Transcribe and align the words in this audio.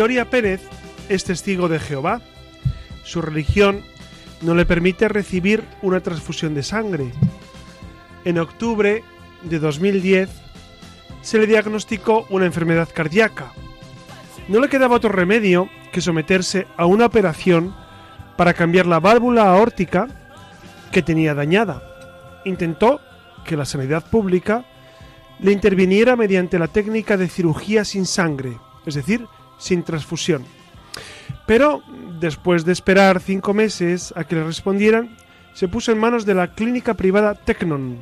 Victoria 0.00 0.30
Pérez 0.30 0.62
es 1.10 1.24
testigo 1.24 1.68
de 1.68 1.78
Jehová. 1.78 2.22
Su 3.04 3.20
religión 3.20 3.82
no 4.40 4.54
le 4.54 4.64
permite 4.64 5.08
recibir 5.08 5.62
una 5.82 6.00
transfusión 6.00 6.54
de 6.54 6.62
sangre. 6.62 7.12
En 8.24 8.38
octubre 8.38 9.04
de 9.42 9.58
2010 9.58 10.30
se 11.20 11.38
le 11.38 11.46
diagnosticó 11.46 12.26
una 12.30 12.46
enfermedad 12.46 12.88
cardíaca. 12.90 13.52
No 14.48 14.58
le 14.60 14.70
quedaba 14.70 14.96
otro 14.96 15.10
remedio 15.10 15.68
que 15.92 16.00
someterse 16.00 16.66
a 16.78 16.86
una 16.86 17.04
operación 17.04 17.76
para 18.38 18.54
cambiar 18.54 18.86
la 18.86 19.00
válvula 19.00 19.50
aórtica 19.50 20.08
que 20.92 21.02
tenía 21.02 21.34
dañada. 21.34 21.82
Intentó 22.46 23.02
que 23.44 23.54
la 23.54 23.66
sanidad 23.66 24.08
pública 24.08 24.64
le 25.40 25.52
interviniera 25.52 26.16
mediante 26.16 26.58
la 26.58 26.68
técnica 26.68 27.18
de 27.18 27.28
cirugía 27.28 27.84
sin 27.84 28.06
sangre, 28.06 28.56
es 28.86 28.94
decir, 28.94 29.26
sin 29.60 29.84
transfusión. 29.84 30.44
Pero 31.46 31.84
después 32.18 32.64
de 32.64 32.72
esperar 32.72 33.20
cinco 33.20 33.54
meses 33.54 34.12
a 34.16 34.24
que 34.24 34.34
le 34.34 34.42
respondieran, 34.42 35.16
se 35.52 35.68
puso 35.68 35.92
en 35.92 35.98
manos 35.98 36.26
de 36.26 36.34
la 36.34 36.54
clínica 36.54 36.94
privada 36.94 37.34
Tecnon. 37.34 37.98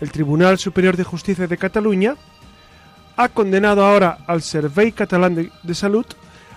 El 0.00 0.10
Tribunal 0.10 0.58
Superior 0.58 0.96
de 0.96 1.04
Justicia 1.04 1.46
de 1.46 1.56
Cataluña 1.56 2.16
ha 3.16 3.28
condenado 3.28 3.84
ahora 3.84 4.18
al 4.26 4.42
Servei 4.42 4.90
Catalán 4.90 5.36
de, 5.36 5.52
de 5.62 5.74
Salud 5.74 6.06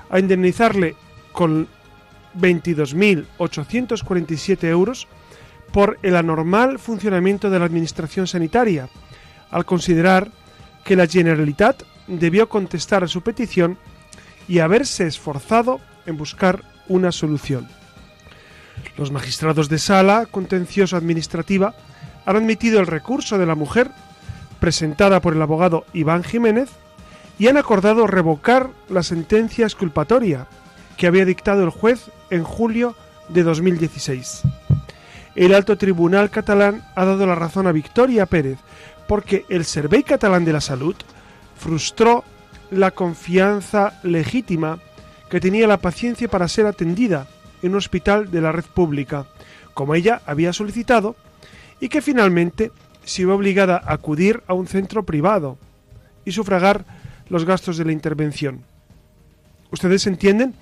a 0.09 0.19
indemnizarle 0.19 0.95
con 1.31 1.67
22.847 2.39 4.63
euros 4.63 5.07
por 5.71 5.99
el 6.01 6.15
anormal 6.15 6.79
funcionamiento 6.79 7.49
de 7.49 7.59
la 7.59 7.65
Administración 7.65 8.27
Sanitaria, 8.27 8.89
al 9.51 9.65
considerar 9.65 10.29
que 10.83 10.95
la 10.95 11.07
Generalitat 11.07 11.83
debió 12.07 12.47
contestar 12.47 13.03
a 13.03 13.07
su 13.07 13.21
petición 13.21 13.77
y 14.47 14.59
haberse 14.59 15.07
esforzado 15.07 15.79
en 16.05 16.17
buscar 16.17 16.63
una 16.87 17.11
solución. 17.11 17.67
Los 18.97 19.11
magistrados 19.11 19.69
de 19.69 19.79
sala 19.79 20.25
contencioso 20.25 20.95
administrativa 20.95 21.75
han 22.25 22.35
admitido 22.35 22.79
el 22.79 22.87
recurso 22.87 23.37
de 23.37 23.45
la 23.45 23.55
mujer 23.55 23.89
presentada 24.59 25.21
por 25.21 25.33
el 25.33 25.41
abogado 25.41 25.85
Iván 25.93 26.23
Jiménez 26.23 26.69
y 27.39 27.47
han 27.47 27.57
acordado 27.57 28.07
revocar 28.07 28.69
la 28.89 29.03
sentencia 29.03 29.65
exculpatoria 29.65 30.47
que 30.97 31.07
había 31.07 31.25
dictado 31.25 31.63
el 31.63 31.69
juez 31.69 32.09
en 32.29 32.43
julio 32.43 32.95
de 33.29 33.43
2016. 33.43 34.41
El 35.35 35.53
alto 35.53 35.77
tribunal 35.77 36.31
catalán 36.31 36.83
ha 36.95 37.05
dado 37.05 37.27
la 37.27 37.35
razón 37.35 37.67
a 37.67 37.71
Victoria 37.71 38.25
Pérez 38.25 38.57
porque 39.07 39.45
el 39.49 39.65
Servei 39.65 40.03
Catalán 40.03 40.45
de 40.45 40.53
la 40.53 40.61
Salud 40.61 40.95
frustró 41.55 42.23
la 42.71 42.91
confianza 42.91 43.99
legítima 44.03 44.79
que 45.29 45.39
tenía 45.39 45.67
la 45.67 45.77
paciencia 45.77 46.27
para 46.27 46.47
ser 46.47 46.65
atendida 46.65 47.27
en 47.61 47.71
un 47.71 47.77
hospital 47.77 48.31
de 48.31 48.41
la 48.41 48.51
red 48.51 48.65
pública, 48.65 49.25
como 49.73 49.95
ella 49.95 50.21
había 50.25 50.53
solicitado, 50.53 51.15
y 51.79 51.89
que 51.89 52.01
finalmente 52.01 52.71
se 53.03 53.23
iba 53.23 53.35
obligada 53.35 53.81
a 53.83 53.93
acudir 53.93 54.43
a 54.47 54.53
un 54.53 54.67
centro 54.67 55.03
privado 55.03 55.57
y 56.25 56.31
sufragar 56.31 56.85
los 57.29 57.45
gastos 57.45 57.77
de 57.77 57.85
la 57.85 57.91
intervención. 57.91 58.63
Ustedes 59.71 60.07
entienden 60.07 60.55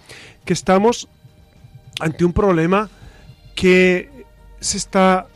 que 0.45 0.53
estamos 0.53 1.07
ante 1.99 2.25
un 2.25 2.33
problema 2.33 2.89
que 3.55 4.25
se 4.59 4.77
está 4.77 5.27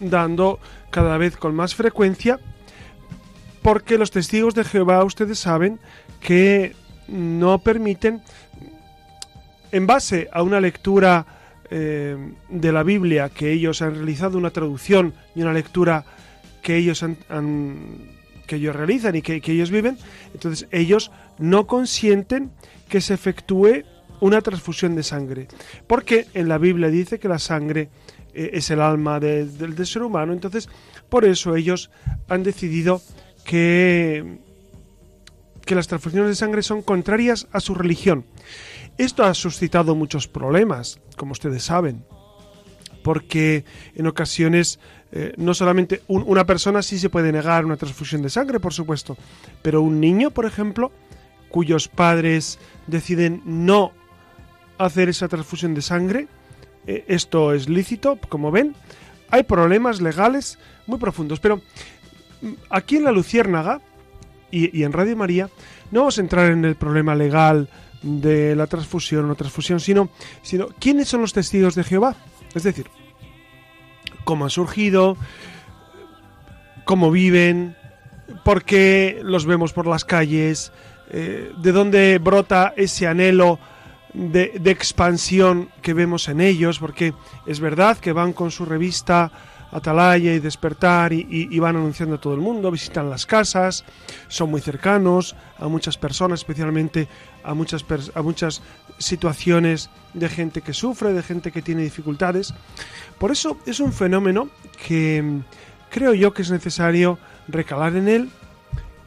dando 0.00 0.58
cada 0.90 1.18
vez 1.18 1.36
con 1.36 1.54
más 1.54 1.74
frecuencia 1.74 2.40
porque 3.62 3.98
los 3.98 4.10
testigos 4.10 4.54
de 4.54 4.64
Jehová, 4.64 5.04
ustedes 5.04 5.38
saben, 5.38 5.78
que 6.20 6.74
no 7.08 7.58
permiten, 7.58 8.22
en 9.72 9.86
base 9.86 10.28
a 10.32 10.42
una 10.42 10.60
lectura 10.60 11.26
eh, 11.70 12.16
de 12.48 12.72
la 12.72 12.82
Biblia 12.82 13.28
que 13.28 13.52
ellos 13.52 13.82
han 13.82 13.94
realizado, 13.94 14.38
una 14.38 14.50
traducción 14.50 15.14
y 15.34 15.42
una 15.42 15.52
lectura 15.52 16.04
que 16.62 16.76
ellos 16.76 17.02
han, 17.02 17.16
que 18.46 18.56
ellos 18.56 18.74
realizan 18.74 19.14
y 19.14 19.22
que, 19.22 19.40
ellos 19.46 19.70
viven, 19.70 19.96
entonces 20.34 20.68
ellos 20.72 21.10
no 21.38 21.66
consienten 21.66 22.50
que 22.88 23.00
se 23.00 23.14
efectúe 23.14 23.84
una 24.20 24.40
transfusión 24.40 24.94
de 24.94 25.02
sangre, 25.02 25.48
porque 25.86 26.26
en 26.34 26.48
la 26.48 26.58
Biblia 26.58 26.88
dice 26.88 27.18
que 27.18 27.28
la 27.28 27.38
sangre 27.38 27.88
eh, 28.34 28.50
es 28.54 28.70
el 28.70 28.80
alma 28.80 29.20
del 29.20 29.86
ser 29.86 30.02
humano, 30.02 30.32
entonces 30.32 30.68
por 31.08 31.24
eso 31.24 31.56
ellos 31.56 31.90
han 32.28 32.42
decidido 32.42 33.00
que, 33.50 34.38
las 35.66 35.88
transfusiones 35.88 36.28
de 36.28 36.34
sangre 36.36 36.62
son 36.62 36.82
contrarias 36.82 37.48
a 37.52 37.58
su 37.58 37.74
religión. 37.74 38.24
Esto 38.96 39.24
ha 39.24 39.34
suscitado 39.34 39.96
muchos 39.96 40.28
problemas, 40.28 41.00
como 41.16 41.32
ustedes 41.32 41.64
saben, 41.64 42.04
porque 43.02 43.64
en 43.96 44.06
ocasiones 44.06 44.78
eh, 45.10 45.32
no 45.36 45.54
solamente 45.54 46.02
una 46.06 46.46
persona 46.46 46.82
sí 46.82 46.98
se 46.98 47.10
puede 47.10 47.32
negar 47.32 47.64
una 47.64 47.76
transfusión 47.76 48.22
de 48.22 48.30
sangre, 48.30 48.60
por 48.60 48.72
supuesto, 48.72 49.16
pero 49.62 49.82
un 49.82 50.00
niño, 50.00 50.30
por 50.30 50.44
ejemplo, 50.46 50.92
cuyos 51.48 51.88
padres 51.88 52.58
deciden 52.86 53.42
no 53.44 53.92
hacer 54.78 55.08
esa 55.08 55.26
transfusión 55.28 55.74
de 55.74 55.82
sangre, 55.82 56.28
eh, 56.86 57.04
esto 57.08 57.52
es 57.52 57.68
lícito, 57.68 58.18
como 58.28 58.52
ven, 58.52 58.74
hay 59.30 59.42
problemas 59.42 60.00
legales 60.00 60.58
muy 60.86 60.98
profundos, 60.98 61.40
pero 61.40 61.60
aquí 62.68 62.96
en 62.96 63.04
la 63.04 63.12
Luciérnaga 63.12 63.80
y, 64.50 64.82
en 64.82 64.92
Radio 64.92 65.16
María 65.16 65.48
no 65.90 66.00
vamos 66.00 66.18
a 66.18 66.20
entrar 66.20 66.50
en 66.50 66.64
el 66.64 66.76
problema 66.76 67.14
legal 67.14 67.68
de 68.02 68.56
la 68.56 68.66
transfusión 68.66 69.24
o 69.24 69.28
no 69.28 69.34
transfusión, 69.34 69.80
sino, 69.80 70.10
sino 70.42 70.68
quiénes 70.78 71.08
son 71.08 71.20
los 71.20 71.32
testigos 71.32 71.74
de 71.74 71.84
Jehová. 71.84 72.16
Es 72.54 72.62
decir, 72.62 72.86
cómo 74.24 74.44
han 74.44 74.50
surgido, 74.50 75.16
cómo 76.84 77.10
viven, 77.10 77.76
por 78.44 78.64
qué 78.64 79.20
los 79.22 79.46
vemos 79.46 79.72
por 79.72 79.86
las 79.86 80.04
calles, 80.04 80.72
eh, 81.10 81.52
de 81.58 81.72
dónde 81.72 82.18
brota 82.18 82.72
ese 82.76 83.06
anhelo 83.06 83.58
de, 84.14 84.52
de, 84.60 84.70
expansión 84.70 85.68
que 85.82 85.94
vemos 85.94 86.28
en 86.28 86.40
ellos, 86.40 86.78
porque 86.78 87.12
es 87.46 87.60
verdad 87.60 87.98
que 87.98 88.12
van 88.12 88.32
con 88.32 88.50
su 88.50 88.64
revista 88.64 89.30
Atalaya 89.72 90.34
y 90.34 90.40
Despertar 90.40 91.12
y, 91.12 91.58
van 91.58 91.76
anunciando 91.76 92.16
a 92.16 92.20
todo 92.20 92.34
el 92.34 92.40
mundo, 92.40 92.70
visitan 92.70 93.10
las 93.10 93.26
casas, 93.26 93.84
son 94.28 94.50
muy 94.50 94.60
cercanos 94.60 95.36
a 95.58 95.68
muchas 95.68 95.96
personas, 95.96 96.40
especialmente 96.40 97.08
a 97.44 97.54
muchas, 97.54 97.84
a 98.14 98.22
muchas 98.22 98.62
situaciones 98.98 99.90
de 100.14 100.28
gente 100.28 100.60
que 100.60 100.72
sufre, 100.72 101.12
de 101.12 101.22
gente 101.22 101.52
que 101.52 101.62
tiene 101.62 101.82
dificultades. 101.82 102.54
Por 103.18 103.30
eso 103.30 103.58
es 103.66 103.80
un 103.80 103.92
fenómeno 103.92 104.48
que 104.86 105.22
mm, 105.22 105.40
creo 105.90 106.14
yo 106.14 106.32
que 106.32 106.42
es 106.42 106.50
necesario 106.50 107.18
recalar 107.48 107.96
en 107.96 108.08
él 108.08 108.30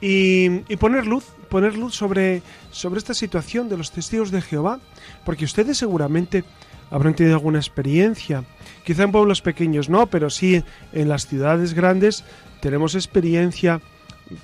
y, 0.05 0.75
poner 0.77 1.07
luz, 1.07 1.25
poner 1.53 1.77
luz 1.77 1.93
sobre, 1.93 2.41
sobre 2.71 2.97
esta 2.97 3.13
situación 3.13 3.69
de 3.69 3.77
los 3.77 3.91
testigos 3.91 4.31
de 4.31 4.41
Jehová, 4.41 4.79
porque 5.23 5.45
ustedes 5.45 5.77
seguramente 5.77 6.43
habrán 6.89 7.13
tenido 7.13 7.35
alguna 7.35 7.59
experiencia. 7.59 8.43
Quizá 8.83 9.03
en 9.03 9.11
pueblos 9.11 9.43
pequeños 9.43 9.87
no, 9.87 10.07
pero 10.07 10.31
sí 10.31 10.63
en 10.93 11.09
las 11.09 11.27
ciudades 11.27 11.75
grandes 11.75 12.23
tenemos 12.59 12.95
experiencia 12.95 13.81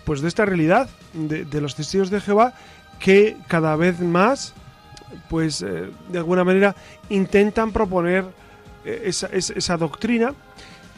pues 0.04 0.22
de 0.22 0.28
esta 0.28 0.46
realidad 0.46 0.88
de, 1.14 1.62
los 1.62 1.74
testigos 1.74 2.12
de 2.12 2.22
Jehová 2.22 2.54
que 3.00 3.38
cada 3.48 3.76
vez 3.76 4.00
más 4.02 4.54
pues 5.30 5.64
eh, 5.64 5.90
de 6.10 6.18
alguna 6.20 6.44
manera 6.44 6.76
intentan 7.10 7.72
proponer 7.72 8.26
eh, 8.86 9.02
esa, 9.06 9.30
esa, 9.34 9.78
doctrina 9.78 10.36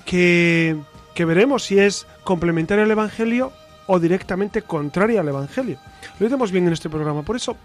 que, 0.03 0.75
que 1.15 1.23
veremos 1.23 1.63
si 1.63 1.79
es 1.79 2.05
complementaria 2.25 2.83
al 2.83 2.91
Evangelio 2.91 3.53
o 3.87 3.99
directamente 3.99 4.61
contraria 4.61 5.21
al 5.21 5.27
Evangelio. 5.27 5.77
Lo 6.19 6.29
vemos 6.29 6.51
bien 6.51 6.67
en 6.67 6.73
este 6.73 6.89
programa. 6.89 7.23
Por 7.23 7.35
eso, 7.35 7.57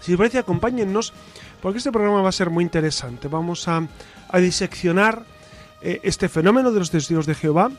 si 0.00 0.12
os 0.12 0.18
parece, 0.18 0.38
acompáñennos, 0.38 1.12
porque 1.60 1.78
este 1.78 1.92
programa 1.92 2.22
va 2.22 2.28
a 2.28 2.32
ser 2.32 2.50
muy 2.50 2.64
interesante. 2.64 3.28
Vamos 3.28 3.68
a, 3.68 3.86
a 4.28 4.38
diseccionar 4.38 5.24
eh, 5.82 6.00
este 6.02 6.28
fenómeno 6.28 6.72
de 6.72 6.78
los 6.80 6.90
testigos 6.90 7.26
de 7.26 7.34
Jehová. 7.34 7.70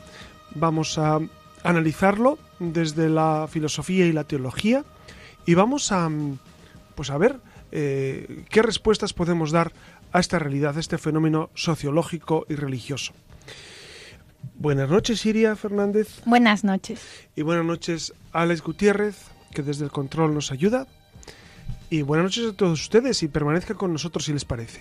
Vamos 0.54 0.98
a 0.98 1.20
analizarlo 1.62 2.38
desde 2.58 3.08
la 3.08 3.46
filosofía 3.48 4.06
y 4.06 4.12
la 4.12 4.24
teología 4.24 4.84
y 5.46 5.54
vamos 5.54 5.92
a, 5.92 6.08
pues 6.94 7.10
a 7.10 7.18
ver 7.18 7.38
eh, 7.72 8.44
qué 8.48 8.62
respuestas 8.62 9.12
podemos 9.12 9.50
dar 9.50 9.72
a 10.12 10.20
esta 10.20 10.38
realidad, 10.38 10.76
a 10.76 10.80
este 10.80 10.98
fenómeno 10.98 11.50
sociológico 11.54 12.46
y 12.48 12.54
religioso. 12.54 13.12
Buenas 14.54 14.90
noches, 14.90 15.24
Iria 15.26 15.56
Fernández. 15.56 16.20
Buenas 16.26 16.64
noches. 16.64 17.00
Y 17.34 17.42
buenas 17.42 17.64
noches, 17.64 18.12
Alex 18.32 18.62
Gutiérrez, 18.62 19.16
que 19.52 19.62
desde 19.62 19.84
el 19.84 19.90
control 19.90 20.34
nos 20.34 20.52
ayuda. 20.52 20.86
Y 21.88 22.02
buenas 22.02 22.24
noches 22.24 22.52
a 22.52 22.56
todos 22.56 22.80
ustedes 22.80 23.22
y 23.22 23.28
permanezcan 23.28 23.76
con 23.76 23.92
nosotros 23.92 24.24
si 24.24 24.32
les 24.32 24.44
parece. 24.44 24.80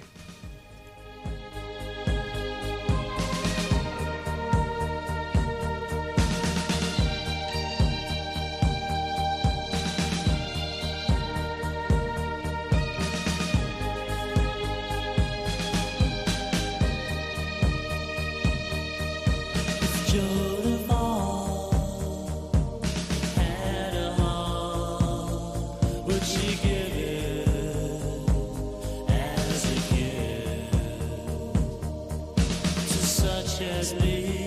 such 33.60 33.68
as. 33.68 34.39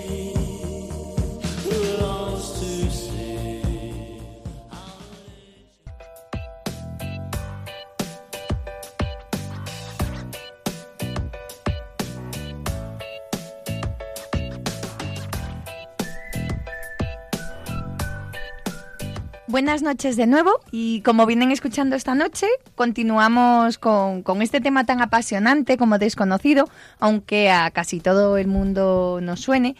Buenas 19.52 19.82
noches 19.82 20.16
de 20.16 20.26
nuevo 20.26 20.50
y 20.70 21.02
como 21.02 21.26
vienen 21.26 21.52
escuchando 21.52 21.94
esta 21.94 22.14
noche, 22.14 22.46
continuamos 22.74 23.76
con, 23.76 24.24
este 24.40 24.62
tema 24.62 24.86
tan 24.86 25.02
apasionante 25.02 25.76
como 25.76 25.98
desconocido, 25.98 26.70
aunque 26.98 27.50
a 27.50 27.70
casi 27.70 28.00
todo 28.00 28.38
el 28.38 28.46
mundo 28.46 29.18
nos 29.20 29.40
suene. 29.40 29.76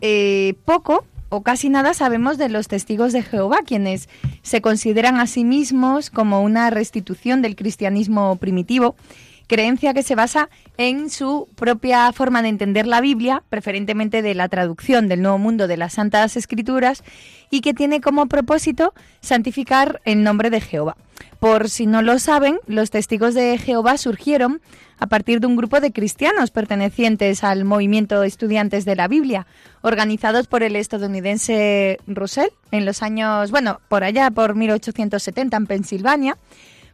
Eh, 0.00 0.54
poco 0.64 1.04
o 1.30 1.42
casi 1.42 1.68
nada 1.68 1.94
sabemos 1.94 2.38
de 2.38 2.48
los 2.48 2.68
testigos 2.68 3.12
de 3.12 3.24
Jehová, 3.24 3.62
quienes 3.66 4.08
se 4.42 4.60
consideran 4.60 5.18
a 5.18 5.26
sí 5.26 5.42
mismos 5.42 6.10
como 6.10 6.40
una 6.40 6.70
restitución 6.70 7.42
del 7.42 7.56
cristianismo 7.56 8.36
primitivo 8.36 8.94
creencia 9.48 9.94
que 9.94 10.04
se 10.04 10.14
basa 10.14 10.48
en 10.76 11.10
su 11.10 11.48
propia 11.56 12.12
forma 12.12 12.42
de 12.42 12.48
entender 12.48 12.86
la 12.86 13.00
Biblia, 13.00 13.42
preferentemente 13.48 14.22
de 14.22 14.34
la 14.34 14.48
traducción 14.48 15.08
del 15.08 15.22
Nuevo 15.22 15.38
Mundo 15.38 15.66
de 15.66 15.76
las 15.76 15.94
Santas 15.94 16.36
Escrituras, 16.36 17.02
y 17.50 17.62
que 17.62 17.74
tiene 17.74 18.00
como 18.00 18.26
propósito 18.26 18.94
santificar 19.20 20.00
el 20.04 20.22
nombre 20.22 20.50
de 20.50 20.60
Jehová. 20.60 20.96
Por 21.40 21.70
si 21.70 21.86
no 21.86 22.02
lo 22.02 22.18
saben, 22.18 22.58
los 22.66 22.90
testigos 22.90 23.34
de 23.34 23.58
Jehová 23.58 23.96
surgieron 23.96 24.60
a 24.98 25.06
partir 25.06 25.40
de 25.40 25.46
un 25.46 25.56
grupo 25.56 25.80
de 25.80 25.92
cristianos 25.92 26.50
pertenecientes 26.50 27.44
al 27.44 27.64
movimiento 27.64 28.22
Estudiantes 28.24 28.84
de 28.84 28.96
la 28.96 29.08
Biblia, 29.08 29.46
organizados 29.80 30.48
por 30.48 30.62
el 30.62 30.76
estadounidense 30.76 31.98
Russell 32.06 32.48
en 32.72 32.84
los 32.84 33.02
años, 33.02 33.50
bueno, 33.50 33.80
por 33.88 34.04
allá, 34.04 34.30
por 34.30 34.56
1870 34.56 35.56
en 35.56 35.66
Pensilvania, 35.66 36.38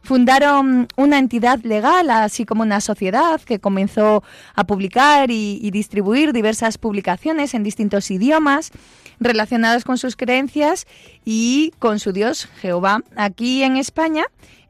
Fundaron 0.05 0.87
una 0.97 1.17
entidad 1.17 1.59
legal, 1.63 2.11
así 2.11 2.45
como 2.45 2.61
una 2.61 2.79
sociedad 2.79 3.41
que 3.41 3.57
comenzó 3.59 4.23
a 4.53 4.63
publicar 4.63 5.31
y, 5.31 5.71
distribuir 5.71 6.31
diversas 6.31 6.77
publicaciones 6.77 7.55
en 7.55 7.63
distintos 7.63 8.11
idiomas 8.11 8.71
relacionados 9.19 9.83
con 9.83 9.97
sus 9.97 10.15
creencias 10.15 10.85
y 11.25 11.73
con 11.79 11.97
su 11.99 12.11
Dios 12.11 12.47
Jehová. 12.61 13.01
Aquí 13.15 13.63
en 13.63 13.77
España 13.77 14.25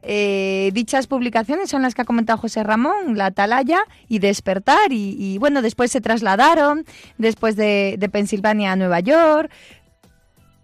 eh, 0.08 0.70
dichas 0.72 1.06
publicaciones 1.06 1.68
son 1.68 1.82
las 1.82 1.94
que 1.94 2.02
ha 2.02 2.04
comentado 2.04 2.38
José 2.38 2.62
Ramón, 2.62 3.18
La 3.18 3.26
Atalaya 3.26 3.80
y 4.08 4.20
Despertar, 4.20 4.90
y, 4.92 5.36
bueno, 5.38 5.62
después 5.62 5.90
se 5.90 6.00
trasladaron, 6.00 6.86
después 7.18 7.56
de, 7.56 7.96
de 7.98 8.08
Pensilvania 8.08 8.72
a 8.72 8.76
Nueva 8.76 9.00
York, 9.00 9.50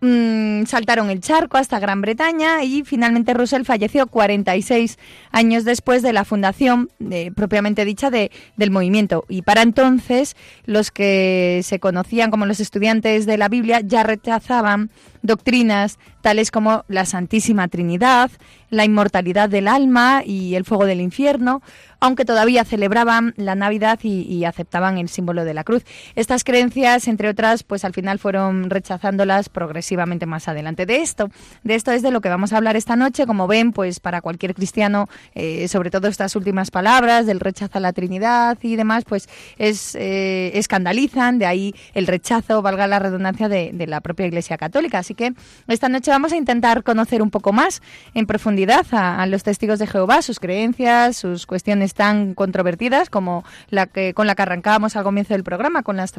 Mm, 0.04 0.64
saltaron 0.66 1.10
el 1.10 1.20
charco 1.20 1.58
hasta 1.58 1.78
Gran 1.78 2.00
Bretaña 2.00 2.64
y 2.64 2.82
finalmente 2.82 3.34
Russell 3.34 3.62
falleció 3.62 4.08
46 4.08 4.98
años 5.30 5.64
después 5.64 6.02
de 6.02 6.12
la 6.12 6.24
fundación 6.24 6.90
propiamente 7.36 7.84
dicha 7.84 8.10
de, 8.10 8.32
del 8.56 8.72
movimiento. 8.72 9.24
Y 9.28 9.42
para 9.42 9.62
entonces 9.62 10.34
los 10.64 10.90
que 10.90 11.60
se 11.62 11.78
conocían 11.78 12.32
como 12.32 12.46
los 12.46 12.58
estudiantes 12.58 13.26
de 13.26 13.38
la 13.38 13.48
Biblia 13.48 13.80
ya 13.80 14.02
rechazaban 14.02 14.90
doctrinas 15.22 15.98
tales 16.20 16.50
como 16.50 16.84
la 16.88 17.04
Santísima 17.04 17.68
Trinidad, 17.68 18.30
la 18.70 18.84
inmortalidad 18.84 19.48
del 19.48 19.68
alma 19.68 20.22
y 20.24 20.54
el 20.54 20.64
fuego 20.64 20.86
del 20.86 21.00
infierno, 21.00 21.62
aunque 22.00 22.24
todavía 22.24 22.64
celebraban 22.64 23.32
la 23.36 23.54
Navidad 23.54 24.00
y, 24.02 24.44
aceptaban 24.44 24.98
el 24.98 25.08
símbolo 25.08 25.44
de 25.44 25.54
la 25.54 25.62
cruz. 25.62 25.84
Estas 26.16 26.42
creencias, 26.42 27.06
entre 27.06 27.28
otras, 27.28 27.62
pues 27.62 27.84
al 27.84 27.92
final 27.92 28.18
fueron 28.18 28.70
rechazándolas 28.70 29.48
progresivamente 29.48 30.26
más 30.26 30.48
adelante. 30.48 30.84
De 30.84 30.96
esto, 30.96 31.30
de 31.62 31.76
esto 31.76 31.92
es 31.92 32.02
de 32.02 32.10
lo 32.10 32.20
que 32.20 32.28
vamos 32.28 32.52
a 32.52 32.56
hablar 32.56 32.76
esta 32.76 32.96
noche. 32.96 33.24
Como 33.24 33.46
ven, 33.46 33.72
pues 33.72 34.00
para 34.00 34.20
cualquier 34.20 34.54
cristiano, 34.54 35.08
eh, 35.34 35.68
sobre 35.68 35.90
todo 35.90 36.08
estas 36.08 36.34
últimas 36.34 36.72
palabras 36.72 37.26
del 37.26 37.38
rechazo 37.38 37.78
a 37.78 37.80
la 37.80 37.92
Trinidad 37.92 38.58
y 38.62 38.74
demás, 38.74 39.04
pues 39.04 39.28
es 39.58 39.94
eh, 39.94 40.50
escandalizan, 40.54 41.38
de 41.38 41.46
ahí 41.46 41.74
el 41.94 42.08
rechazo, 42.08 42.62
valga 42.62 42.88
la 42.88 42.98
redundancia, 42.98 43.48
de, 43.48 43.72
la 43.86 44.00
propia 44.00 44.26
Iglesia 44.26 44.56
Católica. 44.56 45.02
Que 45.14 45.34
esta 45.68 45.88
noche 45.88 46.10
vamos 46.10 46.32
a 46.32 46.36
intentar 46.36 46.82
conocer 46.82 47.22
un 47.22 47.30
poco 47.30 47.52
más 47.52 47.82
en 48.14 48.26
profundidad 48.26 48.86
a, 48.92 49.22
a 49.22 49.26
los 49.26 49.42
testigos 49.42 49.78
de 49.78 49.86
Jehová, 49.86 50.22
sus 50.22 50.40
creencias, 50.40 51.16
sus 51.16 51.46
cuestiones 51.46 51.94
tan 51.94 52.34
controvertidas 52.34 53.10
como 53.10 53.44
la 53.70 53.86
que 53.86 54.14
con 54.14 54.26
la 54.26 54.34
que 54.34 54.42
arrancábamos 54.42 54.96
al 54.96 55.04
comienzo 55.04 55.34
del 55.34 55.44
programa, 55.44 55.82
con 55.82 55.96
las 55.96 56.12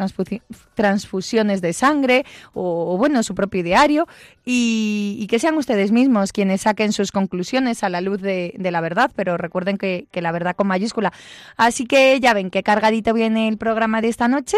transfusiones 0.75 1.62
de 1.62 1.73
sangre 1.73 2.25
o, 2.53 2.97
bueno, 2.97 3.23
su 3.23 3.35
propio 3.35 3.63
diario, 3.63 4.07
y, 4.45 5.25
que 5.29 5.39
sean 5.39 5.57
ustedes 5.57 5.91
mismos 5.91 6.31
quienes 6.31 6.62
saquen 6.62 6.91
sus 6.91 7.12
conclusiones 7.12 7.83
a 7.83 7.89
la 7.89 8.01
luz 8.01 8.21
de, 8.21 8.53
la 8.59 8.81
verdad, 8.81 9.12
pero 9.15 9.38
recuerden 9.38 9.77
que, 9.77 10.07
la 10.13 10.31
verdad 10.31 10.55
con 10.55 10.67
mayúscula. 10.67 11.12
Así 11.57 11.85
que 11.85 12.19
ya 12.19 12.33
ven 12.33 12.50
qué 12.50 12.63
cargadito 12.63 13.13
viene 13.13 13.47
el 13.47 13.57
programa 13.57 14.01
de 14.01 14.09
esta 14.09 14.27
noche. 14.27 14.57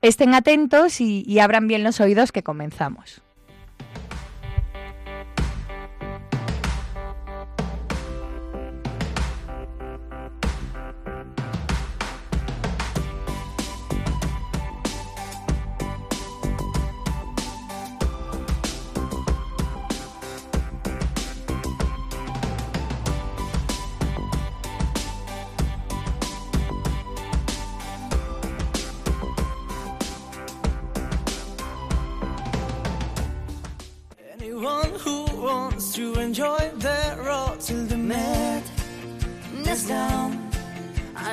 Estén 0.00 0.34
atentos 0.34 1.00
y 1.00 1.38
abran 1.40 1.66
bien 1.66 1.82
los 1.82 2.00
oídos 2.00 2.30
que 2.30 2.42
comenzamos. 2.42 3.22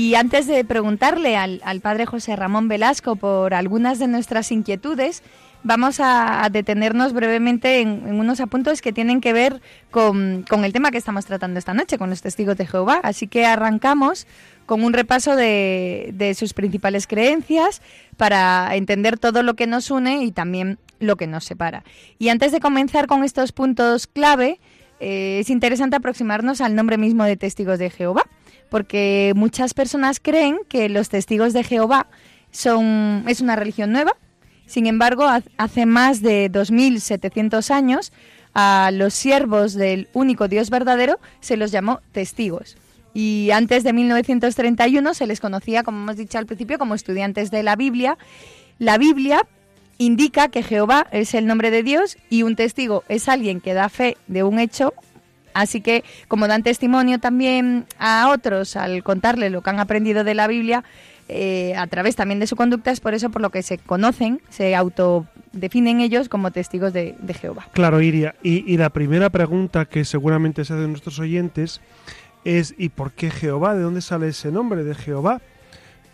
Y 0.00 0.14
antes 0.14 0.46
de 0.46 0.64
preguntarle 0.64 1.36
al, 1.36 1.80
padre 1.82 2.06
José 2.06 2.36
Ramón 2.36 2.68
Velasco 2.68 3.16
por 3.16 3.52
algunas 3.52 3.98
de 3.98 4.06
nuestras 4.06 4.52
inquietudes, 4.52 5.24
vamos 5.64 5.98
a, 5.98 6.48
detenernos 6.52 7.12
brevemente 7.12 7.80
en, 7.80 8.04
unos 8.14 8.38
apuntes 8.38 8.80
que 8.80 8.92
tienen 8.92 9.20
que 9.20 9.32
ver 9.32 9.60
con, 9.90 10.44
el 10.48 10.72
tema 10.72 10.92
que 10.92 10.98
estamos 10.98 11.26
tratando 11.26 11.58
esta 11.58 11.74
noche, 11.74 11.98
con 11.98 12.10
los 12.10 12.22
testigos 12.22 12.56
de 12.56 12.68
Jehová. 12.68 13.00
Así 13.02 13.26
que 13.26 13.44
arrancamos 13.44 14.28
con 14.66 14.84
un 14.84 14.92
repaso 14.92 15.34
de, 15.34 16.10
de 16.14 16.32
sus 16.34 16.54
principales 16.54 17.08
creencias 17.08 17.82
para 18.16 18.76
entender 18.76 19.18
todo 19.18 19.42
lo 19.42 19.54
que 19.54 19.66
nos 19.66 19.90
une 19.90 20.22
y 20.22 20.30
también 20.30 20.78
lo 21.00 21.16
que 21.16 21.26
nos 21.26 21.44
separa. 21.44 21.82
Y 22.20 22.28
antes 22.28 22.52
de 22.52 22.60
comenzar 22.60 23.08
con 23.08 23.24
estos 23.24 23.50
puntos 23.50 24.06
clave, 24.06 24.60
eh, 25.00 25.38
es 25.40 25.50
interesante 25.50 25.96
aproximarnos 25.96 26.60
al 26.60 26.74
nombre 26.74 26.98
mismo 26.98 27.24
de 27.24 27.36
testigos 27.36 27.78
de 27.78 27.90
Jehová, 27.90 28.24
porque 28.70 29.32
muchas 29.34 29.74
personas 29.74 30.20
creen 30.20 30.58
que 30.68 30.88
los 30.88 31.08
testigos 31.08 31.52
de 31.52 31.64
Jehová 31.64 32.06
son, 32.50 33.24
es 33.26 33.40
una 33.40 33.56
religión 33.56 33.92
nueva. 33.92 34.12
Sin 34.66 34.86
embargo, 34.86 35.26
hace 35.56 35.86
más 35.86 36.20
de 36.20 36.50
2.700 36.52 37.70
años 37.70 38.12
a 38.54 38.90
los 38.92 39.14
siervos 39.14 39.74
del 39.74 40.08
único 40.12 40.48
Dios 40.48 40.68
verdadero 40.70 41.18
se 41.40 41.56
los 41.56 41.70
llamó 41.70 42.00
testigos. 42.12 42.76
Y 43.14 43.50
antes 43.52 43.82
de 43.84 43.92
1931 43.92 45.14
se 45.14 45.26
les 45.26 45.40
conocía, 45.40 45.82
como 45.82 46.02
hemos 46.02 46.16
dicho 46.16 46.38
al 46.38 46.46
principio, 46.46 46.78
como 46.78 46.94
estudiantes 46.94 47.50
de 47.50 47.62
la 47.62 47.76
Biblia. 47.76 48.18
La 48.78 48.98
Biblia 48.98 49.46
indica 49.98 50.48
que 50.48 50.62
Jehová 50.62 51.06
es 51.10 51.34
el 51.34 51.46
nombre 51.46 51.70
de 51.70 51.82
Dios 51.82 52.16
y 52.30 52.42
un 52.42 52.54
testigo 52.54 53.04
es 53.08 53.28
alguien 53.28 53.60
que 53.60 53.74
da 53.74 53.88
fe 53.88 54.16
de 54.26 54.42
un 54.42 54.58
hecho. 54.58 54.94
Así 55.54 55.80
que, 55.80 56.04
como 56.28 56.48
dan 56.48 56.62
testimonio 56.62 57.18
también 57.18 57.86
a 57.98 58.30
otros 58.30 58.76
al 58.76 59.02
contarle 59.02 59.50
lo 59.50 59.62
que 59.62 59.70
han 59.70 59.80
aprendido 59.80 60.24
de 60.24 60.34
la 60.34 60.46
Biblia, 60.46 60.84
eh, 61.30 61.74
a 61.76 61.86
través 61.86 62.16
también 62.16 62.40
de 62.40 62.46
su 62.46 62.56
conducta, 62.56 62.90
es 62.90 63.00
por 63.00 63.12
eso 63.12 63.28
por 63.30 63.42
lo 63.42 63.50
que 63.50 63.62
se 63.62 63.76
conocen, 63.76 64.40
se 64.48 64.74
autodefinen 64.74 66.00
ellos 66.00 66.30
como 66.30 66.50
testigos 66.50 66.94
de, 66.94 67.16
Jehová. 67.38 67.68
Claro, 67.72 68.00
Iria. 68.00 68.34
Y, 68.42 68.76
la 68.78 68.88
primera 68.90 69.28
pregunta 69.28 69.84
que 69.84 70.06
seguramente 70.06 70.64
se 70.64 70.72
hacen 70.72 70.90
nuestros 70.90 71.18
oyentes 71.18 71.82
es 72.44 72.74
¿y 72.78 72.88
por 72.88 73.12
qué 73.12 73.30
Jehová? 73.30 73.74
¿De 73.74 73.82
dónde 73.82 74.00
sale 74.00 74.28
ese 74.28 74.50
nombre 74.50 74.84
de 74.84 74.94
Jehová? 74.94 75.42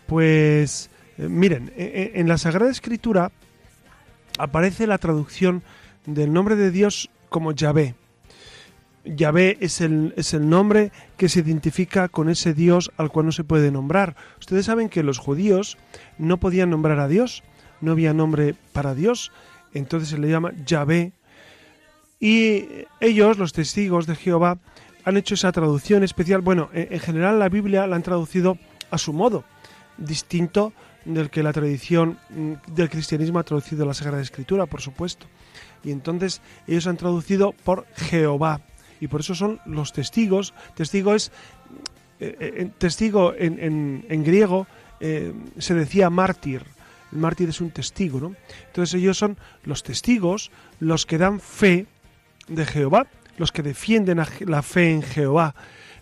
Pues 0.05 0.89
eh, 1.17 1.29
miren, 1.29 1.71
e, 1.77 2.11
e, 2.13 2.19
en 2.19 2.27
la 2.27 2.37
Sagrada 2.37 2.69
Escritura 2.69 3.31
aparece 4.37 4.85
la 4.85 4.97
traducción 4.97 5.63
del 6.05 6.33
nombre 6.33 6.57
de 6.57 6.71
Dios 6.71 7.09
como 7.29 7.53
Yahvé. 7.53 7.95
Yahvé 9.05 9.57
es 9.61 9.81
el, 9.81 10.13
es 10.17 10.33
el 10.33 10.49
nombre 10.49 10.91
que 11.17 11.29
se 11.29 11.39
identifica 11.39 12.09
con 12.09 12.29
ese 12.29 12.53
Dios 12.53 12.91
al 12.97 13.11
cual 13.11 13.27
no 13.27 13.31
se 13.31 13.43
puede 13.43 13.71
nombrar. 13.71 14.15
Ustedes 14.39 14.65
saben 14.65 14.89
que 14.89 15.03
los 15.03 15.19
judíos 15.19 15.77
no 16.17 16.37
podían 16.37 16.69
nombrar 16.69 16.99
a 16.99 17.07
Dios, 17.07 17.43
no 17.81 17.91
había 17.91 18.13
nombre 18.13 18.55
para 18.73 18.95
Dios, 18.95 19.31
entonces 19.73 20.09
se 20.09 20.17
le 20.17 20.29
llama 20.29 20.53
Yahvé. 20.65 21.13
Y 22.19 22.65
ellos, 22.99 23.37
los 23.37 23.53
testigos 23.53 24.07
de 24.07 24.15
Jehová, 24.15 24.57
han 25.03 25.17
hecho 25.17 25.35
esa 25.35 25.51
traducción 25.51 26.03
especial. 26.03 26.41
Bueno, 26.41 26.69
en 26.73 26.99
general 26.99 27.39
la 27.39 27.49
Biblia 27.49 27.85
la 27.87 27.95
han 27.95 28.03
traducido 28.03 28.57
a 28.89 28.97
su 28.97 29.13
modo, 29.13 29.43
distinto 29.97 30.73
del 31.05 31.29
que 31.29 31.43
la 31.43 31.53
tradición 31.53 32.17
mm, 32.29 32.73
del 32.73 32.89
cristianismo 32.89 33.39
ha 33.39 33.43
traducido 33.43 33.85
la 33.85 33.93
Sagrada 33.93 34.21
Escritura, 34.21 34.65
por 34.65 34.81
supuesto. 34.81 35.27
Y 35.83 35.91
entonces 35.91 36.41
ellos 36.67 36.87
han 36.87 36.97
traducido 36.97 37.53
por 37.63 37.85
Jehová. 37.95 38.61
Y 38.99 39.07
por 39.07 39.21
eso 39.21 39.35
son 39.35 39.59
los 39.65 39.93
testigos. 39.93 40.53
Testigo 40.75 41.15
es. 41.15 41.31
Eh, 42.19 42.37
eh, 42.39 42.69
testigo 42.77 43.33
en, 43.37 44.23
griego 44.23 44.67
eh, 44.99 45.33
se 45.57 45.73
decía 45.73 46.09
mártir. 46.09 46.63
El 47.11 47.19
mártir 47.19 47.49
es 47.49 47.61
un 47.61 47.71
testigo, 47.71 48.19
¿no? 48.19 48.35
Entonces 48.67 48.99
ellos 48.99 49.17
son 49.17 49.37
los 49.63 49.83
testigos, 49.83 50.51
los 50.79 51.05
que 51.05 51.17
dan 51.17 51.39
fe 51.39 51.87
de 52.47 52.65
Jehová, 52.65 53.07
los 53.37 53.51
que 53.51 53.63
defienden 53.63 54.21
la 54.39 54.61
fe 54.61 54.91
en 54.91 55.01
Jehová. 55.01 55.55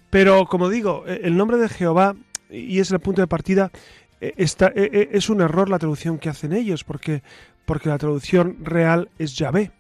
Pero 0.10 0.46
como 0.46 0.70
digo, 0.70 1.06
el 1.08 1.36
nombre 1.36 1.58
de 1.58 1.70
Jehová, 1.70 2.16
y 2.50 2.80
es 2.80 2.92
el 2.92 3.00
punto 3.00 3.22
de 3.22 3.28
partida, 3.28 3.72
eh, 4.24 5.10
es 5.12 5.30
un 5.30 5.42
error 5.42 5.70
la 5.70 5.80
traducción 5.80 6.18
que 6.18 6.30
hacen 6.30 6.54
ellos, 6.54 6.86
porque, 6.86 7.24
porque 7.66 7.90
la 7.90 7.98
traducción 7.98 8.58
real 8.64 9.10
es 9.20 9.36
Yahvé. 9.36 9.72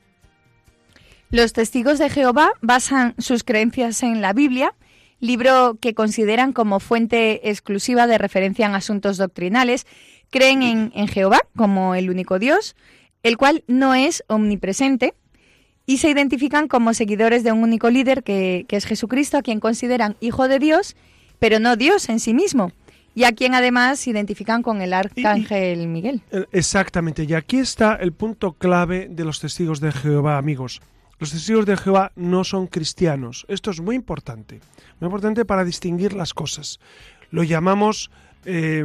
Los 1.33 1.51
testigos 1.51 1.97
de 1.97 2.11
Jehová 2.11 2.51
basan 2.61 3.15
sus 3.17 3.43
creencias 3.43 4.03
en 4.03 4.21
la 4.21 4.33
Biblia, 4.33 4.75
libro 5.19 5.79
que 5.81 5.95
consideran 5.95 6.53
como 6.53 6.79
fuente 6.79 7.49
exclusiva 7.49 8.05
de 8.05 8.19
referencia 8.19 8.67
en 8.67 8.75
asuntos 8.75 9.17
doctrinales. 9.17 9.87
Creen 10.29 10.61
en, 10.93 11.07
Jehová 11.07 11.39
como 11.55 11.95
el 11.95 12.11
único 12.11 12.37
Dios, 12.37 12.75
el 13.23 13.37
cual 13.37 13.63
no 13.65 13.95
es 13.95 14.23
omnipresente, 14.27 15.15
y 15.87 15.97
se 15.97 16.11
identifican 16.11 16.67
como 16.67 16.93
seguidores 16.93 17.43
de 17.43 17.51
un 17.51 17.63
único 17.63 17.89
líder 17.89 18.21
que, 18.21 18.67
que 18.67 18.75
es 18.75 18.85
Jesucristo, 18.85 19.39
a 19.39 19.41
quien 19.41 19.59
consideran 19.59 20.15
hijo 20.19 20.47
de 20.47 20.59
Dios, 20.59 20.95
pero 21.39 21.59
no 21.59 21.77
Dios 21.77 22.09
en 22.09 22.19
sí 22.19 22.35
mismo 22.35 22.71
y 23.15 23.23
a 23.23 23.31
quien 23.31 23.55
además 23.55 23.99
se 23.99 24.11
identifican 24.11 24.61
con 24.61 24.83
el 24.83 24.93
arcángel 24.93 25.87
Miguel. 25.87 26.21
Eh, 26.31 26.45
exactamente, 26.51 27.23
y 27.23 27.33
aquí 27.33 27.57
está 27.57 27.95
el 27.95 28.11
punto 28.11 28.53
clave 28.53 29.07
de 29.09 29.25
los 29.25 29.39
testigos 29.39 29.79
de 29.79 29.91
Jehová, 29.91 30.37
amigos. 30.37 30.79
Los 31.23 31.31
testigos 31.31 31.65
de 31.65 31.77
Jehová 31.77 32.11
no 32.17 32.43
son 32.43 32.67
cristianos. 32.67 33.45
Esto 33.47 33.71
es 33.71 33.79
muy 33.79 33.95
importante, 33.95 34.59
muy 34.99 35.07
importante 35.07 35.45
para 35.45 35.63
distinguir 35.63 36.11
las 36.11 36.33
cosas. 36.33 36.81
Lo 37.31 37.43
llamamos 37.43 38.11
eh, 38.43 38.83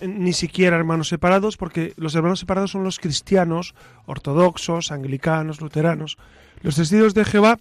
ni 0.00 0.32
siquiera 0.32 0.76
hermanos 0.76 1.08
separados, 1.08 1.58
porque 1.58 1.92
los 1.98 2.14
hermanos 2.14 2.40
separados 2.40 2.70
son 2.70 2.84
los 2.84 2.98
cristianos, 2.98 3.74
ortodoxos, 4.06 4.92
anglicanos, 4.92 5.60
luteranos. 5.60 6.16
Los 6.62 6.76
testigos 6.76 7.12
de 7.12 7.26
Jehová 7.26 7.58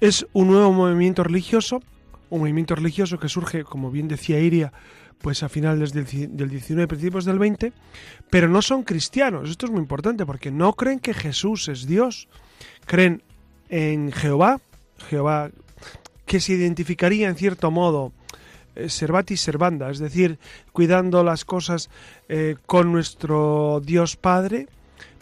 es 0.00 0.26
un 0.34 0.48
nuevo 0.48 0.70
movimiento 0.70 1.24
religioso, 1.24 1.82
un 2.28 2.40
movimiento 2.40 2.74
religioso 2.74 3.18
que 3.18 3.30
surge, 3.30 3.64
como 3.64 3.90
bien 3.90 4.06
decía 4.06 4.38
Iria, 4.38 4.70
pues 5.22 5.42
a 5.42 5.48
finales 5.48 5.94
del, 5.94 6.04
del 6.36 6.50
19, 6.50 6.88
principios 6.88 7.24
del 7.24 7.38
20, 7.38 7.72
pero 8.28 8.50
no 8.50 8.60
son 8.60 8.82
cristianos. 8.82 9.48
Esto 9.48 9.64
es 9.64 9.72
muy 9.72 9.80
importante 9.80 10.26
porque 10.26 10.50
no 10.50 10.74
creen 10.74 10.98
que 10.98 11.14
Jesús 11.14 11.68
es 11.68 11.86
Dios. 11.86 12.28
Creen 12.84 13.22
en 13.72 14.12
Jehová, 14.12 14.60
Jehová 15.08 15.50
que 16.26 16.40
se 16.40 16.52
identificaría 16.52 17.28
en 17.28 17.36
cierto 17.36 17.70
modo 17.70 18.12
eh, 18.76 18.90
servatis 18.90 19.40
servanda, 19.40 19.90
es 19.90 19.98
decir, 19.98 20.38
cuidando 20.72 21.24
las 21.24 21.46
cosas 21.46 21.88
eh, 22.28 22.56
con 22.66 22.92
nuestro 22.92 23.80
Dios 23.82 24.16
Padre, 24.16 24.68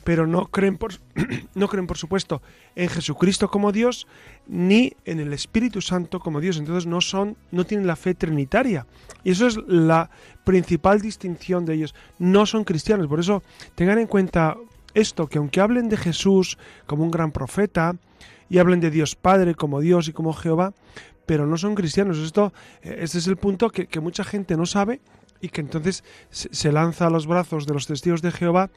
pero 0.03 0.27
no 0.27 0.47
creen 0.47 0.79
por, 0.79 0.95
no 1.55 1.69
creen 1.69 1.87
por 1.87 1.97
supuesto 1.97 2.43
en 2.75 2.89
Jesucristo 2.89 3.49
como 3.49 3.71
Dios 3.71 4.09
ni 4.49 4.95
en 5.05 5.21
el 5.21 5.33
Espíritu 5.33 5.81
Santo 5.81 6.19
como 6.19 6.41
Dios, 6.41 6.59
entonces 6.59 6.87
no 6.87 7.01
son 7.01 7.37
no 7.53 7.65
tienen 7.65 7.87
la 7.87 7.95
fe 7.95 8.15
trinitaria. 8.15 8.85
Y 9.23 9.31
eso 9.31 9.47
es 9.47 9.59
la 9.69 10.11
principal 10.43 11.01
distinción 11.01 11.65
de 11.65 11.75
ellos, 11.75 11.95
no 12.19 12.47
son 12.47 12.65
cristianos, 12.65 13.07
por 13.07 13.21
eso 13.21 13.45
tengan 13.77 14.01
en 14.01 14.09
cuenta 14.09 14.57
esto 14.93 15.29
que 15.29 15.39
aunque 15.39 15.61
hablen 15.61 15.89
de 15.89 15.97
Jesús 15.97 16.59
como 16.87 17.05
un 17.05 17.13
gran 17.13 17.31
profeta 17.31 17.95
y 18.51 18.59
hablen 18.59 18.81
de 18.81 18.91
Dios 18.91 19.15
Padre 19.15 19.55
como 19.55 19.81
Dios 19.81 20.09
y 20.09 20.13
como 20.13 20.35
Jehová, 20.35 20.75
pero 21.25 21.47
no 21.47 21.57
son 21.57 21.77
cristianos. 21.77 22.19
Esto, 22.19 22.53
eh, 22.83 22.99
este 23.01 23.19
es 23.19 23.29
el 23.29 23.37
punto 23.37 23.71
que, 23.71 24.01
mucha 24.01 24.25
gente 24.25 24.57
no 24.57 24.67
sabe 24.67 25.01
y 25.41 25.49
que 25.49 25.63
entonces 25.63 26.05
se 26.31 26.73
lanza 26.73 27.07
a 27.07 27.11
los 27.11 27.27
brazos 27.27 27.67
de 27.67 27.73
los 27.73 27.87
testigos 27.87 28.21
de 28.21 28.33
Jehová 28.33 28.69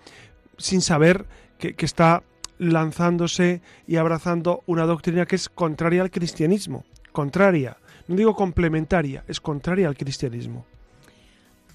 sin 0.58 0.82
saber 0.82 1.25
que, 1.58 1.75
está 1.80 2.24
lanzándose 2.60 3.62
y 3.88 3.98
abrazando 3.98 4.63
una 4.68 4.86
doctrina 4.86 5.25
que 5.25 5.36
es 5.36 5.50
contraria 5.50 6.03
al 6.03 6.12
cristianismo, 6.12 6.86
contraria, 7.12 7.77
no 8.08 8.15
digo 8.15 8.36
complementaria, 8.36 9.24
es 9.27 9.42
contraria 9.42 9.88
al 9.88 9.98
cristianismo. 9.98 10.65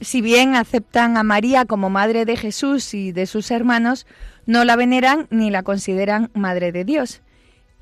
Si 0.01 0.21
bien 0.21 0.55
aceptan 0.55 1.17
a 1.17 1.25
María 1.25 1.65
como 1.65 1.91
madre 1.91 2.25
de 2.25 2.37
Jesús 2.37 2.95
y 2.95 3.11
de 3.11 3.27
sus 3.27 3.51
hermanos, 3.51 4.07
no 4.47 4.65
la 4.65 4.77
veneran 4.77 5.27
ni 5.31 5.51
la 5.51 5.65
consideran 5.65 6.31
madre 6.35 6.71
de 6.71 6.85
Dios. 6.85 7.21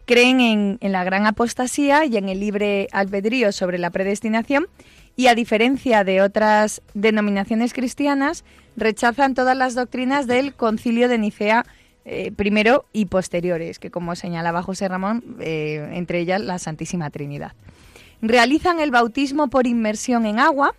Creen 0.06 0.40
en, 0.80 0.92
la 0.92 1.02
gran 1.02 1.26
apostasía 1.26 2.04
y 2.04 2.16
en 2.16 2.28
el 2.28 2.38
libre 2.38 2.86
albedrío 2.92 3.50
sobre 3.50 3.76
la 3.78 3.90
predestinación 3.90 4.68
y 5.16 5.26
a 5.26 5.34
diferencia 5.34 6.04
de 6.04 6.22
otras 6.22 6.80
denominaciones 6.94 7.72
cristianas, 7.72 8.44
rechazan 8.76 9.34
todas 9.34 9.56
las 9.56 9.74
doctrinas 9.74 10.28
del 10.28 10.54
concilio 10.54 11.08
de 11.08 11.18
Nicea 11.18 11.66
eh, 12.04 12.30
primero 12.30 12.84
y 12.92 13.06
posteriores, 13.06 13.80
que 13.80 13.90
como 13.90 14.14
señalaba 14.14 14.62
José 14.62 14.86
Ramón, 14.86 15.24
eh, 15.40 15.90
entre 15.94 16.20
ellas 16.20 16.40
la 16.40 16.60
Santísima 16.60 17.10
Trinidad. 17.10 17.54
Realizan 18.22 18.78
el 18.78 18.92
bautismo 18.92 19.48
por 19.48 19.66
inmersión 19.66 20.24
en 20.24 20.38
agua, 20.38 20.76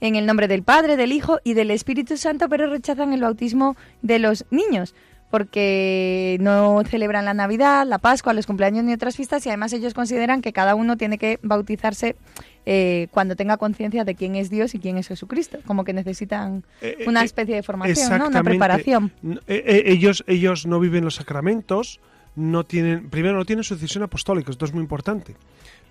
en 0.00 0.14
el 0.14 0.24
nombre 0.24 0.46
del 0.46 0.62
Padre, 0.62 0.96
del 0.96 1.10
Hijo 1.10 1.40
y 1.42 1.54
del 1.54 1.72
Espíritu 1.72 2.16
Santo, 2.16 2.48
pero 2.48 2.68
rechazan 2.68 3.12
el 3.12 3.22
bautismo 3.22 3.76
de 4.02 4.20
los 4.20 4.44
niños, 4.52 4.94
porque 5.30 6.36
no 6.40 6.82
celebran 6.84 7.24
la 7.24 7.34
Navidad, 7.34 7.86
la 7.86 7.98
Pascua, 7.98 8.32
los 8.32 8.46
cumpleaños 8.46 8.84
ni 8.84 8.92
otras 8.92 9.16
fiestas 9.16 9.44
y 9.46 9.48
además 9.48 9.72
ellos 9.72 9.94
consideran 9.94 10.42
que 10.42 10.52
cada 10.52 10.74
uno 10.74 10.96
tiene 10.96 11.18
que 11.18 11.38
bautizarse 11.42 12.16
eh, 12.66 13.08
cuando 13.10 13.36
tenga 13.36 13.56
conciencia 13.56 14.04
de 14.04 14.14
quién 14.14 14.36
es 14.36 14.50
Dios 14.50 14.74
y 14.74 14.78
quién 14.78 14.98
es 14.98 15.08
Jesucristo, 15.08 15.58
como 15.66 15.84
que 15.84 15.92
necesitan 15.92 16.64
Eh, 16.80 16.96
eh, 17.00 17.04
una 17.06 17.22
eh, 17.22 17.24
especie 17.24 17.54
de 17.54 17.62
formación, 17.62 18.18
¿no? 18.18 18.28
una 18.28 18.42
preparación. 18.42 19.12
Ellos, 19.46 20.24
ellos 20.26 20.66
no 20.66 20.80
viven 20.80 21.04
los 21.04 21.16
sacramentos, 21.16 22.00
no 22.38 22.64
tienen, 22.64 23.10
primero 23.10 23.36
no 23.36 23.44
tienen 23.44 23.64
sucesión 23.64 24.04
apostólica, 24.04 24.50
esto 24.50 24.64
es 24.64 24.72
muy 24.72 24.82
importante. 24.82 25.34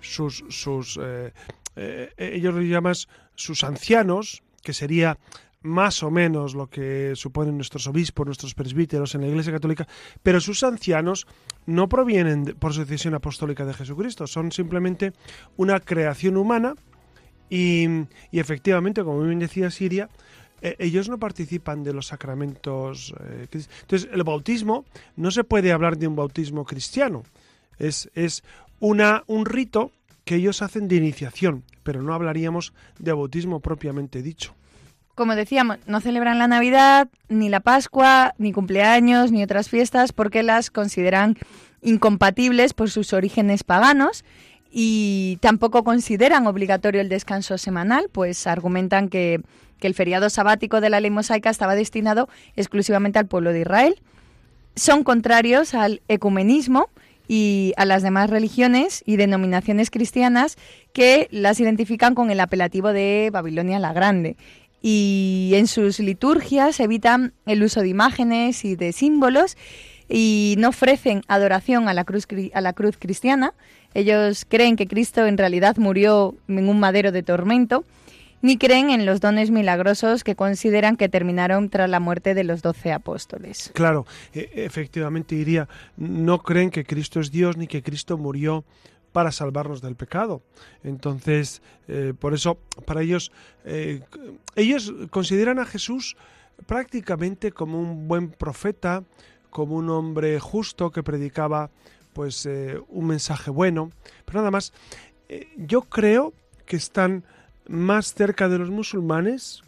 Sus, 0.00 0.44
sus, 0.48 0.98
eh, 1.02 1.32
eh, 1.76 2.10
ellos 2.16 2.54
lo 2.54 2.62
llaman 2.62 2.94
sus 3.34 3.64
ancianos, 3.64 4.42
que 4.62 4.72
sería 4.72 5.18
más 5.62 6.02
o 6.02 6.10
menos 6.10 6.54
lo 6.54 6.68
que 6.68 7.12
suponen 7.14 7.56
nuestros 7.56 7.86
obispos, 7.86 8.26
nuestros 8.26 8.54
presbíteros 8.54 9.14
en 9.14 9.22
la 9.22 9.28
Iglesia 9.28 9.52
Católica, 9.52 9.86
pero 10.22 10.40
sus 10.40 10.62
ancianos 10.62 11.26
no 11.66 11.88
provienen 11.88 12.44
por 12.58 12.72
sucesión 12.72 13.14
apostólica 13.14 13.64
de 13.64 13.74
Jesucristo, 13.74 14.26
son 14.26 14.52
simplemente 14.52 15.12
una 15.56 15.80
creación 15.80 16.36
humana 16.36 16.74
y, 17.50 17.86
efectivamente, 18.32 19.02
como 19.02 19.22
bien 19.22 19.38
decía 19.38 19.70
Siria, 19.70 20.08
eh, 20.60 20.76
ellos 20.78 21.08
no 21.08 21.18
participan 21.18 21.82
de 21.82 21.94
los 21.94 22.08
sacramentos. 22.08 23.14
eh, 23.20 23.46
entonces, 23.52 24.08
el 24.12 24.22
bautismo 24.24 24.84
no 25.16 25.30
se 25.30 25.44
puede 25.44 25.72
hablar 25.72 25.96
de 25.96 26.08
un 26.08 26.16
bautismo 26.16 26.64
cristiano. 26.64 27.22
Es, 27.78 28.10
es 28.14 28.42
una, 28.80 29.24
un 29.26 29.46
rito 29.46 29.92
que 30.24 30.36
ellos 30.36 30.60
hacen 30.60 30.88
de 30.88 30.96
iniciación, 30.96 31.64
pero 31.82 32.02
no 32.02 32.12
hablaríamos 32.12 32.74
de 32.98 33.12
bautismo 33.12 33.60
propiamente 33.60 34.20
dicho. 34.20 34.57
Como 35.18 35.34
decíamos, 35.34 35.78
no 35.88 36.00
celebran 36.00 36.38
la 36.38 36.46
Navidad, 36.46 37.08
ni 37.28 37.48
la 37.48 37.58
Pascua, 37.58 38.36
ni 38.38 38.52
cumpleaños, 38.52 39.32
ni 39.32 39.42
otras 39.42 39.68
fiestas, 39.68 40.12
porque 40.12 40.44
las 40.44 40.70
consideran 40.70 41.36
incompatibles 41.82 42.72
por 42.72 42.88
sus 42.88 43.12
orígenes 43.12 43.64
paganos 43.64 44.24
y 44.70 45.38
tampoco 45.40 45.82
consideran 45.82 46.46
obligatorio 46.46 47.00
el 47.00 47.08
descanso 47.08 47.58
semanal, 47.58 48.08
pues 48.12 48.46
argumentan 48.46 49.08
que, 49.08 49.40
que 49.80 49.88
el 49.88 49.94
feriado 49.94 50.30
sabático 50.30 50.80
de 50.80 50.88
la 50.88 51.00
ley 51.00 51.10
mosaica 51.10 51.50
estaba 51.50 51.74
destinado 51.74 52.28
exclusivamente 52.54 53.18
al 53.18 53.26
pueblo 53.26 53.52
de 53.52 53.62
Israel. 53.62 54.00
Son 54.76 55.02
contrarios 55.02 55.74
al 55.74 56.00
ecumenismo 56.06 56.90
y 57.26 57.74
a 57.76 57.86
las 57.86 58.04
demás 58.04 58.30
religiones 58.30 59.02
y 59.04 59.16
denominaciones 59.16 59.90
cristianas 59.90 60.56
que 60.92 61.26
las 61.32 61.58
identifican 61.58 62.14
con 62.14 62.30
el 62.30 62.38
apelativo 62.38 62.92
de 62.92 63.30
Babilonia 63.32 63.80
la 63.80 63.92
Grande. 63.92 64.36
Y 64.80 65.52
en 65.54 65.66
sus 65.66 65.98
liturgias 65.98 66.78
evitan 66.80 67.32
el 67.46 67.62
uso 67.62 67.80
de 67.80 67.88
imágenes 67.88 68.64
y 68.64 68.76
de 68.76 68.92
símbolos 68.92 69.56
y 70.08 70.54
no 70.58 70.70
ofrecen 70.70 71.22
adoración 71.28 71.88
a 71.88 71.94
la 71.94 72.04
cruz, 72.04 72.26
a 72.54 72.60
la 72.60 72.72
cruz 72.72 72.96
cristiana. 72.98 73.54
Ellos 73.94 74.46
creen 74.48 74.76
que 74.76 74.86
Cristo 74.86 75.26
en 75.26 75.38
realidad 75.38 75.76
murió 75.76 76.36
en 76.48 76.68
un 76.68 76.80
madero 76.80 77.12
de 77.12 77.22
tormento, 77.22 77.84
ni 78.40 78.56
creen 78.56 78.90
en 78.90 79.04
los 79.04 79.20
dones 79.20 79.50
milagrosos 79.50 80.22
que 80.22 80.36
consideran 80.36 80.96
que 80.96 81.08
terminaron 81.08 81.70
tras 81.70 81.90
la 81.90 81.98
muerte 81.98 82.34
de 82.34 82.44
los 82.44 82.62
doce 82.62 82.92
apóstoles. 82.92 83.72
Claro, 83.74 84.06
e- 84.32 84.50
efectivamente 84.54 85.34
diría, 85.34 85.68
no 85.96 86.38
creen 86.38 86.70
que 86.70 86.84
Cristo 86.84 87.20
es 87.20 87.32
Dios 87.32 87.56
ni 87.56 87.66
que 87.66 87.82
Cristo 87.82 88.16
murió 88.16 88.64
para 89.18 89.32
salvarnos 89.32 89.82
del 89.82 89.96
pecado. 89.96 90.42
Entonces, 90.84 91.60
eh, 91.88 92.14
por 92.16 92.34
eso, 92.34 92.56
para 92.84 93.02
ellos, 93.02 93.32
eh, 93.64 94.00
ellos 94.54 94.94
consideran 95.10 95.58
a 95.58 95.64
Jesús 95.64 96.16
prácticamente 96.66 97.50
como 97.50 97.80
un 97.80 98.06
buen 98.06 98.30
profeta, 98.30 99.02
como 99.50 99.74
un 99.74 99.90
hombre 99.90 100.38
justo 100.38 100.92
que 100.92 101.02
predicaba 101.02 101.68
pues 102.12 102.46
eh, 102.46 102.80
un 102.90 103.08
mensaje 103.08 103.50
bueno, 103.50 103.90
pero 104.24 104.38
nada 104.38 104.52
más. 104.52 104.72
Yo 105.56 105.82
creo 105.82 106.32
que 106.64 106.76
están 106.76 107.24
más 107.66 108.14
cerca 108.14 108.48
de 108.48 108.58
los 108.58 108.70
musulmanes 108.70 109.64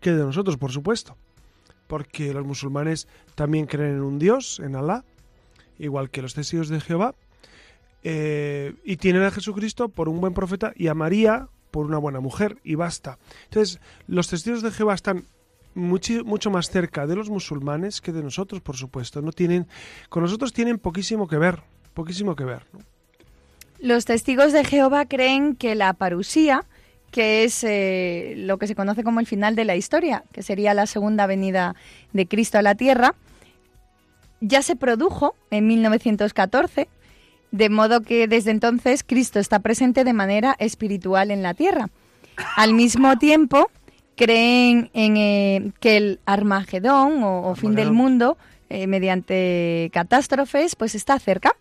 que 0.00 0.12
de 0.12 0.22
nosotros, 0.22 0.58
por 0.58 0.70
supuesto 0.70 1.16
porque 1.88 2.32
los 2.32 2.46
musulmanes 2.46 3.08
también 3.34 3.66
creen 3.66 3.96
en 3.96 4.02
un 4.02 4.20
Dios, 4.20 4.60
en 4.60 4.76
Alá, 4.76 5.04
igual 5.80 6.08
que 6.08 6.22
los 6.22 6.34
testigos 6.34 6.68
de 6.68 6.80
Jehová, 6.80 7.16
eh, 8.04 8.74
y 8.84 8.96
tienen 8.96 9.22
a 9.22 9.30
Jesucristo 9.30 9.88
por 9.88 10.08
un 10.08 10.20
buen 10.20 10.34
profeta 10.34 10.72
y 10.76 10.88
a 10.88 10.94
María 10.94 11.48
por 11.70 11.86
una 11.86 11.98
buena 11.98 12.20
mujer, 12.20 12.58
y 12.62 12.74
basta. 12.74 13.18
Entonces, 13.44 13.80
los 14.06 14.28
testigos 14.28 14.62
de 14.62 14.70
Jehová 14.70 14.94
están 14.94 15.24
mucho 15.74 16.50
más 16.50 16.70
cerca 16.70 17.06
de 17.06 17.16
los 17.16 17.30
musulmanes 17.30 18.00
que 18.00 18.12
de 18.12 18.22
nosotros, 18.22 18.60
por 18.60 18.76
supuesto. 18.76 19.22
No 19.22 19.32
tienen, 19.32 19.66
con 20.08 20.22
nosotros 20.22 20.52
tienen 20.52 20.78
poquísimo 20.78 21.26
que 21.26 21.38
ver, 21.38 21.60
poquísimo 21.94 22.36
que 22.36 22.44
ver. 22.44 22.66
Los 23.78 24.04
testigos 24.04 24.52
de 24.52 24.64
Jehová 24.64 25.06
creen 25.06 25.56
que 25.56 25.74
la 25.74 25.94
parusía, 25.94 26.64
que 27.10 27.44
es 27.44 27.64
eh, 27.64 28.34
lo 28.36 28.58
que 28.58 28.66
se 28.66 28.74
conoce 28.74 29.02
como 29.02 29.18
el 29.18 29.26
final 29.26 29.56
de 29.56 29.64
la 29.64 29.74
historia, 29.74 30.24
que 30.32 30.42
sería 30.42 30.74
la 30.74 30.86
segunda 30.86 31.26
venida 31.26 31.74
de 32.12 32.28
Cristo 32.28 32.58
a 32.58 32.62
la 32.62 32.74
tierra, 32.74 33.14
ya 34.40 34.62
se 34.62 34.76
produjo 34.76 35.34
en 35.50 35.66
1914, 35.66 36.88
de 37.52 37.68
modo 37.68 38.00
que 38.00 38.26
desde 38.26 38.50
entonces 38.50 39.04
Cristo 39.06 39.38
está 39.38 39.60
presente 39.60 40.04
de 40.04 40.12
manera 40.12 40.56
espiritual 40.58 41.30
en 41.30 41.42
la 41.42 41.54
tierra. 41.54 41.88
Al 42.56 42.74
mismo 42.74 43.16
tiempo, 43.18 43.70
creen 44.16 44.90
en 44.94 45.16
eh, 45.16 45.72
que 45.78 45.96
el 45.96 46.20
Armagedón 46.26 47.22
o, 47.22 47.50
o 47.50 47.54
fin 47.54 47.74
del 47.74 47.92
mundo, 47.92 48.36
eh, 48.70 48.86
mediante 48.86 49.90
catástrofes, 49.92 50.76
pues 50.76 50.94
está 50.94 51.18
cerca 51.18 51.52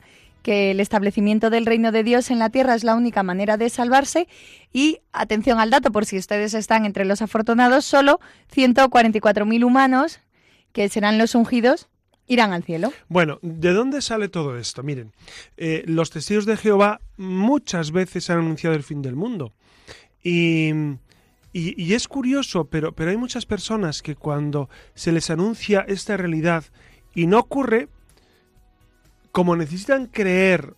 que 0.41 0.71
el 0.71 0.79
establecimiento 0.79 1.49
del 1.49 1.65
reino 1.65 1.91
de 1.91 2.03
Dios 2.03 2.31
en 2.31 2.39
la 2.39 2.49
tierra 2.49 2.73
es 2.73 2.83
la 2.83 2.95
única 2.95 3.21
manera 3.21 3.57
de 3.57 3.69
salvarse 3.69 4.27
y 4.73 4.99
atención 5.11 5.59
al 5.59 5.69
dato 5.69 5.91
por 5.91 6.05
si 6.05 6.17
ustedes 6.17 6.53
están 6.53 6.85
entre 6.85 7.05
los 7.05 7.21
afortunados, 7.21 7.85
solo 7.85 8.19
144.000 8.55 9.63
humanos 9.63 10.19
que 10.71 10.89
serán 10.89 11.17
los 11.17 11.35
ungidos 11.35 11.89
irán 12.31 12.53
al 12.53 12.63
cielo. 12.63 12.91
Bueno, 13.09 13.39
¿de 13.41 13.73
dónde 13.73 14.01
sale 14.01 14.29
todo 14.29 14.57
esto? 14.57 14.83
Miren, 14.83 15.11
eh, 15.57 15.83
los 15.85 16.09
testigos 16.09 16.45
de 16.45 16.57
Jehová 16.57 17.01
muchas 17.17 17.91
veces 17.91 18.29
han 18.29 18.39
anunciado 18.39 18.75
el 18.75 18.83
fin 18.83 19.01
del 19.01 19.15
mundo. 19.15 19.53
Y, 20.23 20.69
y- 21.53 21.75
y 21.83 21.93
es 21.93 22.07
curioso, 22.07 22.65
pero, 22.65 22.93
pero 22.93 23.11
hay 23.11 23.17
muchas 23.17 23.45
personas 23.45 24.01
que 24.01 24.15
cuando 24.15 24.69
se 24.93 25.11
les 25.11 25.29
anuncia 25.29 25.81
esta 25.87 26.15
realidad 26.15 26.63
y 27.13 27.27
no 27.27 27.39
ocurre, 27.39 27.89
como 29.31 29.55
necesitan 29.55 30.07
creer 30.07 30.73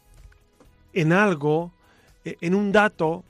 en 0.93 1.11
algo, 1.11 1.71
eh, 2.25 2.37
en 2.41 2.55
un 2.55 2.71
dato, 2.71 3.23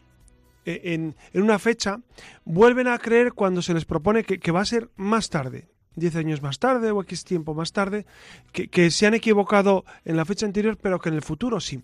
eh, 0.65 0.81
en, 0.93 1.15
en 1.33 1.41
una 1.41 1.59
fecha, 1.59 1.99
vuelven 2.45 2.87
a 2.87 2.97
creer 2.99 3.33
cuando 3.33 3.61
se 3.61 3.73
les 3.73 3.85
propone 3.85 4.23
que, 4.23 4.39
que 4.39 4.51
va 4.51 4.61
a 4.61 4.65
ser 4.65 4.89
más 4.95 5.29
tarde, 5.29 5.67
10 5.95 6.15
años 6.15 6.41
más 6.41 6.59
tarde 6.59 6.91
o 6.91 7.01
X 7.01 7.23
tiempo 7.23 7.53
más 7.53 7.71
tarde, 7.71 8.05
que, 8.51 8.91
se 8.91 9.05
han 9.07 9.13
equivocado 9.13 9.85
en 10.05 10.17
la 10.17 10.25
fecha 10.25 10.45
anterior, 10.45 10.77
pero 10.81 10.99
que 10.99 11.09
en 11.09 11.15
el 11.15 11.21
futuro 11.21 11.59
sí. 11.59 11.81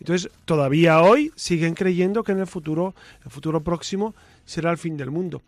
Entonces, 0.00 0.30
todavía 0.44 1.02
hoy 1.02 1.32
siguen 1.36 1.74
creyendo 1.74 2.22
que 2.24 2.32
en 2.32 2.40
el 2.40 2.46
futuro, 2.46 2.94
el 3.24 3.30
futuro 3.30 3.62
próximo, 3.62 4.14
será 4.44 4.70
el 4.70 4.78
fin 4.78 4.96
del 4.96 5.10
mundo. 5.10 5.42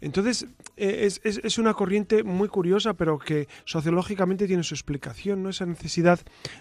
Entonces, 0.00 0.46
eh, 0.76 1.06
es, 1.06 1.20
es- 1.22 1.58
una 1.58 1.74
corriente 1.74 2.24
muy 2.24 2.48
curiosa, 2.48 2.94
pero 2.94 3.18
que 3.18 3.46
sociológicamente 3.64 4.48
tiene 4.48 4.64
su 4.64 4.74
explicación, 4.74 5.44
¿no? 5.44 5.48
Esa 5.50 5.64
necesidad 5.64 6.18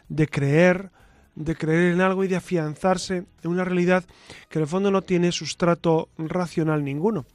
de 0.09 0.27
creer, 0.27 0.91
de 1.33 1.55
creer 1.55 1.93
en 1.93 2.01
algo 2.01 2.23
y 2.23 2.27
de 2.27 2.35
afianzarse 2.35 3.23
en 3.41 3.49
una 3.49 3.63
realidad 3.63 4.03
que 4.49 4.59
en 4.59 4.63
el 4.63 4.67
fondo 4.67 4.91
no 4.91 5.01
tiene 5.01 5.31
sustrato 5.31 6.09
racional 6.19 6.83
ninguno. 6.83 7.25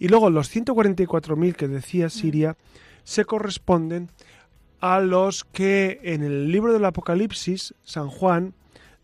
Y 0.00 0.08
luego 0.08 0.28
los 0.28 0.48
144.000 0.54 1.54
que 1.54 1.68
decía 1.68 2.10
Siria 2.10 2.56
se 3.04 3.24
corresponden 3.24 4.10
a 4.80 5.00
los 5.00 5.44
que 5.44 6.00
en 6.02 6.22
el 6.22 6.50
libro 6.50 6.72
del 6.72 6.84
Apocalipsis, 6.84 7.74
San 7.84 8.08
Juan 8.08 8.54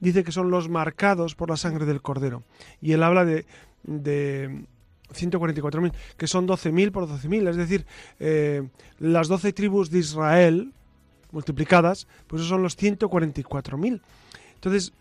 dice 0.00 0.24
que 0.24 0.32
son 0.32 0.50
los 0.50 0.68
marcados 0.68 1.34
por 1.34 1.50
la 1.50 1.56
sangre 1.56 1.86
del 1.86 2.02
Cordero. 2.02 2.42
Y 2.80 2.92
él 2.92 3.02
habla 3.02 3.24
de, 3.24 3.46
de 3.84 4.64
144.000, 5.14 5.92
que 6.16 6.26
son 6.26 6.46
12.000 6.46 6.90
por 6.90 7.06
12.000, 7.08 7.48
es 7.48 7.56
decir, 7.56 7.86
eh, 8.18 8.68
las 8.98 9.28
12 9.28 9.52
tribus 9.52 9.90
de 9.90 9.98
Israel 10.00 10.72
multiplicadas, 11.32 12.08
pues 12.26 12.42
son 12.42 12.62
los 12.62 12.76
144.000. 12.76 14.00
Entonces, 14.54 14.92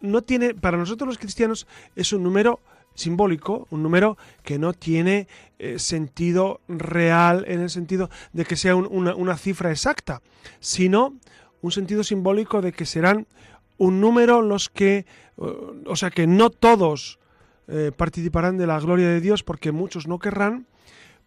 no 0.00 0.22
tiene, 0.22 0.54
para 0.54 0.76
nosotros 0.76 1.08
los 1.08 1.18
cristianos 1.18 1.66
es 1.96 2.12
un 2.12 2.22
número 2.22 2.60
simbólico, 2.98 3.66
un 3.70 3.82
número 3.82 4.16
que 4.42 4.58
no 4.58 4.72
tiene 4.72 5.28
eh, 5.58 5.78
sentido 5.78 6.60
real 6.68 7.44
en 7.48 7.60
el 7.60 7.70
sentido 7.70 8.10
de 8.32 8.44
que 8.44 8.56
sea 8.56 8.74
un- 8.76 8.86
una, 8.90 9.36
cifra 9.36 9.70
exacta, 9.70 10.20
sino 10.60 11.14
un 11.62 11.72
sentido 11.72 12.04
simbólico 12.04 12.60
de 12.62 12.72
que 12.72 12.84
serán 12.86 13.26
un 13.76 14.00
número 14.00 14.42
los 14.42 14.68
que, 14.68 14.98
eh, 14.98 15.04
o 15.86 15.96
sea, 15.96 16.10
que 16.10 16.26
no 16.26 16.50
todos 16.50 17.18
eh, 17.68 17.92
participarán 17.96 18.56
de 18.56 18.66
la 18.66 18.80
gloria 18.80 19.08
de 19.08 19.20
Dios 19.20 19.42
porque 19.42 19.72
muchos 19.72 20.06
no 20.08 20.18
querrán, 20.18 20.66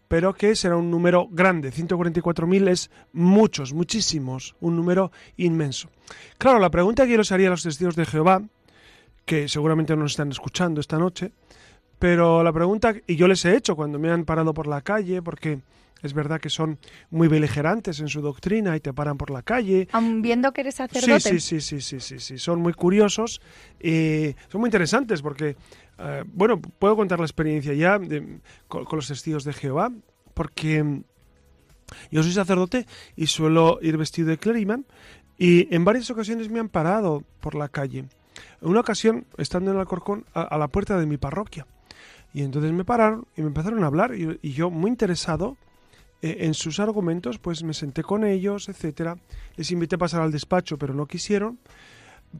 pero 0.08 0.34
que 0.34 0.54
será 0.56 0.76
un 0.76 0.90
número 0.90 1.28
grande. 1.30 1.70
144.000 1.72 2.68
es 2.68 2.90
muchos, 3.12 3.72
muchísimos, 3.72 4.54
un 4.60 4.76
número 4.76 5.10
inmenso. 5.36 5.88
Claro, 6.38 6.58
la 6.58 6.70
pregunta 6.70 7.04
que 7.06 7.12
yo 7.12 7.18
les 7.18 7.32
haría 7.32 7.46
a 7.46 7.50
los 7.52 7.62
testigos 7.62 7.96
de 7.96 8.04
Jehová, 8.06 8.42
que 9.24 9.48
seguramente 9.48 9.94
no 9.94 10.02
nos 10.02 10.12
están 10.12 10.30
escuchando 10.32 10.80
esta 10.80 10.98
noche, 10.98 11.32
pero 12.02 12.42
la 12.42 12.52
pregunta, 12.52 12.96
y 13.06 13.14
yo 13.14 13.28
les 13.28 13.44
he 13.44 13.54
hecho 13.54 13.76
cuando 13.76 13.96
me 13.96 14.10
han 14.10 14.24
parado 14.24 14.52
por 14.52 14.66
la 14.66 14.80
calle, 14.80 15.22
porque 15.22 15.60
es 16.02 16.14
verdad 16.14 16.40
que 16.40 16.50
son 16.50 16.80
muy 17.10 17.28
beligerantes 17.28 18.00
en 18.00 18.08
su 18.08 18.20
doctrina 18.20 18.74
y 18.74 18.80
te 18.80 18.92
paran 18.92 19.16
por 19.16 19.30
la 19.30 19.42
calle. 19.42 19.86
Aun 19.92 20.20
viendo 20.20 20.52
que 20.52 20.62
eres 20.62 20.74
sacerdote. 20.74 21.20
Sí, 21.20 21.38
sí, 21.38 21.60
sí, 21.60 21.80
sí, 21.80 22.00
sí, 22.00 22.18
sí, 22.18 22.38
Son 22.38 22.60
muy 22.60 22.72
curiosos 22.72 23.40
y 23.80 24.34
son 24.48 24.62
muy 24.62 24.66
interesantes 24.66 25.22
porque, 25.22 25.54
eh, 26.00 26.24
bueno, 26.26 26.60
puedo 26.60 26.96
contar 26.96 27.20
la 27.20 27.24
experiencia 27.24 27.72
ya 27.72 28.00
con, 28.66 28.84
los 28.90 29.06
testigos 29.06 29.44
de 29.44 29.52
Jehová, 29.52 29.92
porque 30.34 30.82
mm, 30.82 31.04
yo 32.10 32.24
soy 32.24 32.32
sacerdote 32.32 32.84
y 33.14 33.28
suelo 33.28 33.78
ir 33.80 33.96
vestido 33.96 34.26
de 34.26 34.38
cleriman 34.38 34.86
y 35.38 35.72
en 35.72 35.84
varias 35.84 36.10
ocasiones 36.10 36.50
me 36.50 36.58
han 36.58 36.68
parado 36.68 37.22
por 37.38 37.54
la 37.54 37.68
calle. 37.68 38.06
En 38.60 38.68
una 38.68 38.80
ocasión, 38.80 39.24
estando 39.38 39.70
en 39.70 39.76
Alcorcón, 39.76 40.24
a, 40.34 40.42
a 40.42 40.58
la 40.58 40.66
puerta 40.66 40.98
de 40.98 41.06
mi 41.06 41.16
parroquia. 41.16 41.64
Y 42.34 42.42
entonces 42.42 42.72
me 42.72 42.84
pararon 42.84 43.26
y 43.36 43.42
me 43.42 43.48
empezaron 43.48 43.84
a 43.84 43.86
hablar 43.86 44.12
y 44.14 44.52
yo 44.52 44.70
muy 44.70 44.90
interesado 44.90 45.56
eh, 46.22 46.46
en 46.46 46.54
sus 46.54 46.78
argumentos, 46.78 47.40
pues 47.40 47.64
me 47.64 47.74
senté 47.74 48.04
con 48.04 48.24
ellos, 48.24 48.68
etcétera. 48.68 49.16
Les 49.56 49.72
invité 49.72 49.96
a 49.96 49.98
pasar 49.98 50.22
al 50.22 50.30
despacho, 50.30 50.78
pero 50.78 50.94
no 50.94 51.06
quisieron. 51.06 51.58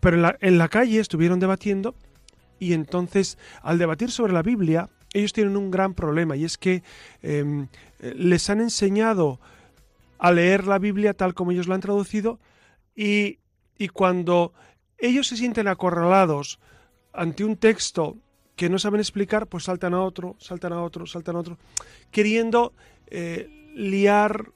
Pero 0.01 0.37
en 0.41 0.59
la, 0.59 0.69
calle 0.69 1.01
estuvieron 1.01 1.41
debatiendo 1.41 1.97
y 2.61 2.73
entonces, 2.73 3.37
al 3.61 3.79
debatir 3.79 4.11
sobre 4.11 4.33
la 4.33 4.43
Biblia, 4.43 4.89
ellos 5.13 5.33
tienen 5.33 5.57
un 5.57 5.71
gran 5.71 5.93
problema 5.95 6.37
y 6.37 6.45
es 6.45 6.57
que 6.57 6.83
em, 7.23 7.67
les 8.01 8.49
han 8.49 8.61
enseñado 8.61 9.39
a 10.19 10.33
leer 10.33 10.67
la 10.67 10.79
Biblia 10.79 11.13
tal 11.13 11.35
como 11.35 11.51
ellos 11.51 11.67
la 11.67 11.75
han 11.75 11.83
traducido 11.83 12.39
y, 12.97 13.41
y 13.77 13.89
cuando 13.89 14.55
ellos 14.97 15.27
se 15.27 15.37
sienten 15.37 15.69
acorralados 15.69 16.59
ante 17.13 17.45
un 17.45 17.57
texto 17.57 18.17
que 18.57 18.69
no 18.69 18.79
saben 18.79 19.01
explicar, 19.01 19.47
pues 19.47 19.65
saltan 19.65 19.95
a 19.95 20.03
otro, 20.03 20.37
saltan 20.39 20.73
a 20.73 20.83
otro, 20.83 21.07
saltan 21.07 21.37
a 21.37 21.41
otro, 21.41 21.59
queriendo 22.11 22.73
eh, 23.07 23.49
liar 23.75 24.53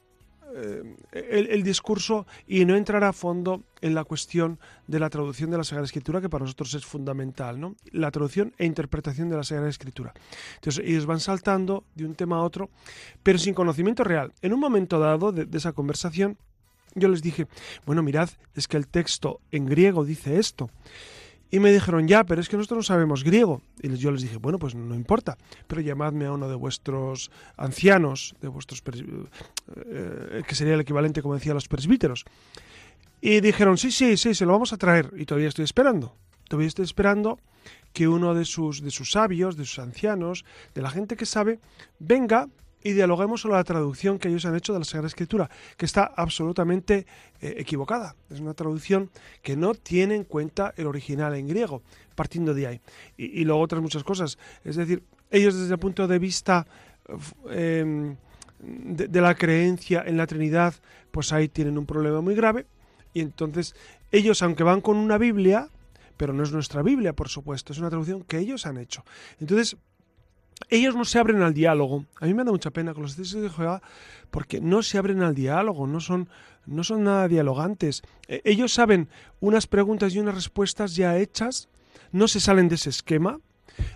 eh, 0.54 0.82
el, 1.12 1.62
discurso 1.62 2.26
y 2.46 2.64
no 2.64 2.76
entrar 2.76 3.04
a 3.04 3.12
fondo 3.12 3.64
en 3.80 3.94
la 3.94 4.04
cuestión 4.04 4.58
de 4.86 5.00
la 5.00 5.10
traducción 5.10 5.50
de 5.50 5.58
la 5.58 5.64
Sagrada 5.64 5.84
Escritura, 5.84 6.20
que 6.20 6.28
para 6.28 6.44
nosotros 6.44 6.72
es 6.74 6.86
fundamental, 6.86 7.60
¿no? 7.60 7.74
La 7.90 8.10
traducción 8.10 8.54
e 8.56 8.64
interpretación 8.64 9.28
de 9.28 9.36
la 9.36 9.44
Sagrada 9.44 9.68
Escritura. 9.68 10.14
Entonces, 10.54 10.84
ellos 10.86 11.04
van 11.04 11.20
saltando 11.20 11.84
de 11.94 12.06
un 12.06 12.14
tema 12.14 12.36
a 12.36 12.42
otro, 12.42 12.70
pero 13.22 13.38
sin 13.38 13.54
conocimiento 13.54 14.04
real. 14.04 14.32
En 14.40 14.54
un 14.54 14.60
momento 14.60 14.98
dado 14.98 15.32
de 15.32 15.58
esa 15.58 15.72
conversación, 15.72 16.38
yo 16.94 17.08
les 17.08 17.20
dije, 17.20 17.46
bueno, 17.84 18.02
mirad, 18.02 18.30
es 18.54 18.66
que 18.66 18.78
el 18.78 18.88
texto 18.88 19.40
en 19.50 19.66
griego 19.66 20.04
dice 20.04 20.38
esto. 20.38 20.70
Y 21.50 21.60
me 21.60 21.72
dijeron, 21.72 22.08
ya, 22.08 22.24
pero 22.24 22.40
es 22.40 22.48
que 22.48 22.56
nosotros 22.56 22.78
no 22.78 22.82
sabemos 22.82 23.22
griego. 23.22 23.62
Y 23.80 23.94
yo 23.96 24.10
les 24.10 24.22
dije, 24.22 24.36
bueno, 24.36 24.58
pues 24.58 24.74
no 24.74 24.94
importa, 24.94 25.38
pero 25.66 25.80
llamadme 25.80 26.26
a 26.26 26.32
uno 26.32 26.48
de 26.48 26.56
vuestros 26.56 27.30
ancianos, 27.56 28.34
de 28.40 28.48
vuestros 28.48 28.82
eh, 28.86 30.42
que 30.46 30.54
sería 30.54 30.74
el 30.74 30.80
equivalente, 30.80 31.22
como 31.22 31.34
decía, 31.34 31.52
a 31.52 31.54
los 31.54 31.68
presbíteros. 31.68 32.24
Y 33.20 33.40
dijeron, 33.40 33.78
sí, 33.78 33.90
sí, 33.90 34.16
sí, 34.16 34.34
se 34.34 34.44
lo 34.44 34.52
vamos 34.52 34.72
a 34.72 34.76
traer. 34.76 35.12
Y 35.16 35.24
todavía 35.24 35.48
estoy 35.48 35.64
esperando. 35.64 36.16
Todavía 36.48 36.68
estoy 36.68 36.84
esperando 36.84 37.38
que 37.92 38.08
uno 38.08 38.34
de 38.34 38.44
sus, 38.44 38.82
de 38.82 38.90
sus 38.90 39.12
sabios, 39.12 39.56
de 39.56 39.64
sus 39.64 39.78
ancianos, 39.78 40.44
de 40.74 40.82
la 40.82 40.90
gente 40.90 41.16
que 41.16 41.26
sabe, 41.26 41.60
venga 41.98 42.48
y 42.82 42.92
dialoguemos 42.92 43.40
sobre 43.40 43.56
la 43.56 43.64
traducción 43.64 44.18
que 44.18 44.28
ellos 44.28 44.44
han 44.44 44.54
hecho 44.54 44.72
de 44.72 44.78
la 44.78 44.84
Sagrada 44.84 45.08
Escritura, 45.08 45.50
que 45.76 45.86
está 45.86 46.04
absolutamente 46.16 47.06
eh, 47.40 47.54
equivocada. 47.58 48.14
Es 48.30 48.40
una 48.40 48.54
traducción 48.54 49.10
que 49.42 49.56
no 49.56 49.74
tiene 49.74 50.14
en 50.14 50.24
cuenta 50.24 50.72
el 50.76 50.86
original 50.86 51.34
en 51.34 51.48
griego, 51.48 51.82
partiendo 52.14 52.54
de 52.54 52.66
ahí. 52.66 52.80
Y, 53.16 53.44
luego 53.44 53.60
otras 53.60 53.82
muchas 53.82 54.04
cosas. 54.04 54.38
Es 54.64 54.76
decir, 54.76 55.02
ellos 55.30 55.58
desde 55.58 55.72
el 55.72 55.80
punto 55.80 56.06
de 56.06 56.18
vista 56.18 56.66
em, 57.50 58.16
de, 58.60 59.20
la 59.20 59.34
creencia 59.34 60.04
en 60.06 60.16
la 60.16 60.26
Trinidad, 60.26 60.74
pues 61.10 61.32
ahí 61.32 61.48
tienen 61.48 61.78
un 61.78 61.86
problema 61.86 62.20
muy 62.20 62.34
grave. 62.34 62.66
Y 63.12 63.20
entonces 63.20 63.74
ellos, 64.12 64.42
aunque 64.42 64.62
van 64.62 64.80
con 64.80 64.96
una 64.96 65.18
Biblia, 65.18 65.70
pero 66.16 66.32
no 66.32 66.42
es 66.42 66.52
nuestra 66.52 66.82
Biblia, 66.82 67.12
por 67.14 67.28
supuesto, 67.28 67.72
es 67.72 67.78
una 67.78 67.88
traducción 67.88 68.22
que 68.22 68.38
ellos 68.38 68.66
han 68.66 68.78
hecho. 68.78 69.04
Entonces, 69.40 69.76
ellos 70.68 70.94
no 70.96 71.04
se 71.04 71.18
abren 71.18 71.42
al 71.42 71.54
diálogo. 71.54 72.04
A 72.20 72.26
mí 72.26 72.34
me 72.34 72.44
da 72.44 72.50
mucha 72.50 72.70
pena 72.70 72.94
con 72.94 73.02
los 73.02 73.16
testigos 73.16 73.42
de 73.42 73.50
Jehová 73.50 73.82
porque 74.30 74.60
no 74.60 74.82
se 74.82 74.98
abren 74.98 75.22
al 75.22 75.34
diálogo, 75.34 75.86
no 75.86 76.00
son, 76.00 76.28
no 76.66 76.82
son 76.84 77.04
nada 77.04 77.28
dialogantes. 77.28 78.02
E, 78.28 78.42
ellos 78.44 78.72
saben 78.72 79.08
unas 79.40 79.66
preguntas 79.66 80.14
y 80.14 80.18
unas 80.18 80.34
respuestas 80.34 80.96
ya 80.96 81.16
hechas, 81.18 81.68
no 82.12 82.28
se 82.28 82.40
salen 82.40 82.68
de 82.68 82.76
ese 82.76 82.90
esquema, 82.90 83.40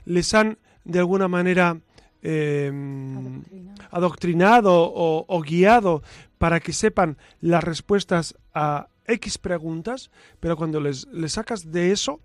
les 0.05 0.35
han 0.35 0.59
de 0.85 0.99
alguna 0.99 1.29
manera 1.29 1.81
em, 2.23 3.43
adoctrinado, 3.91 4.93
o, 4.95 5.41
guiado 5.43 6.03
para 6.39 6.61
que 6.61 6.73
sepan 6.73 7.17
las 7.41 7.65
respuestas 7.65 8.37
a 8.55 8.89
X 9.07 9.39
preguntas, 9.39 10.11
pero 10.39 10.57
cuando 10.57 10.81
les, 10.81 11.07
les 11.09 11.33
sacas 11.33 11.73
de 11.73 11.93
eso, 11.93 12.21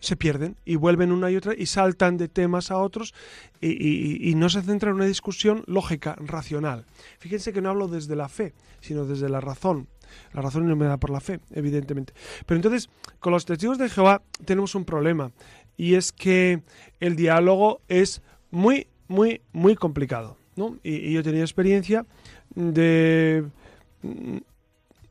se 0.00 0.16
pierden 0.16 0.56
y 0.64 0.76
vuelven 0.76 1.12
una 1.12 1.30
y 1.30 1.36
otra 1.36 1.54
y 1.56 1.66
saltan 1.66 2.16
de 2.16 2.28
temas 2.28 2.70
a 2.70 2.78
otros 2.78 3.14
y, 3.60 4.34
no 4.34 4.48
se 4.48 4.62
centra 4.62 4.90
en 4.90 4.96
una 4.96 5.04
discusión 5.04 5.62
lógica, 5.66 6.16
racional. 6.18 6.86
Fíjense 7.18 7.52
que 7.52 7.60
no 7.60 7.68
hablo 7.68 7.88
desde 7.88 8.16
la 8.16 8.28
fe, 8.28 8.54
sino 8.80 9.04
desde 9.04 9.28
la 9.28 9.40
razón. 9.40 9.86
La 10.32 10.40
razón 10.40 10.66
no 10.66 10.74
me 10.74 10.86
da 10.86 10.96
por 10.96 11.10
la 11.10 11.20
fe, 11.20 11.40
evidentemente. 11.52 12.14
Pero 12.46 12.56
entonces, 12.56 12.88
con 13.20 13.32
los 13.32 13.44
testigos 13.44 13.78
de 13.78 13.90
Jehová 13.90 14.22
tenemos 14.44 14.74
un 14.74 14.84
problema 14.84 15.30
y 15.76 15.94
es 15.94 16.10
que 16.10 16.62
el 16.98 17.16
diálogo 17.16 17.80
es 17.88 18.22
muy, 18.50 18.88
muy, 19.08 19.42
muy 19.52 19.76
complicado. 19.76 20.36
¿no? 20.56 20.78
Y, 20.82 20.94
y 20.96 21.12
yo 21.12 21.22
tenía 21.22 21.42
experiencia 21.42 22.06
de... 22.54 23.44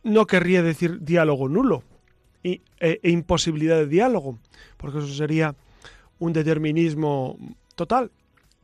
No 0.02 0.26
querría 0.26 0.64
decir 0.64 1.00
diálogo 1.02 1.50
nulo, 1.50 1.84
e, 2.44 2.62
e, 2.80 3.00
imposibilidad 3.10 3.78
de 3.78 3.88
diálogo, 3.88 4.40
porque 4.78 5.00
eso 5.00 5.14
sería 5.14 5.56
un 6.20 6.34
determinismo 6.34 7.38
total. 7.76 8.12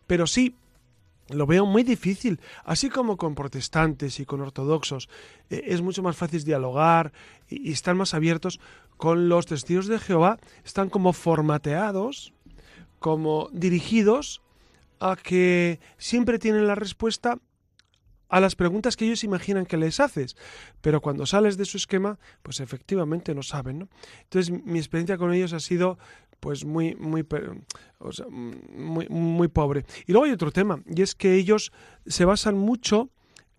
Pero 0.07 0.27
sí, 0.27 0.55
lo 1.29 1.45
veo 1.45 1.65
muy 1.65 1.83
difícil, 1.83 2.39
así 2.63 2.89
como 2.89 3.17
con 3.17 3.35
protestantes 3.35 4.19
y 4.19 4.25
con 4.25 4.41
ortodoxos. 4.41 5.09
Eh, 5.49 5.63
es 5.67 5.81
mucho 5.81 6.03
más 6.03 6.15
fácil 6.15 6.43
dialogar 6.43 7.11
y, 7.49 7.69
y 7.69 7.71
estar 7.71 7.95
más 7.95 8.13
abiertos. 8.13 8.59
Con 8.97 9.27
los 9.27 9.45
testigos 9.45 9.87
de 9.87 9.99
Jehová 9.99 10.37
están 10.63 10.89
como 10.89 11.11
formateados, 11.11 12.33
como 12.99 13.49
dirigidos 13.51 14.41
a 14.99 15.15
que 15.15 15.79
siempre 15.97 16.39
tienen 16.39 16.67
la 16.67 16.75
respuesta 16.75 17.39
a 18.29 18.39
las 18.39 18.55
preguntas 18.55 18.95
que 18.95 19.05
ellos 19.05 19.23
imaginan 19.23 19.65
que 19.65 19.77
les 19.77 19.99
haces, 19.99 20.35
pero 20.81 21.01
cuando 21.01 21.25
sales 21.25 21.57
de 21.57 21.65
su 21.65 21.77
esquema, 21.77 22.19
pues 22.41 22.59
efectivamente 22.59 23.35
no 23.35 23.43
saben, 23.43 23.79
¿no? 23.79 23.89
Entonces 24.23 24.51
mi 24.65 24.79
experiencia 24.79 25.17
con 25.17 25.33
ellos 25.33 25.53
ha 25.53 25.59
sido 25.59 25.97
pues 26.39 26.65
muy 26.65 26.95
muy 26.95 27.25
muy 28.69 29.07
muy 29.09 29.47
pobre. 29.47 29.85
Y 30.05 30.11
luego 30.11 30.25
hay 30.25 30.31
otro 30.31 30.51
tema, 30.51 30.81
y 30.85 31.01
es 31.01 31.15
que 31.15 31.35
ellos 31.35 31.71
se 32.05 32.25
basan 32.25 32.57
mucho 32.57 33.09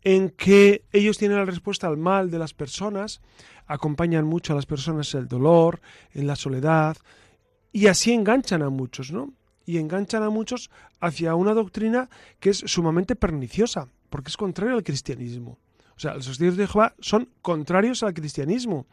en 0.03 0.31
que 0.31 0.85
ellos 0.93 1.19
tienen 1.19 1.39
la 1.39 1.45
respuesta 1.45 1.89
al 1.89 1.97
mal 1.97 2.31
de 2.31 2.39
las 2.39 2.55
personas, 2.55 3.21
acompañan 3.67 4.25
mucho 4.25 4.53
a 4.53 4.57
las 4.57 4.67
personas 4.67 5.13
en 5.15 5.23
el 5.23 5.29
dolor, 5.29 5.81
en 6.13 6.27
la 6.27 6.37
soledad, 6.37 6.97
y 7.73 7.89
así 7.89 8.13
enganchan 8.13 8.63
a 8.63 8.71
muchos, 8.71 9.11
¿no? 9.11 9.33
Y 9.65 9.79
enganchan 9.79 10.23
a 10.23 10.31
muchos 10.31 10.71
hacia 11.01 11.35
una 11.35 11.55
doctrina 11.55 12.09
que 12.39 12.51
es 12.51 12.59
sumamente 12.59 13.17
perniciosa 13.17 13.89
porque 14.09 14.29
es 14.29 14.37
contrario 14.37 14.75
al 14.75 14.83
cristianismo. 14.83 15.59
O 15.97 16.01
sea, 16.01 16.15
los 16.15 16.27
testigos 16.27 16.57
de 16.57 16.67
Jehová 16.67 16.95
son 17.01 17.31
contrarios 17.41 18.03
al 18.03 18.13
cristianismo. 18.13 18.87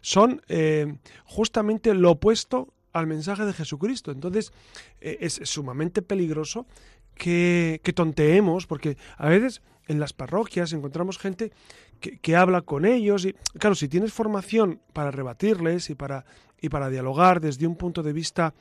Son 0.00 0.42
eh, 0.48 0.96
justamente 1.24 1.94
lo 1.94 2.12
opuesto 2.12 2.74
al 2.92 3.06
mensaje 3.06 3.44
de 3.44 3.52
Jesucristo. 3.52 4.10
Entonces, 4.10 4.52
eh, 5.00 5.18
es 5.20 5.40
sumamente 5.44 6.02
peligroso 6.02 6.66
que, 7.14 7.80
tonteemos, 7.94 8.66
porque 8.66 8.96
a 9.16 9.28
veces 9.28 9.62
en 9.86 10.00
las 10.00 10.12
parroquias 10.12 10.72
encontramos 10.72 11.18
gente 11.18 11.52
que, 12.00 12.36
habla 12.36 12.62
con 12.62 12.84
ellos 12.84 13.24
y, 13.24 13.34
claro, 13.58 13.74
si 13.74 13.88
tienes 13.88 14.12
formación 14.12 14.80
para 14.92 15.10
rebatirles 15.10 15.90
y 15.90 15.94
para, 15.94 16.24
y 16.60 16.68
para 16.68 16.90
dialogar 16.90 17.40
desde 17.40 17.66
un 17.66 17.76
punto 17.76 18.02
de 18.02 18.12
vista 18.12 18.54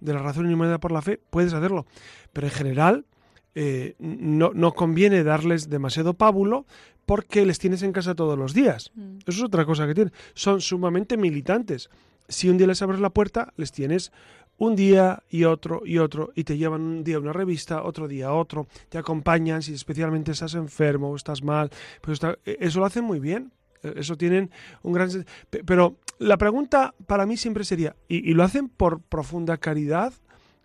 de 0.00 0.12
la 0.12 0.20
razón 0.20 0.50
y 0.50 0.54
humanidad 0.54 0.80
por 0.80 0.92
la 0.92 1.02
fe, 1.02 1.20
puedes 1.30 1.52
hacerlo. 1.52 1.86
Pero 2.32 2.46
en 2.48 2.52
general, 2.52 3.06
eh, 3.54 3.94
no, 3.98 4.52
no, 4.54 4.72
conviene 4.72 5.22
darles 5.22 5.68
demasiado 5.68 6.14
pábulo 6.14 6.66
porque 7.06 7.46
les 7.46 7.58
tienes 7.58 7.82
en 7.82 7.92
casa 7.92 8.14
todos 8.14 8.38
los 8.38 8.54
días. 8.54 8.90
Mm. 8.94 9.18
Eso 9.26 9.38
es 9.38 9.42
otra 9.42 9.64
cosa 9.64 9.86
que 9.86 9.94
tienen. 9.94 10.12
Son 10.34 10.60
sumamente 10.60 11.16
militantes. 11.16 11.90
Si 12.28 12.48
un 12.48 12.56
día 12.56 12.66
les 12.66 12.82
abres 12.82 13.00
la 13.00 13.10
puerta, 13.10 13.52
les 13.56 13.70
tienes 13.70 14.12
un 14.56 14.76
día 14.76 15.22
y 15.28 15.44
otro 15.44 15.82
y 15.84 15.98
otro 15.98 16.32
y 16.34 16.44
te 16.44 16.56
llevan 16.56 16.80
un 16.80 17.04
día 17.04 17.18
una 17.18 17.32
revista, 17.32 17.82
otro 17.82 18.06
día 18.08 18.32
otro, 18.32 18.66
te 18.88 18.98
acompañan 18.98 19.62
si 19.62 19.74
especialmente 19.74 20.32
estás 20.32 20.54
enfermo 20.54 21.10
o 21.10 21.16
estás 21.16 21.42
mal, 21.42 21.70
pues 22.00 22.20
eso 22.44 22.80
lo 22.80 22.86
hacen 22.86 23.04
muy 23.04 23.20
bien. 23.20 23.52
E, 23.82 23.94
eso 23.96 24.16
tienen 24.16 24.50
un 24.82 24.92
gran... 24.92 25.10
Pero 25.50 25.96
la 26.18 26.38
pregunta 26.38 26.94
para 27.06 27.26
mí 27.26 27.36
siempre 27.36 27.64
sería, 27.64 27.96
¿y, 28.08 28.32
lo 28.32 28.42
hacen 28.42 28.68
por 28.68 29.00
profunda 29.00 29.58
caridad 29.58 30.12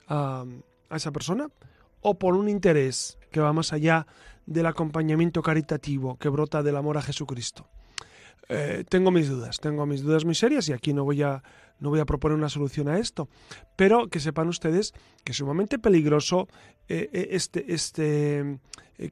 a, 0.07 0.45
a 0.89 0.95
esa 0.95 1.11
persona? 1.11 1.49
¿O 2.01 2.17
por 2.17 2.35
un 2.35 2.49
interés 2.49 3.17
que 3.31 3.41
va 3.41 3.53
más 3.53 3.73
allá 3.73 4.07
del 4.45 4.65
acompañamiento 4.65 5.41
caritativo 5.41 6.17
que 6.17 6.29
brota 6.29 6.63
del 6.63 6.77
amor 6.77 6.97
a 6.97 7.01
Jesucristo? 7.01 7.67
Eh, 8.51 8.83
tengo 8.89 9.11
mis 9.11 9.29
dudas, 9.29 9.59
tengo 9.59 9.85
mis 9.85 10.01
dudas 10.01 10.25
muy 10.25 10.33
serias 10.33 10.67
y 10.69 10.73
aquí 10.73 10.91
no 10.91 11.03
voy 11.03 11.21
a 11.21 11.43
no 11.79 11.89
voy 11.89 11.99
a 11.99 12.05
proponer 12.05 12.37
una 12.37 12.49
solución 12.49 12.89
a 12.89 12.97
esto, 12.97 13.29
pero 13.75 14.09
que 14.09 14.19
sepan 14.19 14.49
ustedes 14.49 14.93
que 15.23 15.31
es 15.31 15.37
sumamente 15.37 15.79
peligroso 15.79 16.47
eh, 16.89 17.09
eh, 17.13 17.27
este, 17.31 17.73
este 17.73 18.59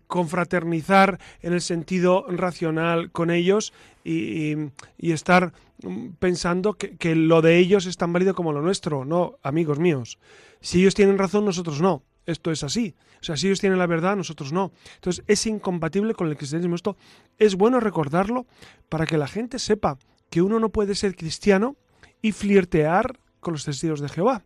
confraternizar 0.08 1.20
en 1.42 1.54
el 1.54 1.62
sentido 1.62 2.26
racional 2.28 3.12
con 3.12 3.30
ellos 3.30 3.74
y, 4.04 4.58
estar 4.98 5.54
mm, 5.84 6.10
pensando 6.20 6.74
que, 6.74 7.16
lo 7.16 7.42
de 7.42 7.58
ellos 7.58 7.86
es 7.86 7.96
tan 7.96 8.12
válido 8.12 8.34
como 8.34 8.52
lo 8.52 8.62
nuestro. 8.62 9.06
No, 9.06 9.38
amigos 9.44 9.80
míos, 9.80 10.18
si 10.60 10.82
ellos 10.82 10.96
tienen 10.96 11.18
razón, 11.18 11.46
nosotros 11.46 11.80
no 11.80 12.04
esto 12.28 12.52
es 12.52 12.64
así. 12.64 12.94
O 13.20 13.24
sea, 13.24 13.36
si 13.36 13.48
ellos 13.48 13.60
tienen 13.60 13.80
la 13.80 13.88
verdad, 13.88 14.16
nosotros 14.16 14.54
no. 14.54 14.72
Entonces 14.96 15.24
es 15.28 15.46
incompatible 15.48 16.14
con 16.14 16.28
el 16.28 16.38
cristianismo. 16.38 16.76
Esto 16.76 16.98
es 17.40 17.56
bueno 17.56 17.80
recordarlo 17.80 18.46
para 18.90 19.08
que 19.08 19.18
la 19.18 19.28
gente 19.28 19.58
sepa 19.58 19.98
que 20.30 20.42
uno 20.42 20.60
no 20.60 20.70
puede 20.70 20.94
ser 20.94 21.16
cristiano 21.16 21.78
y 22.22 22.34
flirtear 22.34 23.20
con 23.40 23.54
los 23.54 23.66
testigos 23.66 24.02
de 24.02 24.10
Jehová. 24.10 24.44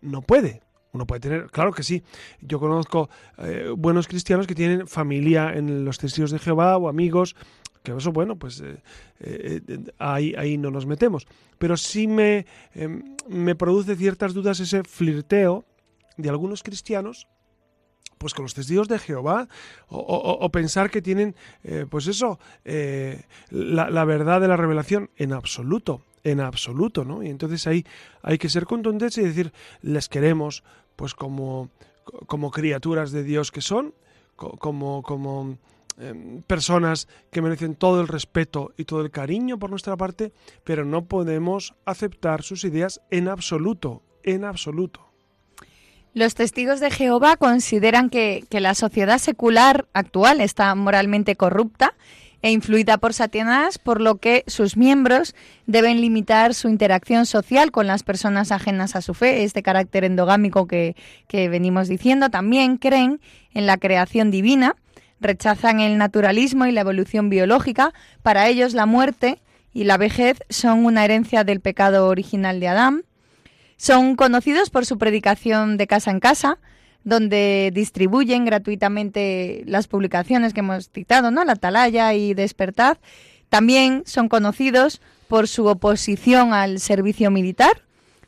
No 0.00 0.22
puede. 0.22 0.62
Uno 0.92 1.06
puede 1.06 1.20
tener, 1.20 1.46
claro 1.50 1.72
que 1.72 1.82
sí. 1.82 2.02
Yo 2.40 2.60
conozco 2.60 3.08
eh, 3.38 3.72
buenos 3.76 4.06
cristianos 4.06 4.46
que 4.46 4.54
tienen 4.54 4.86
familia 4.86 5.52
en 5.54 5.84
los 5.84 5.98
testigos 5.98 6.30
de 6.30 6.38
Jehová 6.38 6.76
o 6.76 6.88
amigos, 6.88 7.36
que 7.82 7.92
eso, 7.92 8.12
bueno, 8.12 8.36
pues 8.36 8.60
eh, 8.60 8.82
eh, 9.20 9.60
ahí, 9.98 10.34
ahí 10.36 10.58
no 10.58 10.70
nos 10.70 10.86
metemos. 10.86 11.26
Pero 11.58 11.76
sí 11.76 12.06
me, 12.06 12.46
em, 12.74 13.16
me 13.28 13.54
produce 13.54 13.96
ciertas 13.96 14.34
dudas 14.34 14.60
ese 14.60 14.82
flirteo 14.82 15.64
de 16.18 16.28
algunos 16.28 16.62
cristianos 16.62 17.26
pues 18.18 18.34
con 18.34 18.42
los 18.42 18.54
testigos 18.54 18.88
de 18.88 18.98
Jehová 18.98 19.48
o, 19.88 20.48
pensar 20.50 20.90
que 20.90 21.00
tienen 21.00 21.34
eh, 21.62 21.86
pues 21.88 22.06
eso 22.08 22.38
eh, 22.64 23.24
la, 23.50 24.04
verdad 24.04 24.40
de 24.40 24.48
la 24.48 24.56
revelación 24.56 25.10
en 25.16 25.32
absoluto 25.32 26.02
en 26.24 26.40
absoluto 26.40 27.04
no 27.04 27.22
y 27.22 27.28
entonces 27.28 27.66
ahí 27.66 27.86
hay 28.22 28.36
que 28.36 28.48
ser 28.48 28.66
contundentes 28.66 29.16
y 29.18 29.22
decir 29.22 29.52
les 29.80 30.08
queremos 30.08 30.64
pues 30.96 31.14
como 31.14 31.70
como 32.26 32.50
criaturas 32.50 33.12
de 33.12 33.22
Dios 33.22 33.52
que 33.52 33.60
son 33.60 33.94
como 34.34 35.02
como 35.02 35.56
em, 35.98 36.42
personas 36.42 37.06
que 37.30 37.40
merecen 37.40 37.76
todo 37.76 38.00
el 38.00 38.08
respeto 38.08 38.72
y 38.76 38.84
todo 38.84 39.02
el 39.02 39.10
cariño 39.12 39.58
por 39.58 39.70
nuestra 39.70 39.96
parte 39.96 40.32
pero 40.64 40.84
no 40.84 41.04
podemos 41.06 41.74
aceptar 41.84 42.42
sus 42.42 42.64
ideas 42.64 43.00
en 43.10 43.28
absoluto 43.28 44.02
en 44.24 44.44
absoluto 44.44 45.07
los 46.18 46.34
testigos 46.34 46.80
de 46.80 46.90
Jehová 46.90 47.36
consideran 47.36 48.10
que, 48.10 48.44
la 48.50 48.74
sociedad 48.74 49.18
secular 49.18 49.86
actual 49.92 50.40
está 50.40 50.74
moralmente 50.74 51.36
corrupta 51.36 51.94
e 52.42 52.50
influida 52.50 52.98
por 52.98 53.14
Satanás, 53.14 53.78
por 53.78 54.00
lo 54.00 54.16
que 54.16 54.44
sus 54.48 54.76
miembros 54.76 55.34
deben 55.66 56.00
limitar 56.00 56.54
su 56.54 56.68
interacción 56.68 57.24
social 57.24 57.70
con 57.70 57.86
las 57.86 58.02
personas 58.02 58.52
ajenas 58.52 58.96
a 58.96 59.00
su 59.00 59.14
fe, 59.14 59.44
este 59.44 59.62
carácter 59.62 60.04
endogámico 60.04 60.66
que, 60.66 60.96
que 61.28 61.48
venimos 61.48 61.88
diciendo. 61.88 62.30
También 62.30 62.76
creen 62.78 63.20
en 63.54 63.66
la 63.66 63.76
creación 63.76 64.30
divina, 64.30 64.76
rechazan 65.20 65.80
el 65.80 65.98
naturalismo 65.98 66.66
y 66.66 66.72
la 66.72 66.80
evolución 66.80 67.30
biológica. 67.30 67.92
Para 68.22 68.48
ellos 68.48 68.74
la 68.74 68.86
muerte 68.86 69.40
y 69.72 69.84
la 69.84 69.96
vejez 69.96 70.38
son 70.48 70.84
una 70.84 71.04
herencia 71.04 71.44
del 71.44 71.60
pecado 71.60 72.08
original 72.08 72.58
de 72.58 72.68
Adán. 72.68 73.04
Son 73.78 74.16
conocidos 74.16 74.70
por 74.70 74.84
su 74.84 74.98
predicación 74.98 75.76
de 75.76 75.86
casa 75.86 76.10
en 76.10 76.18
casa, 76.18 76.58
donde 77.04 77.70
distribuyen 77.72 78.44
gratuitamente 78.44 79.62
las 79.66 79.86
publicaciones 79.86 80.52
que 80.52 80.60
hemos 80.60 80.90
citado, 80.90 81.30
¿no? 81.30 81.44
La 81.44 81.52
Atalaya 81.52 82.12
y 82.12 82.34
Despertad. 82.34 82.98
También 83.48 84.02
son 84.04 84.28
conocidos 84.28 85.00
por 85.28 85.46
su 85.46 85.66
oposición 85.66 86.52
al 86.52 86.80
servicio 86.80 87.30
militar, 87.30 87.82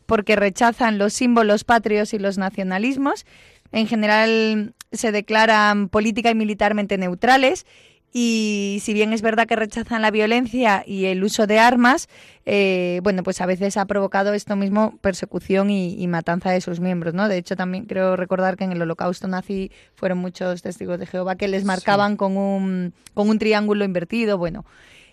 porque 0.07 0.37
rechazan 0.37 0.99
los 0.99 1.13
símbolos 1.15 1.65
patrios 1.65 2.15
y 2.15 2.21
los 2.21 2.39
nacionalismos. 2.39 3.27
En 3.73 3.89
general 3.89 4.75
se 4.93 5.11
declaran 5.11 5.89
política 5.89 6.31
y 6.31 6.35
militarmente 6.37 6.97
neutrales 6.97 7.67
y 8.13 8.79
si 8.83 8.93
bien 8.93 9.13
es 9.13 9.23
verdad 9.23 9.47
que 9.47 9.55
rechazan 9.55 10.03
la 10.03 10.11
violencia 10.11 10.83
y 10.85 11.05
el 11.05 11.23
uso 11.23 11.47
de 11.47 11.61
armas, 11.61 12.09
eh, 12.45 13.01
bueno, 13.05 13.23
pues 13.23 13.41
a 13.41 13.47
veces 13.47 13.77
ha 13.77 13.85
provocado 13.85 14.35
esto 14.35 14.57
mismo 14.57 14.99
persecución 15.01 15.71
y, 15.71 16.07
matanza 16.09 16.51
de 16.51 16.61
sus 16.61 16.81
miembros, 16.81 17.15
¿no? 17.15 17.29
De 17.29 17.37
hecho, 17.37 17.55
también 17.55 17.85
creo 17.85 18.17
recordar 18.17 18.57
que 18.57 18.65
en 18.65 18.73
el 18.73 18.83
holocausto 18.83 19.29
nazi 19.29 19.71
fueron 19.95 20.19
muchos 20.19 20.63
testigos 20.63 20.99
de 20.99 21.07
Jehová 21.07 21.37
que 21.37 21.47
les 21.47 21.65
marcaban 21.65 22.17
con, 22.17 22.37
un, 22.37 22.95
con 23.15 23.29
un 23.29 23.39
triángulo 23.39 23.85
invertido, 23.85 24.39
bueno. 24.39 24.65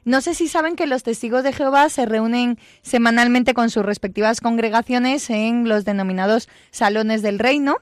No 0.03 0.21
sé 0.21 0.33
si 0.33 0.47
saben 0.47 0.75
que 0.75 0.88
los 0.88 1.03
testigos 1.03 1.43
de 1.43 1.53
Jehová 1.53 1.89
se 1.89 2.05
reúnen 2.05 2.57
semanalmente 2.81 3.53
con 3.53 3.69
sus 3.69 3.86
respectivas 3.86 4.41
congregaciones 4.41 5.29
en 5.29 5.67
los 5.67 5.86
denominados 5.86 6.47
salones 6.71 7.21
del 7.21 7.39
reino, 7.39 7.75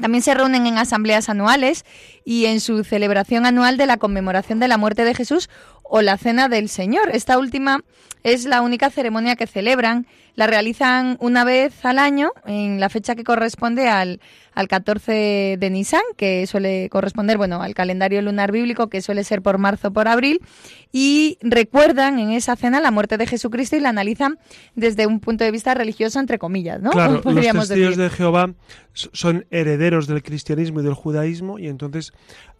también 0.00 0.22
se 0.22 0.34
reúnen 0.34 0.66
en 0.66 0.78
asambleas 0.78 1.28
anuales 1.28 1.84
y 2.24 2.46
en 2.46 2.60
su 2.60 2.84
celebración 2.84 3.46
anual 3.46 3.76
de 3.76 3.86
la 3.86 3.96
conmemoración 3.96 4.58
de 4.58 4.68
la 4.68 4.78
muerte 4.78 5.04
de 5.04 5.14
Jesús 5.14 5.48
o 5.88 6.02
la 6.02 6.16
Cena 6.18 6.48
del 6.48 6.68
Señor. 6.68 7.10
Esta 7.12 7.38
última 7.38 7.80
es 8.22 8.44
la 8.44 8.62
única 8.62 8.90
ceremonia 8.90 9.36
que 9.36 9.46
celebran. 9.46 10.06
La 10.34 10.46
realizan 10.46 11.16
una 11.20 11.42
vez 11.42 11.84
al 11.84 11.98
año 11.98 12.30
en 12.46 12.78
la 12.78 12.88
fecha 12.88 13.16
que 13.16 13.24
corresponde 13.24 13.88
al, 13.88 14.20
al 14.54 14.68
14 14.68 15.56
de 15.58 15.70
Nisan, 15.70 16.02
que 16.16 16.46
suele 16.46 16.88
corresponder, 16.90 17.38
bueno, 17.38 17.60
al 17.60 17.74
calendario 17.74 18.22
lunar 18.22 18.52
bíblico, 18.52 18.88
que 18.88 19.02
suele 19.02 19.24
ser 19.24 19.42
por 19.42 19.58
marzo 19.58 19.88
o 19.88 19.92
por 19.92 20.06
abril, 20.06 20.40
y 20.92 21.38
recuerdan 21.40 22.20
en 22.20 22.30
esa 22.30 22.54
cena 22.54 22.80
la 22.80 22.92
muerte 22.92 23.16
de 23.16 23.26
Jesucristo 23.26 23.74
y 23.74 23.80
la 23.80 23.88
analizan 23.88 24.38
desde 24.76 25.08
un 25.08 25.18
punto 25.18 25.42
de 25.42 25.50
vista 25.50 25.74
religioso, 25.74 26.20
entre 26.20 26.38
comillas, 26.38 26.80
¿no? 26.80 26.90
Claro, 26.90 27.20
los 27.24 27.68
testigos 27.68 27.96
de 27.96 28.08
Jehová 28.08 28.54
son 28.92 29.44
herederos 29.50 30.06
del 30.06 30.22
cristianismo 30.22 30.80
y 30.80 30.84
del 30.84 30.94
judaísmo, 30.94 31.58
y 31.58 31.66
entonces 31.66 32.12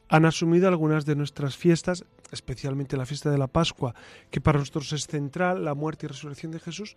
han 0.08 0.24
asumido 0.24 0.68
algunas 0.68 1.04
de 1.04 1.16
nuestras 1.16 1.56
fiestas, 1.56 2.04
especialmente 2.30 2.96
la 2.96 3.06
fiesta 3.06 3.30
de 3.30 3.38
la 3.38 3.46
Pascua, 3.46 3.94
que 4.30 4.40
para 4.40 4.58
nosotros 4.58 4.92
es 4.92 5.06
central, 5.06 5.64
la 5.64 5.74
muerte 5.74 6.06
y 6.06 6.08
resurrección 6.08 6.52
de 6.52 6.60
Jesús, 6.60 6.96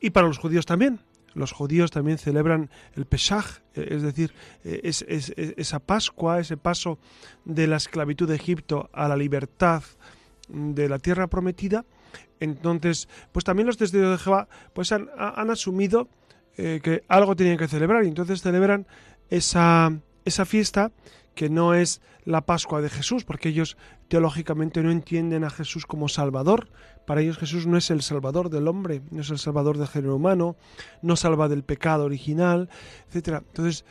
y 0.00 0.10
para 0.10 0.26
los 0.26 0.38
judíos 0.38 0.66
también. 0.66 1.00
Los 1.34 1.50
judíos 1.50 1.90
también 1.90 2.18
celebran 2.18 2.70
el 2.94 3.06
Pesaj, 3.06 3.58
eh, 3.74 3.88
es 3.90 4.02
decir, 4.02 4.32
es, 4.62 5.04
esa 5.08 5.80
Pascua, 5.80 6.38
ese 6.38 6.56
paso 6.56 6.98
de 7.44 7.66
la 7.66 7.76
esclavitud 7.76 8.28
de 8.28 8.36
Egipto 8.36 8.88
a 8.92 9.08
la 9.08 9.16
libertad 9.16 9.82
de 10.48 10.88
la 10.88 10.98
tierra 10.98 11.26
prometida. 11.26 11.84
Entonces, 12.40 13.08
pues 13.32 13.44
también 13.44 13.66
los 13.66 13.76
testigos 13.76 14.10
de 14.10 14.18
Jehová 14.18 14.48
pues 14.72 14.92
han, 14.92 15.08
asumido 15.16 16.08
eh, 16.56 16.80
que 16.82 17.02
algo 17.08 17.34
tenían 17.36 17.56
que 17.56 17.68
celebrar 17.68 18.04
y 18.04 18.08
entonces 18.08 18.42
celebran 18.42 18.86
esa, 19.30 19.92
esa 20.24 20.44
fiesta 20.44 20.92
que 21.34 21.50
no 21.50 21.74
es 21.74 22.00
la 22.24 22.46
Pascua 22.46 22.80
de 22.80 22.88
Jesús, 22.88 23.24
porque 23.24 23.50
ellos 23.50 23.76
teológicamente 24.08 24.82
no 24.82 24.90
entienden 24.90 25.44
a 25.44 25.50
Jesús 25.50 25.86
como 25.86 26.08
Salvador. 26.08 26.68
Para 27.06 27.20
ellos 27.20 27.38
Jesús 27.38 27.66
no 27.66 27.76
es 27.76 27.90
el 27.90 28.02
Salvador 28.02 28.50
del 28.50 28.68
hombre, 28.68 29.02
no 29.10 29.20
es 29.20 29.30
el 29.30 29.38
Salvador 29.38 29.76
del 29.78 29.88
género 29.88 30.16
humano, 30.16 30.56
no 31.02 31.16
salva 31.16 31.48
del 31.48 31.64
pecado 31.64 32.04
original, 32.04 32.68
etcétera. 33.08 33.42
Entonces, 33.46 33.84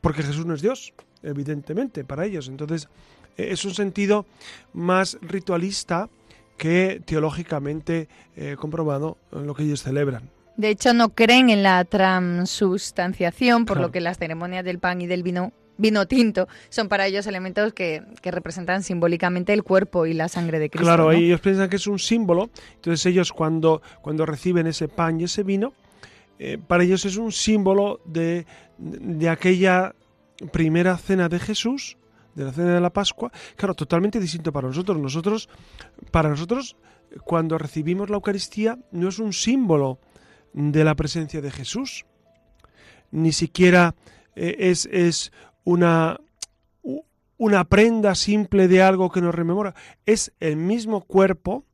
porque 0.00 0.22
Jesús 0.22 0.44
no 0.44 0.54
es 0.54 0.62
Dios, 0.62 0.92
evidentemente, 1.22 2.04
para 2.04 2.26
ellos. 2.26 2.48
Entonces, 2.48 2.88
e, 3.36 3.52
es 3.52 3.64
un 3.64 3.74
sentido 3.74 4.26
más 4.72 5.18
ritualista 5.22 6.10
que 6.56 7.00
teológicamente 7.04 8.08
eh, 8.36 8.56
comprobado 8.58 9.16
en 9.32 9.46
lo 9.46 9.54
que 9.54 9.62
ellos 9.62 9.82
celebran. 9.82 10.30
De 10.56 10.70
hecho, 10.70 10.92
no 10.92 11.10
creen 11.10 11.50
en 11.50 11.62
la 11.62 11.84
transustanciación, 11.84 13.64
por 13.64 13.78
lo 13.78 13.92
que 13.92 14.00
las 14.00 14.18
ceremonias 14.18 14.64
del 14.64 14.80
pan 14.80 15.00
y 15.00 15.06
del 15.06 15.22
vino 15.22 15.52
vino 15.78 16.06
tinto, 16.06 16.48
son 16.68 16.88
para 16.88 17.06
ellos 17.06 17.26
elementos 17.26 17.72
que, 17.72 18.02
representan 18.22 18.82
simbólicamente 18.82 19.54
el 19.54 19.62
cuerpo 19.62 20.04
y 20.04 20.12
la 20.12 20.28
sangre 20.28 20.58
de 20.58 20.68
Cristo. 20.68 20.84
Claro, 20.84 21.12
ellos 21.12 21.40
piensan 21.40 21.70
que 21.70 21.76
es 21.76 21.86
un 21.86 21.98
símbolo, 21.98 22.50
entonces 22.74 23.06
ellos 23.06 23.32
cuando, 23.32 23.80
cuando 24.02 24.26
reciben 24.26 24.66
ese 24.66 24.88
pan 24.88 25.20
y 25.20 25.24
ese 25.24 25.42
vino, 25.44 25.72
eh, 26.38 26.58
para 26.58 26.84
ellos 26.84 27.04
es 27.06 27.16
un 27.16 27.32
símbolo 27.32 28.00
de, 28.04 28.44
de 28.76 29.28
aquella 29.28 29.94
primera 30.52 30.96
cena 30.98 31.28
de 31.28 31.38
Jesús, 31.38 31.96
de 32.34 32.44
la 32.44 32.52
cena 32.52 32.74
de 32.74 32.80
la 32.80 32.90
Pascua, 32.90 33.32
claro, 33.56 33.74
totalmente 33.74 34.20
distinto 34.20 34.52
para 34.52 34.68
nosotros. 34.68 34.98
Nosotros, 34.98 35.48
para 36.10 36.28
nosotros, 36.28 36.76
cuando 37.24 37.56
recibimos 37.58 38.10
la 38.10 38.16
Eucaristía, 38.16 38.78
no 38.92 39.08
es 39.08 39.18
un 39.18 39.32
símbolo 39.32 39.98
de 40.52 40.84
la 40.84 40.94
presencia 40.94 41.40
de 41.40 41.50
Jesús, 41.50 42.04
ni 43.10 43.32
siquiera 43.32 43.94
eh, 44.36 44.56
es, 44.70 44.86
es 44.92 45.32
una, 45.64 46.20
una 47.36 47.64
prenda 47.64 48.14
simple 48.14 48.68
de 48.68 48.82
algo 48.82 49.10
que 49.10 49.20
nos 49.20 49.34
rememora, 49.34 49.74
es 50.06 50.32
el 50.40 50.56
mismo 50.56 51.02
cuerpo 51.02 51.64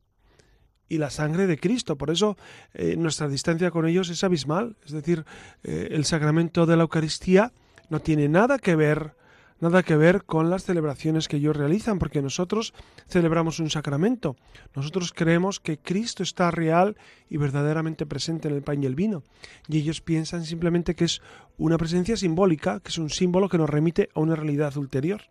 y 0.87 0.97
la 0.97 1.09
sangre 1.09 1.47
de 1.47 1.57
Cristo. 1.57 1.97
Por 1.97 2.11
eso 2.11 2.37
eh, 2.73 2.95
nuestra 2.97 3.27
distancia 3.27 3.71
con 3.71 3.87
ellos 3.87 4.09
es 4.09 4.23
abismal. 4.23 4.75
Es 4.85 4.91
decir, 4.91 5.25
eh, 5.63 5.89
el 5.91 6.05
sacramento 6.05 6.65
de 6.65 6.77
la 6.77 6.83
Eucaristía 6.83 7.51
no 7.89 7.99
tiene 7.99 8.29
nada 8.29 8.59
que 8.59 8.75
ver 8.75 9.15
nada 9.59 9.83
que 9.83 9.95
ver 9.95 10.23
con 10.23 10.49
las 10.49 10.63
celebraciones 10.63 11.27
que 11.27 11.37
ellos 11.37 11.55
realizan, 11.55 11.99
porque 11.99 12.21
nosotros 12.21 12.73
celebramos 13.07 13.59
un 13.59 13.69
sacramento. 13.69 14.35
Nosotros 14.75 15.13
creemos 15.13 15.59
que 15.59 15.77
Cristo 15.77 16.23
está 16.23 16.51
real 16.51 16.97
y 17.29 17.37
verdaderamente 17.37 18.05
presente 18.05 18.47
en 18.47 18.55
el 18.55 18.61
pan 18.61 18.83
y 18.83 18.85
el 18.85 18.95
vino. 18.95 19.23
Y 19.67 19.77
ellos 19.77 20.01
piensan 20.01 20.45
simplemente 20.45 20.95
que 20.95 21.05
es 21.05 21.21
una 21.57 21.77
presencia 21.77 22.17
simbólica, 22.17 22.79
que 22.79 22.89
es 22.89 22.97
un 22.97 23.09
símbolo 23.09 23.49
que 23.49 23.57
nos 23.57 23.69
remite 23.69 24.09
a 24.13 24.19
una 24.19 24.35
realidad 24.35 24.75
ulterior 24.77 25.21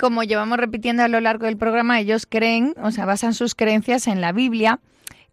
como 0.00 0.22
llevamos 0.22 0.56
repitiendo 0.56 1.02
a 1.02 1.08
lo 1.08 1.20
largo 1.20 1.44
del 1.44 1.58
programa, 1.58 2.00
ellos 2.00 2.24
creen, 2.26 2.74
o 2.82 2.90
sea, 2.90 3.04
basan 3.04 3.34
sus 3.34 3.54
creencias 3.54 4.06
en 4.06 4.22
la 4.22 4.32
Biblia, 4.32 4.80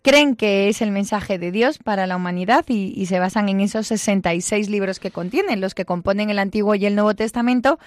creen 0.07 0.37
que 0.37 0.69
es 0.69 0.81
el 0.81 0.91
mensaje 0.91 1.37
de 1.37 1.51
Dios 1.51 1.79
para 1.79 2.07
la 2.07 2.15
humanidad 2.15 2.63
y, 2.69 3.05
se 3.07 3.19
basan 3.19 3.49
en 3.49 3.59
esos 3.59 3.87
66 3.87 4.69
libros 4.69 5.01
que 5.01 5.11
contienen, 5.11 5.59
los 5.59 5.75
que 5.75 5.83
componen 5.83 6.29
el 6.29 6.39
Antiguo 6.39 6.75
y 6.75 6.85
el 6.85 6.95
Nuevo 6.95 7.13
Testamento, 7.13 7.77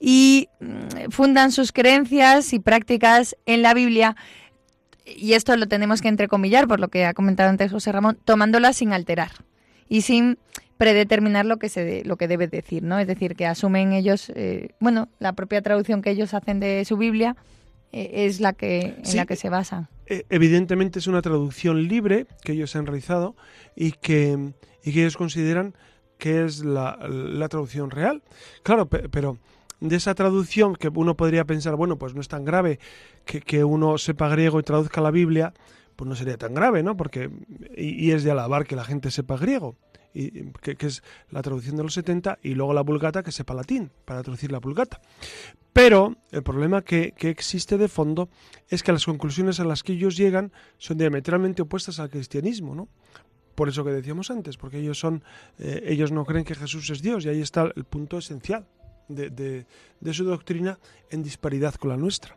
y 0.00 0.48
mm, 0.60 1.10
fundan 1.10 1.52
sus 1.52 1.72
creencias 1.72 2.54
y 2.54 2.60
prácticas 2.60 3.36
en 3.44 3.60
la 3.60 3.74
Biblia. 3.74 4.16
Y 5.04 5.34
esto 5.34 5.54
lo 5.58 5.68
tenemos 5.68 6.00
que 6.00 6.08
entrecomillar, 6.08 6.66
por 6.66 6.80
lo 6.80 6.88
que 6.88 7.04
ha 7.04 7.12
comentado 7.12 7.50
antes 7.50 7.72
José 7.72 7.92
Ramón, 7.92 8.18
tomándolas 8.24 8.76
sin 8.76 8.94
alterar 8.94 9.32
y 9.86 10.00
sin 10.00 10.38
predeterminar 10.78 11.44
lo 11.44 11.58
que 11.58 11.68
se 11.68 12.04
lo 12.06 12.16
que 12.16 12.26
debe 12.26 12.48
decir, 12.48 12.84
¿no? 12.84 12.98
Es 12.98 13.06
decir, 13.06 13.36
que 13.36 13.44
asumen 13.44 13.92
ellos, 13.92 14.32
eh, 14.34 14.70
bueno, 14.80 15.10
la 15.18 15.34
propia 15.34 15.60
traducción 15.60 16.00
que 16.00 16.10
ellos 16.10 16.32
hacen 16.32 16.58
de 16.58 16.86
su 16.86 16.96
Biblia 16.96 17.36
eh, 17.92 18.26
es 18.26 18.40
la 18.40 18.54
que 18.54 18.96
en 19.04 19.16
la 19.16 19.26
que 19.26 19.36
se 19.36 19.50
basan. 19.50 19.88
Eh, 20.06 20.24
evidentemente 20.30 20.98
es 20.98 21.06
una 21.06 21.22
traducción 21.22 21.88
libre 21.88 22.26
que 22.42 22.52
ellos 22.52 22.76
han 22.76 22.86
realizado 22.86 23.34
y 23.74 23.92
que, 23.92 24.52
y 24.84 24.92
que 24.92 25.00
ellos 25.00 25.16
consideran 25.16 25.74
que 26.18 26.44
es 26.44 26.64
la, 26.64 26.98
traducción 27.50 27.90
real. 27.90 28.22
Claro, 28.62 28.88
pero 28.88 29.38
de 29.80 29.96
esa 29.96 30.14
traducción 30.14 30.76
que 30.76 30.88
uno 30.88 31.16
podría 31.16 31.44
pensar, 31.44 31.76
bueno, 31.76 31.98
pues 31.98 32.14
no 32.14 32.20
es 32.20 32.28
tan 32.28 32.44
grave 32.44 32.78
que, 33.24 33.40
que 33.40 33.64
uno 33.64 33.98
sepa 33.98 34.28
griego 34.28 34.60
y 34.60 34.62
traduzca 34.62 35.00
la 35.00 35.10
Biblia, 35.10 35.52
pues 35.96 36.08
no 36.08 36.14
sería 36.14 36.36
tan 36.36 36.54
grave, 36.54 36.82
¿no? 36.82 36.96
Porque, 36.96 37.30
y 37.76 38.10
es 38.12 38.22
de 38.22 38.30
alabar 38.30 38.66
que 38.66 38.76
la 38.76 38.84
gente 38.84 39.10
sepa 39.10 39.36
griego 39.36 39.76
que, 40.60 40.86
es 40.86 41.02
la 41.30 41.42
traducción 41.42 41.76
de 41.76 41.82
los 41.82 41.94
70, 41.94 42.38
y 42.42 42.54
luego 42.54 42.72
la 42.72 42.82
Vulgata, 42.82 43.22
que 43.22 43.32
sepa 43.32 43.54
latín, 43.54 43.90
para 44.04 44.22
traducir 44.22 44.52
la 44.52 44.58
Vulgata. 44.58 45.00
Pero 45.72 46.16
el 46.32 46.42
problema 46.42 46.82
que, 46.82 47.14
existe 47.18 47.76
de 47.76 47.88
fondo 47.88 48.28
es 48.68 48.82
que 48.82 48.92
las 48.92 49.04
conclusiones 49.04 49.60
a 49.60 49.64
las 49.64 49.82
que 49.82 49.92
ellos 49.92 50.16
llegan 50.16 50.52
son 50.78 50.98
diametralmente 50.98 51.62
opuestas 51.62 52.00
al 52.00 52.10
cristianismo, 52.10 52.74
¿no? 52.74 52.88
Por 53.54 53.68
eso 53.68 53.84
que 53.84 53.90
decíamos 53.90 54.30
antes, 54.30 54.56
porque 54.56 54.78
ellos 54.78 54.98
son, 54.98 55.22
eh, 55.58 55.82
ellos 55.86 56.12
no 56.12 56.24
creen 56.24 56.44
que 56.44 56.54
Jesús 56.54 56.90
es 56.90 57.02
Dios, 57.02 57.24
y 57.24 57.28
ahí 57.28 57.40
está 57.40 57.70
el 57.74 57.84
punto 57.84 58.18
esencial 58.18 58.66
de, 59.08 59.64
de 60.00 60.14
su 60.14 60.24
doctrina 60.24 60.78
en 61.10 61.22
disparidad 61.22 61.74
con 61.74 61.90
la 61.90 61.96
nuestra. 61.96 62.36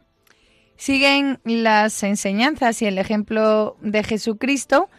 Siguen 0.79 1.41
las 1.43 2.03
enseñanzas 2.03 2.81
y 2.81 2.85
el 2.85 2.97
ejemplo 2.99 3.75
de 3.81 4.01
Jesucristo 4.01 4.89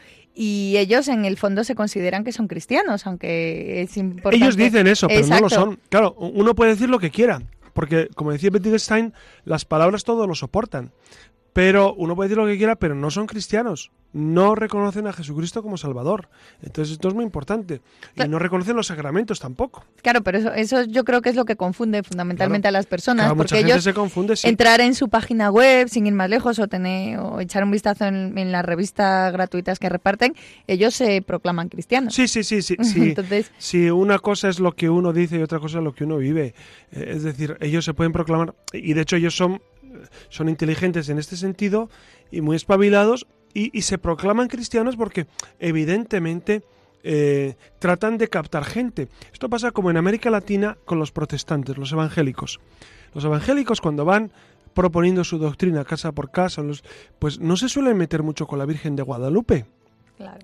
y 0.43 0.79
ellos 0.79 1.09
en 1.09 1.27
el 1.27 1.37
fondo 1.37 1.65
se 1.65 1.75
consideran 1.75 2.25
que 2.25 2.33
son 2.33 2.49
cristianos, 2.49 3.07
aunque 3.07 3.83
es 3.83 3.99
importante. 3.99 4.43
Ellos 4.43 4.57
dicen 4.57 4.87
eso, 4.87 5.07
pero 5.07 5.27
no 5.27 5.39
lo 5.41 5.51
son. 5.51 5.79
Claro, 5.91 6.15
uno 6.15 6.55
puede 6.55 6.71
decir 6.71 6.89
lo 6.89 6.99
que 6.99 7.11
quiera, 7.11 7.43
porque 7.75 8.09
como 8.15 8.33
decía 8.33 8.49
Wittgenstein, 8.51 9.13
las 9.45 9.67
palabras 9.67 10.03
todo 10.03 10.27
lo 10.27 10.35
soportan. 10.35 10.93
Pero 11.53 11.95
uno 11.95 12.15
puede 12.15 12.29
decir 12.29 12.43
lo 12.43 12.49
que 12.49 12.57
quiera, 12.57 12.77
pero 12.77 12.95
no 12.95 13.11
son 13.11 13.27
cristianos 13.27 13.91
no 14.13 14.55
reconocen 14.55 15.07
a 15.07 15.13
Jesucristo 15.13 15.63
como 15.63 15.77
Salvador. 15.77 16.29
Entonces 16.63 16.93
esto 16.93 17.09
es 17.09 17.15
muy 17.15 17.25
importante. 17.25 17.81
Y 18.17 18.29
no 18.29 18.39
reconocen 18.39 18.77
los 18.77 18.89
sacramentos 18.89 19.39
tampoco. 19.39 19.85
Claro, 20.03 20.23
pero 20.23 20.39
eso, 20.39 20.53
eso 20.53 20.83
yo 20.85 21.05
creo 21.05 21.23
que 21.23 21.31
es 21.31 21.37
lo 21.37 21.45
que 21.45 21.57
confunde 21.57 22.03
fundamentalmente 22.03 22.69
a 22.69 22.71
las 22.71 22.87
personas. 22.87 23.33
porque 23.35 23.61
ellos 23.61 23.85
se 23.85 23.95
confunde, 23.95 24.35
entrar 24.43 24.81
en 24.81 24.95
su 24.95 25.09
página 25.09 25.51
web 25.51 25.89
sin 25.89 26.07
ir 26.07 26.15
más 26.15 26.29
lejos 26.29 26.59
o 26.59 26.69
tener 26.69 27.19
o 27.19 27.41
echar 27.41 27.63
un 27.63 27.71
vistazo 27.71 28.07
en, 28.07 28.51
las 28.51 28.65
revistas 28.65 29.33
gratuitas 29.33 29.79
que 29.79 29.89
reparten, 29.89 30.35
ellos 30.67 30.95
se 30.95 31.23
proclaman 31.23 31.69
cristianos. 31.69 32.15
Sí, 32.15 32.27
sí, 32.27 32.43
sí, 32.43 32.63
sí. 32.63 32.77
Entonces, 32.97 33.53
si 33.59 33.91
una 33.91 34.19
cosa 34.19 34.49
es 34.49 34.59
lo 34.59 34.75
que 34.75 34.91
uno 34.91 35.13
dice 35.13 35.39
y 35.39 35.43
otra 35.43 35.61
cosa 35.61 35.79
es 35.79 35.85
lo 35.85 35.95
que 35.95 36.05
uno 36.05 36.17
vive. 36.17 36.55
Eh, 36.91 37.13
es 37.15 37.23
decir, 37.23 37.57
ellos 37.61 37.85
se 37.85 37.95
pueden 37.95 38.13
proclamar, 38.13 38.55
y 38.73 38.95
de 38.95 39.03
hecho 39.03 39.17
ellos 39.17 39.37
son, 39.37 39.63
son 40.29 40.49
inteligentes 40.49 41.09
en 41.09 41.19
este 41.19 41.37
sentido 41.37 41.89
y 42.31 42.41
muy 42.41 42.57
espabilados 42.57 43.27
y, 43.53 43.83
se 43.83 43.99
proclaman 43.99 44.49
cristianos 44.49 44.97
porque 44.97 45.27
evidentemente 45.59 46.63
eh, 47.03 47.57
tratan 47.79 48.19
de 48.19 48.29
captar 48.29 48.65
gente. 48.65 49.09
Esto 49.33 49.49
pasa 49.49 49.73
como 49.73 49.91
en 49.91 49.97
América 49.97 50.31
Latina 50.31 50.77
con 50.85 50.99
los 50.99 51.11
protestantes, 51.13 51.77
los 51.77 51.93
evangélicos. 51.93 52.61
Los 53.15 53.25
evangélicos 53.25 53.81
cuando 53.81 54.05
van 54.05 54.31
proponiendo 54.75 55.25
su 55.25 55.39
doctrina 55.39 55.85
casa 55.85 56.13
por 56.13 56.31
casa, 56.31 56.63
pues 57.19 57.41
no 57.41 57.57
se 57.57 57.69
suelen 57.69 57.97
meter 57.97 58.23
mucho 58.23 58.47
con 58.47 58.59
la 58.59 58.67
Virgen 58.67 58.95
de 58.97 59.03
Guadalupe. 59.03 59.67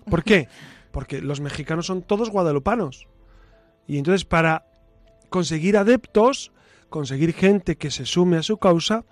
¿Por 0.09 0.25
qué? 0.25 0.49
Porque 0.91 1.21
los 1.21 1.41
mexicanos 1.41 1.87
son 1.87 2.03
todos 2.03 2.31
guadalupanos. 2.31 3.07
Y 3.87 3.99
entonces 3.99 4.25
para 4.25 4.65
conseguir 5.29 5.77
adeptos, 5.77 6.53
conseguir 6.89 7.35
gente 7.35 7.77
que 7.77 7.91
se 7.91 8.07
sume 8.07 8.39
a 8.39 8.43
su 8.43 8.57
causa, 8.57 9.05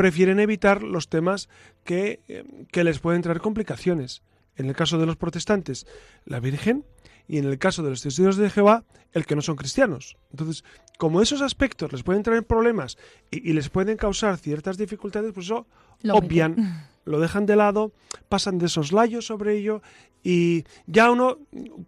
prefieren 0.00 0.40
evitar 0.40 0.82
los 0.82 1.10
temas 1.10 1.50
que, 1.84 2.20
eh, 2.26 2.42
que 2.72 2.84
les 2.84 3.00
pueden 3.00 3.20
traer 3.20 3.42
complicaciones. 3.42 4.22
En 4.56 4.64
el 4.64 4.74
caso 4.74 4.96
de 4.96 5.04
los 5.04 5.16
protestantes, 5.16 5.86
la 6.24 6.40
Virgen, 6.40 6.86
y 7.28 7.36
en 7.36 7.44
el 7.44 7.58
caso 7.58 7.82
de 7.82 7.90
los 7.90 8.00
testigos 8.00 8.38
de 8.38 8.48
Jehová, 8.48 8.84
el 9.12 9.26
que 9.26 9.36
no 9.36 9.42
son 9.42 9.56
cristianos. 9.56 10.16
Entonces, 10.30 10.64
como 10.96 11.20
esos 11.20 11.42
aspectos 11.42 11.92
les 11.92 12.02
pueden 12.02 12.22
traer 12.22 12.44
problemas 12.44 12.96
y, 13.30 13.52
les 13.52 13.68
pueden 13.68 13.98
causar 13.98 14.38
ciertas 14.38 14.78
dificultades, 14.78 15.34
pues 15.34 15.44
eso 15.44 15.66
lo 16.00 16.14
obvian, 16.14 16.56
lo 17.04 17.20
dejan 17.20 17.46
de 17.46 17.56
lado, 17.56 17.92
pasan 18.28 18.58
de 18.58 18.68
layos 18.92 19.26
sobre 19.26 19.56
ello 19.56 19.82
y 20.22 20.64
ya 20.86 21.10
uno, 21.10 21.38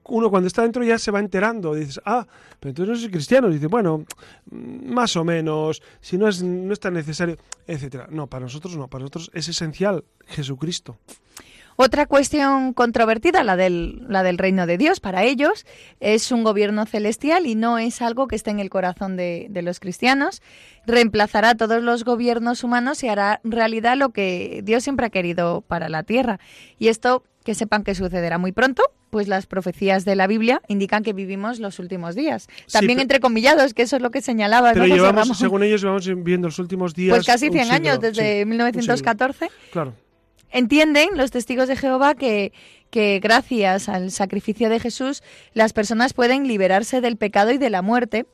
uno 0.04 0.30
cuando 0.30 0.46
está 0.46 0.62
dentro 0.62 0.82
ya 0.82 0.98
se 0.98 1.10
va 1.10 1.20
enterando. 1.20 1.74
Dices, 1.74 2.00
ah, 2.04 2.26
pero 2.58 2.70
entonces 2.70 2.94
no 2.94 3.00
soy 3.00 3.10
cristiano. 3.10 3.48
bueno, 3.68 4.04
más 4.50 5.16
o 5.16 5.24
menos, 5.24 5.82
si 6.00 6.16
no 6.16 6.28
es, 6.28 6.42
no 6.42 6.72
es 6.72 6.80
tan 6.80 6.94
necesario, 6.94 7.36
etcétera. 7.66 8.06
No, 8.10 8.26
para 8.26 8.44
nosotros 8.44 8.76
no, 8.76 8.88
para 8.88 9.02
nosotros 9.02 9.30
es 9.34 9.48
esencial 9.48 10.04
Jesucristo. 10.26 10.96
Otra 11.76 12.06
cuestión 12.06 12.72
controvertida, 12.72 13.44
la 13.44 13.56
del, 13.56 14.04
la 14.08 14.22
del 14.22 14.38
reino 14.38 14.66
de 14.66 14.78
Dios, 14.78 15.00
para 15.00 15.24
ellos 15.24 15.66
es 16.00 16.30
un 16.32 16.44
gobierno 16.44 16.86
celestial 16.86 17.46
y 17.46 17.54
no 17.54 17.78
es 17.78 18.02
algo 18.02 18.28
que 18.28 18.36
esté 18.36 18.50
en 18.50 18.60
el 18.60 18.70
corazón 18.70 19.16
de, 19.16 19.46
de 19.50 19.62
los 19.62 19.80
cristianos. 19.80 20.42
Reemplazará 20.86 21.54
todos 21.54 21.82
los 21.82 22.04
gobiernos 22.04 22.64
humanos 22.64 23.02
y 23.02 23.08
hará 23.08 23.40
realidad 23.44 23.96
lo 23.96 24.10
que 24.10 24.60
Dios 24.64 24.82
siempre 24.82 25.06
ha 25.06 25.10
querido 25.10 25.62
para 25.62 25.88
la 25.88 26.02
tierra. 26.02 26.40
Y 26.78 26.88
esto 26.88 27.24
que 27.44 27.54
sepan 27.54 27.84
que 27.84 27.94
sucederá 27.94 28.38
muy 28.38 28.52
pronto, 28.52 28.82
pues 29.10 29.28
las 29.28 29.46
profecías 29.46 30.04
de 30.04 30.16
la 30.16 30.26
Biblia 30.26 30.62
indican 30.68 31.02
que 31.02 31.12
vivimos 31.12 31.58
los 31.58 31.78
últimos 31.78 32.14
días. 32.14 32.48
También 32.72 32.98
entre 32.98 33.20
comillados, 33.20 33.74
que 33.74 33.82
eso 33.82 33.96
es 33.96 34.02
lo 34.02 34.10
que 34.10 34.22
señalaba. 34.22 34.72
Pero 34.72 34.86
llevamos, 34.86 35.36
según 35.36 35.62
ellos, 35.62 35.84
vamos 35.84 36.06
viviendo 36.06 36.48
los 36.48 36.58
últimos 36.58 36.94
días. 36.94 37.16
Pues 37.16 37.26
casi 37.26 37.50
100 37.50 37.70
años, 37.70 38.00
desde 38.00 38.46
1914. 38.46 39.50
Claro. 39.70 39.94
Entienden 40.52 41.10
los 41.16 41.30
testigos 41.30 41.68
de 41.68 41.76
Jehová 41.76 42.14
que, 42.14 42.52
que 42.90 43.20
gracias 43.20 43.88
al 43.88 44.10
sacrificio 44.10 44.68
de 44.68 44.78
Jesús 44.78 45.22
las 45.54 45.72
personas 45.72 46.12
pueden 46.12 46.46
liberarse 46.46 47.00
del 47.00 47.16
pecado 47.16 47.50
y 47.50 47.58
de 47.58 47.70
la 47.70 47.82
muerte 47.82 48.26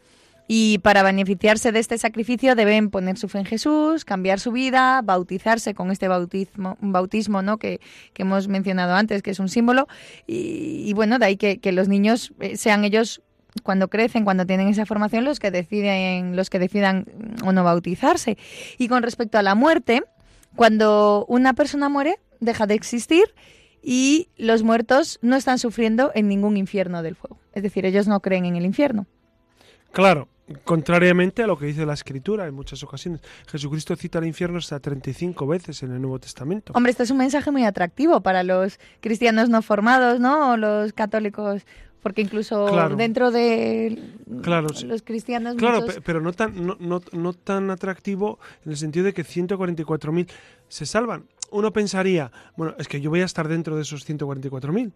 y 0.50 0.78
para 0.78 1.02
beneficiarse 1.02 1.72
de 1.72 1.78
este 1.78 1.98
sacrificio 1.98 2.54
deben 2.54 2.88
poner 2.88 3.18
su 3.18 3.28
fe 3.28 3.38
en 3.38 3.44
Jesús, 3.44 4.06
cambiar 4.06 4.40
su 4.40 4.50
vida, 4.50 5.02
bautizarse 5.02 5.74
con 5.74 5.90
este 5.90 6.08
bautismo, 6.08 6.78
bautismo 6.80 7.42
¿no? 7.42 7.58
que, 7.58 7.80
hemos 8.16 8.48
mencionado 8.48 8.94
antes, 8.94 9.22
que 9.22 9.30
es 9.30 9.38
un 9.40 9.50
símbolo. 9.50 9.86
Y, 10.26 10.90
bueno, 10.94 11.18
de 11.18 11.26
ahí 11.26 11.36
que, 11.36 11.72
los 11.72 11.88
niños 11.88 12.32
eh, 12.40 12.56
sean 12.56 12.84
ellos 12.84 13.20
cuando 13.62 13.88
crecen, 13.88 14.24
cuando 14.24 14.46
tienen 14.46 14.68
esa 14.68 14.86
formación, 14.86 15.24
los 15.24 15.38
que 15.38 15.50
deciden, 15.50 16.34
los 16.34 16.48
que 16.48 16.58
decidan 16.58 17.04
o 17.44 17.52
no 17.52 17.62
bautizarse. 17.62 18.38
Y 18.78 18.88
con 18.88 19.02
respecto 19.02 19.36
a 19.36 19.42
la 19.42 19.54
muerte, 19.54 20.02
cuando 20.56 21.24
una 21.28 21.54
persona 21.54 21.88
muere, 21.88 22.18
deja 22.40 22.66
de 22.66 22.74
existir 22.74 23.34
y 23.82 24.28
los 24.36 24.62
muertos 24.62 25.18
no 25.22 25.36
están 25.36 25.58
sufriendo 25.58 26.10
en 26.14 26.28
ningún 26.28 26.56
infierno 26.56 27.02
del 27.02 27.16
fuego. 27.16 27.38
Es 27.52 27.62
decir, 27.62 27.86
ellos 27.86 28.08
no 28.08 28.20
creen 28.20 28.44
en 28.44 28.56
el 28.56 28.64
infierno. 28.64 29.06
Claro, 29.92 30.28
Contrariamente 30.64 31.42
a 31.42 31.46
lo 31.46 31.58
que 31.58 31.66
dice 31.66 31.84
la 31.84 31.92
Escritura 31.92 32.46
en 32.46 32.54
muchas 32.54 32.82
ocasiones, 32.82 33.20
Jesucristo 33.48 33.94
cita 33.96 34.18
el 34.18 34.26
infierno 34.26 34.58
hasta 34.58 34.80
35 34.80 35.46
veces 35.46 35.82
en 35.82 35.92
el 35.92 36.00
Nuevo 36.00 36.18
Testamento. 36.18 36.72
Hombre, 36.74 36.90
este 36.90 37.02
es 37.02 37.10
un 37.10 37.18
mensaje 37.18 37.50
muy 37.50 37.64
atractivo 37.64 38.22
para 38.22 38.42
los 38.42 38.80
cristianos 39.00 39.50
no 39.50 39.60
formados, 39.60 40.20
¿no? 40.20 40.52
O 40.52 40.56
los 40.56 40.94
católicos 40.94 41.66
Porque 42.02 42.22
incluso 42.22 42.66
Claro. 42.68 42.96
dentro 42.96 43.30
de 43.30 43.98
Claro, 44.42 44.68
los 44.84 45.02
cristianos 45.02 45.56
Claro, 45.56 45.80
muchos- 45.80 45.96
pe- 45.96 46.00
pero 46.02 46.20
no 46.20 46.32
tan, 46.32 46.64
no, 46.66 46.76
no- 46.78 47.00
no 47.12 47.32
tan 47.32 47.70
atractivo 47.70 48.38
en 48.64 48.70
el 48.72 48.76
sentido 48.76 49.04
de 49.04 49.12
que 49.14 49.24
144.000 49.24 50.28
se 50.68 50.86
salvan. 50.86 51.24
Uno 51.50 51.72
pensaría, 51.72 52.30
bueno, 52.56 52.74
es 52.78 52.86
que 52.88 53.00
yo 53.00 53.10
voy 53.10 53.22
a 53.22 53.24
estar 53.24 53.48
dentro 53.48 53.74
de 53.76 53.82
esos 53.82 54.04
144.000. 54.04 54.92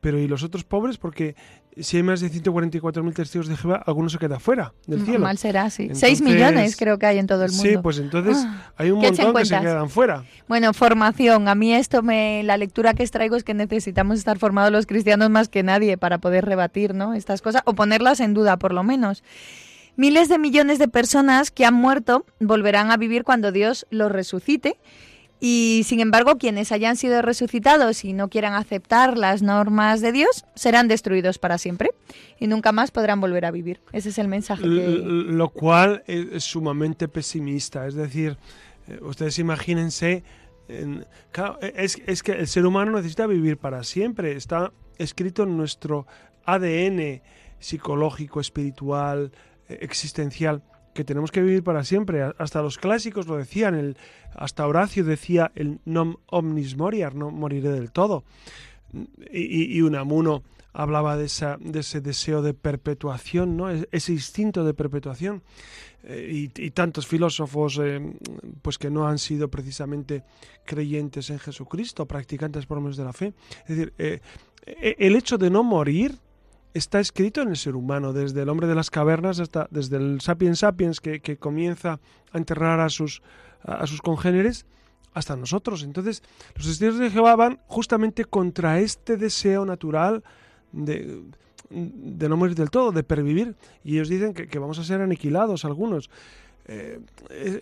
Pero 0.00 0.18
¿y 0.18 0.26
los 0.28 0.42
otros 0.42 0.64
pobres? 0.64 0.98
Porque 0.98 1.36
si 1.78 1.96
hay 1.98 2.02
más 2.02 2.20
de 2.20 2.30
144.000 2.30 3.14
testigos 3.14 3.48
de 3.48 3.56
Jehová, 3.56 3.82
alguno 3.86 4.08
se 4.08 4.18
queda 4.18 4.38
fuera 4.40 4.72
del 4.86 5.04
cielo. 5.04 5.20
Mal 5.20 5.38
será, 5.38 5.70
sí. 5.70 5.82
Entonces- 5.84 6.00
Seis 6.00 6.20
millones 6.22 6.76
creo 6.76 6.98
que 6.98 7.06
hay 7.06 7.18
en 7.18 7.26
todo 7.26 7.44
el 7.44 7.50
mundo. 7.52 7.64
Sí, 7.64 7.76
pues 7.82 7.98
entonces 7.98 8.36
Ah, 8.38 8.72
hay 8.76 8.90
un 8.90 9.00
¿qué 9.00 9.08
echen 9.08 9.26
montón 9.26 9.42
que 9.42 9.48
se 9.48 9.60
quedan 9.60 9.88
fuera. 9.90 10.24
Bueno, 10.48 10.72
formación. 10.74 11.48
A 11.48 11.54
mí 11.54 11.72
esto 11.74 12.02
me, 12.02 12.42
la 12.42 12.56
lectura 12.56 12.94
que 12.94 13.02
extraigo 13.02 13.36
es 13.36 13.44
que 13.44 13.54
necesitamos 13.54 14.18
estar 14.18 14.38
formados 14.38 14.72
los 14.72 14.86
cristianos 14.86 15.30
más 15.30 15.48
que 15.48 15.62
nadie 15.62 15.96
para 15.96 16.18
poder 16.18 16.44
rebatir, 16.44 16.94
¿no? 16.94 17.14
Estas 17.14 17.40
cosas 17.42 17.62
o 17.64 17.74
ponerlas 17.74 18.20
en 18.20 18.34
duda, 18.34 18.56
por 18.58 18.72
lo 18.72 18.82
menos. 18.82 19.22
Miles 19.96 20.28
de 20.28 20.38
millones 20.38 20.78
de 20.78 20.88
personas 20.88 21.50
que 21.50 21.64
han 21.66 21.74
muerto 21.74 22.24
volverán 22.38 22.90
a 22.90 22.96
vivir 22.96 23.24
cuando 23.24 23.52
Dios 23.52 23.86
los 23.90 24.10
resucite. 24.10 24.78
Y 25.40 25.82
sin 25.86 26.00
embargo, 26.00 26.36
quienes 26.36 26.70
hayan 26.70 26.96
sido 26.96 27.22
resucitados 27.22 28.04
y 28.04 28.12
no 28.12 28.28
quieran 28.28 28.52
aceptar 28.52 29.16
las 29.16 29.40
normas 29.40 30.02
de 30.02 30.12
Dios 30.12 30.44
serán 30.54 30.86
destruidos 30.86 31.38
para 31.38 31.56
siempre 31.56 31.90
y 32.38 32.46
nunca 32.46 32.72
más 32.72 32.90
podrán 32.90 33.20
volver 33.22 33.46
a 33.46 33.50
vivir. 33.50 33.80
Ese 33.92 34.10
es 34.10 34.18
el 34.18 34.28
mensaje 34.28 34.62
que. 34.62 34.68
Lo 34.68 35.48
cual 35.48 36.02
es, 36.06 36.44
sumamente 36.44 37.08
pesimista. 37.08 37.86
Es 37.86 37.94
decir, 37.94 38.36
eh, 38.86 38.98
ustedes 39.00 39.38
imagínense, 39.38 40.22
e- 40.68 41.04
es, 41.74 42.00
es 42.06 42.22
que 42.22 42.32
el 42.32 42.46
ser 42.46 42.66
humano 42.66 42.92
necesita 42.92 43.26
vivir 43.26 43.56
para 43.56 43.82
siempre. 43.82 44.36
Está 44.36 44.72
escrito 44.98 45.44
en 45.44 45.56
nuestro 45.56 46.06
ADN 46.44 47.22
psicológico, 47.58 48.40
espiritual, 48.40 49.32
eh, 49.68 49.78
existencial, 49.80 50.62
que 51.00 51.04
tenemos 51.04 51.32
que 51.32 51.40
vivir 51.40 51.64
para 51.64 51.82
siempre. 51.82 52.22
Hasta 52.36 52.60
los 52.60 52.76
clásicos 52.76 53.26
lo 53.26 53.36
decían, 53.36 53.74
el, 53.74 53.96
hasta 54.34 54.66
Horacio 54.66 55.02
decía 55.02 55.50
el 55.54 55.80
non 55.88 56.20
omnis 56.28 56.76
moriar, 56.76 57.16
no 57.16 57.32
moriré 57.32 57.72
del 57.72 57.88
todo. 57.88 58.24
Y, 59.32 59.80
Unamuno 59.80 60.42
hablaba 60.72 61.16
de, 61.16 61.24
esa, 61.24 61.56
de 61.58 61.80
ese 61.80 62.00
deseo 62.00 62.42
de 62.42 62.52
perpetuación, 62.52 63.56
¿no? 63.56 63.70
E- 63.70 63.88
ese 63.92 64.12
instinto 64.12 64.60
de 64.62 64.74
perpetuación. 64.74 65.42
Eh, 66.04 66.50
y, 66.52 66.70
tantos 66.70 67.06
filósofos 67.06 67.80
eh, 67.80 68.00
pues 68.60 68.76
que 68.76 68.90
no 68.90 69.08
han 69.08 69.18
sido 69.18 69.48
precisamente 69.48 70.24
creyentes 70.64 71.30
en 71.30 71.38
Jesucristo, 71.38 72.04
practicantes 72.04 72.66
por 72.66 72.80
menos 72.80 72.96
de 72.96 73.04
la 73.04 73.12
fe. 73.12 73.32
Es 73.64 73.76
decir, 73.76 73.94
eh, 73.96 74.20
eh, 74.66 74.96
el 74.98 75.16
hecho 75.16 75.38
de 75.38 75.48
no 75.48 75.62
morir 75.62 76.18
está 76.74 77.00
escrito 77.00 77.42
en 77.42 77.48
el 77.48 77.56
ser 77.56 77.76
humano, 77.76 78.12
desde 78.12 78.42
el 78.42 78.48
hombre 78.48 78.66
de 78.66 78.74
las 78.74 78.90
cavernas 78.90 79.40
hasta 79.40 79.68
desde 79.70 79.96
el 79.96 80.20
sapiens 80.20 80.60
sapiens 80.60 81.00
que, 81.00 81.20
que 81.20 81.36
comienza 81.36 82.00
a 82.32 82.38
enterrar 82.38 82.80
a 82.80 82.88
sus, 82.88 83.22
a, 83.62 83.86
sus 83.86 84.00
congéneres 84.00 84.66
hasta 85.14 85.36
nosotros. 85.36 85.82
Entonces, 85.82 86.22
los 86.54 86.66
testigos 86.66 86.98
de 86.98 87.10
Jehová 87.10 87.36
van 87.36 87.60
justamente 87.66 88.24
contra 88.24 88.78
este 88.80 89.16
deseo 89.16 89.64
natural 89.64 90.22
de, 90.72 91.22
de 91.70 92.28
no 92.28 92.36
morir 92.36 92.54
del 92.54 92.70
todo, 92.70 92.92
de 92.92 93.02
pervivir. 93.02 93.56
Y 93.82 93.94
ellos 93.94 94.08
dicen 94.08 94.34
que, 94.34 94.46
que 94.46 94.58
vamos 94.58 94.78
a 94.78 94.84
ser 94.84 95.00
aniquilados 95.00 95.64
algunos. 95.64 96.10
Eh, 96.66 97.00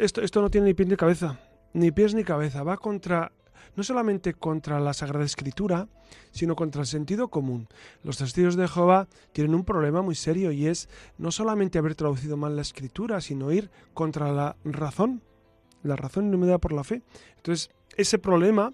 esto, 0.01 0.21
esto 0.21 0.43
no 0.43 0.51
tiene 0.51 0.67
ni 0.67 0.75
pie 0.75 0.85
ni 0.85 0.97
cabeza, 0.97 1.39
ni 1.73 1.91
pies 1.91 2.15
ni 2.15 2.25
cabeza. 2.25 2.63
Va 2.63 2.77
contra, 2.77 3.33
no 3.79 3.85
solamente 3.85 4.35
contra 4.35 4.81
la 4.81 4.93
Sagrada 4.93 5.25
Escritura, 5.25 5.87
sino 6.33 6.57
contra 6.57 6.81
el 6.81 6.87
sentido 6.89 7.29
común. 7.29 7.69
Los 8.03 8.19
testigos 8.19 8.57
de 8.57 8.67
Jehová 8.67 9.07
tienen 9.33 9.55
un 9.55 9.65
problema 9.65 10.03
muy 10.03 10.17
serio 10.17 10.51
y 10.51 10.67
es 10.67 10.89
no 11.17 11.31
solamente 11.31 11.79
haber 11.79 11.95
traducido 11.95 12.37
mal 12.37 12.57
la 12.57 12.63
Escritura, 12.63 13.21
sino 13.21 13.53
ir 13.53 13.71
contra 13.95 14.33
la 14.33 14.57
razón, 14.65 15.23
la 15.85 15.95
razón 15.95 16.27
iluminada 16.29 16.59
por 16.59 16.73
la 16.73 16.83
fe. 16.83 17.03
Entonces, 17.37 17.71
ese 17.97 18.19
problema 18.19 18.73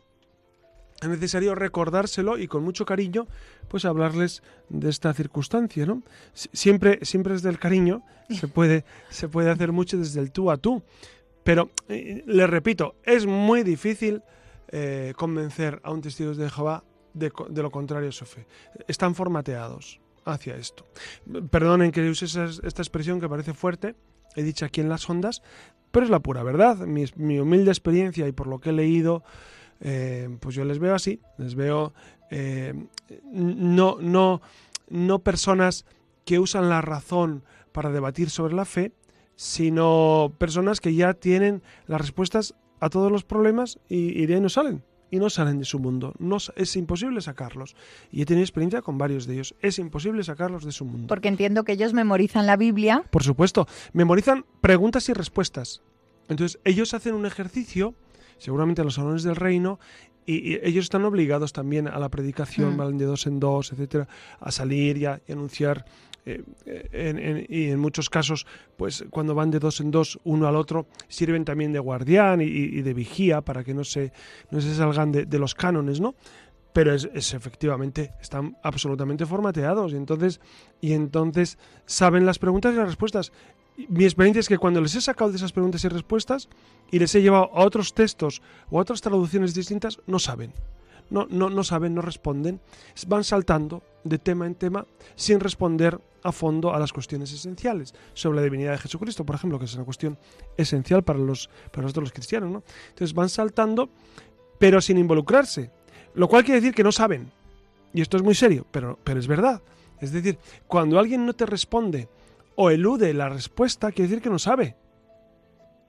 es 1.03 1.09
necesario 1.09 1.55
recordárselo 1.55 2.39
y 2.39 2.49
con 2.49 2.63
mucho 2.65 2.87
cariño, 2.87 3.27
pues 3.69 3.85
hablarles 3.85 4.43
de 4.71 4.89
esta 4.89 5.13
circunstancia, 5.13 5.85
¿no? 5.85 6.03
Si- 6.33 6.49
Siempre, 6.55 7.01
siempre 7.03 7.35
desde 7.35 7.51
el 7.51 7.59
cariño 7.59 8.03
se 8.31 8.49
puede, 8.49 8.87
se 9.11 9.29
puede 9.29 9.51
hacer 9.51 9.71
mucho 9.73 9.99
desde 9.99 10.21
el 10.21 10.33
tú 10.33 10.51
a 10.51 10.57
tú. 10.57 10.83
Pero, 11.43 11.69
eh, 11.91 12.23
le 12.27 12.47
repito, 12.47 12.95
es 13.05 13.27
muy 13.27 13.65
difícil 13.65 14.23
eh, 14.69 15.13
convencer 15.17 15.81
a 15.85 15.91
un 15.91 16.01
testigo 16.01 16.35
de 16.35 16.51
Jehová 16.51 16.85
de, 17.13 17.31
lo 17.63 17.71
contrario 17.71 18.09
a 18.09 18.13
su 18.13 18.25
fe. 18.25 18.47
Están 18.89 19.15
formateados 19.15 20.01
hacia 20.25 20.57
esto. 20.57 20.85
Perdonen 21.51 21.93
que 21.93 22.09
use 22.09 22.25
esa- 22.25 22.47
esta 22.67 22.83
expresión 22.83 23.21
que 23.21 23.29
parece 23.29 23.55
fuerte, 23.55 23.95
he 24.37 24.43
dicho 24.43 24.65
aquí 24.65 24.81
en 24.81 24.89
las 24.89 25.09
ondas, 25.09 25.43
pero 25.91 26.05
es 26.05 26.11
la 26.11 26.21
pura 26.21 26.43
verdad. 26.43 26.79
Mi, 26.79 27.05
mi 27.17 27.39
humilde 27.39 27.71
experiencia 27.71 28.27
y 28.27 28.33
por 28.33 28.47
lo 28.49 28.59
que 28.59 28.71
he 28.71 28.73
leído, 28.73 29.23
eh, 29.81 30.29
pues 30.41 30.55
yo 30.55 30.65
les 30.65 30.79
veo 30.79 30.95
así, 30.95 31.21
les 31.39 31.55
veo 31.55 31.93
eh, 32.31 32.75
no, 33.33 33.99
no, 34.01 34.41
no 34.89 35.19
personas 35.21 35.85
que 36.25 36.39
usan 36.39 36.69
la 36.69 36.81
razón 36.81 37.45
para 37.71 37.91
debatir 37.91 38.31
sobre 38.31 38.55
la 38.55 38.65
fe, 38.65 38.93
sino 39.37 40.33
personas 40.39 40.81
que 40.81 40.95
ya 40.95 41.15
tienen 41.15 41.63
las 41.87 42.01
respuestas 42.01 42.55
a 42.81 42.91
todos 42.91 43.11
los 43.11 43.25
problemas 43.25 43.79
y, 43.89 44.21
y 44.21 44.27
de 44.27 44.35
ahí 44.35 44.41
no 44.41 44.49
salen. 44.49 44.83
Y 45.11 45.19
no 45.19 45.31
salen 45.31 45.59
de 45.61 45.65
su 45.65 45.79
mundo. 45.79 46.13
No, 46.19 46.39
es 46.57 46.75
imposible 46.77 47.21
sacarlos. 47.21 47.77
Y 48.11 48.23
he 48.23 48.27
tenido 48.27 48.43
experiencia 48.43 48.83
con 48.83 48.99
varios 48.99 49.27
de 49.27 49.35
ellos. 49.35 49.55
Es 49.61 49.79
imposible 49.79 50.25
sacarlos 50.25 50.65
de 50.65 50.73
su 50.73 50.85
mundo. 50.85 51.07
Porque 51.07 51.29
entiendo 51.29 51.63
que 51.63 51.73
ellos 51.73 51.93
memorizan 51.93 52.47
la 52.47 52.57
Biblia. 52.57 53.05
Por 53.11 53.23
supuesto, 53.23 53.69
memorizan 53.93 54.45
preguntas 54.61 55.09
y 55.09 55.13
respuestas. 55.13 55.83
Entonces, 56.29 56.59
ellos 56.65 56.95
hacen 56.95 57.15
un 57.15 57.27
ejercicio, 57.27 57.95
seguramente 58.39 58.81
en 58.81 58.87
los 58.87 58.95
salones 58.95 59.23
del 59.23 59.37
reino, 59.37 59.79
y, 60.27 60.55
y 60.55 60.61
ellos 60.65 60.85
están 60.87 61.05
obligados 61.05 61.53
también 61.53 61.87
a 61.87 61.99
la 62.01 62.09
predicación, 62.09 62.75
Mm. 62.75 62.79
van 62.79 62.99
de 62.99 63.05
dos 63.05 63.27
en 63.29 63.39
dos, 63.39 63.73
etcétera, 63.73 64.09
a 64.41 64.51
salir 64.51 64.97
y 64.97 65.05
a 65.05 65.21
y 65.29 65.33
anunciar. 65.33 65.85
Eh, 66.27 66.43
en- 66.93 67.19
en- 67.19 67.47
y 67.49 67.71
en 67.71 67.79
muchos 67.79 68.09
casos, 68.11 68.47
pues 68.77 69.05
cuando 69.11 69.35
van 69.35 69.51
de 69.51 69.59
dos 69.59 69.81
en 69.81 69.91
dos, 69.91 70.19
uno 70.25 70.47
al 70.49 70.57
otro, 70.57 70.87
sirven 71.09 71.45
también 71.45 71.73
de 71.73 71.79
guardián 71.79 72.41
y, 72.41 72.45
y 72.47 72.83
de 72.83 72.95
vigía 72.95 73.41
para 73.43 73.63
que 73.65 73.75
no 73.75 73.85
se, 73.85 74.13
no 74.51 74.61
se 74.61 74.75
salgan 74.75 75.13
de, 75.13 75.27
de 75.27 75.39
los 75.39 75.55
cánones, 75.55 76.01
¿no? 76.01 76.15
Pero 76.73 76.93
es, 76.93 77.09
es 77.15 77.35
efectivamente, 77.35 78.13
están 78.21 78.57
absolutamente 78.63 79.27
formateados 79.27 79.93
y 79.93 79.97
entonces, 79.97 80.41
y 80.81 80.93
entonces 80.93 81.57
saben 81.87 82.27
las 82.27 82.39
preguntas 82.39 82.73
y 82.75 82.77
las 82.79 82.87
respuestas. 82.89 83.33
Mi 83.89 84.05
experiencia 84.05 84.41
es 84.41 84.49
que 84.49 84.59
cuando 84.59 84.81
les 84.81 84.95
he 84.95 85.01
sacado 85.01 85.31
de 85.31 85.37
esas 85.37 85.53
preguntas 85.53 85.85
y 85.85 85.89
respuestas 85.89 86.49
y 86.91 86.99
les 86.99 87.15
he 87.15 87.23
llevado 87.23 87.51
a 87.55 87.65
otros 87.65 87.93
textos 87.95 88.41
o 88.71 88.79
a 88.79 88.83
otras 88.83 89.01
traducciones 89.01 89.55
distintas, 89.55 90.01
no 90.07 90.19
saben. 90.19 90.53
No, 91.11 91.27
no, 91.31 91.51
no 91.51 91.65
saben, 91.65 91.95
no 91.95 92.03
responden. 92.03 92.61
Van 93.07 93.25
saltando 93.25 93.83
de 94.05 94.19
tema 94.19 94.47
en 94.47 94.55
tema 94.55 94.87
sin 95.17 95.41
responder 95.41 96.01
a 96.23 96.33
fondo 96.33 96.75
a 96.75 96.79
las 96.79 96.93
cuestiones 96.93 97.33
esenciales 97.33 97.95
sobre 98.15 98.37
la 98.37 98.43
divinidad 98.43 98.73
de 98.73 98.79
Jesucristo, 98.79 99.25
por 99.25 99.37
ejemplo, 99.37 99.59
que 99.59 99.67
es 99.67 99.75
una 99.75 99.85
cuestión 99.85 100.19
esencial 100.57 101.05
para, 101.05 101.19
los, 101.19 101.51
para 101.71 101.83
nosotros 101.83 102.05
los 102.05 102.13
cristianos. 102.13 102.51
¿no? 102.51 102.63
Entonces 102.89 103.15
van 103.15 103.29
saltando, 103.29 103.91
pero 104.59 104.81
sin 104.81 104.99
involucrarse. 104.99 105.71
Lo 106.15 106.29
cual 106.29 106.45
quiere 106.45 106.61
decir 106.61 106.75
que 106.75 106.85
no 106.85 106.93
saben. 106.93 107.31
Y 107.93 108.01
esto 108.01 108.17
es 108.17 108.23
muy 108.23 108.35
serio, 108.35 108.67
pero, 108.71 108.99
pero 109.05 109.21
es 109.21 109.27
verdad. 109.27 109.63
Es 110.01 110.13
decir, 110.13 110.39
cuando 110.67 110.99
alguien 110.99 111.27
no 111.27 111.35
te 111.35 111.47
responde 111.47 112.09
o 112.57 112.71
elude 112.71 113.13
la 113.15 113.29
respuesta, 113.29 113.93
quiere 113.93 114.09
decir 114.09 114.23
que 114.23 114.31
no 114.31 114.39
sabe. 114.39 114.77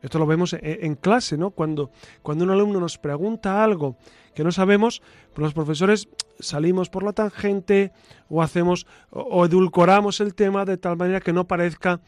Esto 0.05 0.19
lo 0.19 0.27
vemos 0.27 0.53
en, 0.53 0.61
en 0.61 0.93
clase, 0.93 1.35
¿no? 1.35 1.49
Cuando, 1.49 1.89
cuando 2.21 2.43
un 2.43 2.51
alumno 2.51 2.79
nos 2.79 2.99
pregunta 2.99 3.63
algo 3.63 3.97
que 4.35 4.43
no 4.43 4.51
sabemos, 4.51 5.01
pues 5.33 5.43
los 5.43 5.53
profesores 5.55 6.07
salimos 6.39 6.91
por 6.91 7.01
la 7.01 7.11
tangente 7.11 7.91
o 8.29 8.43
hacemos 8.43 8.85
o, 9.09 9.43
edulcoramos 9.45 10.21
el 10.21 10.35
tema 10.35 10.63
de 10.63 10.77
tal 10.77 10.95
manera 10.95 11.21
que 11.21 11.33
no 11.33 11.47
parezca 11.47 12.01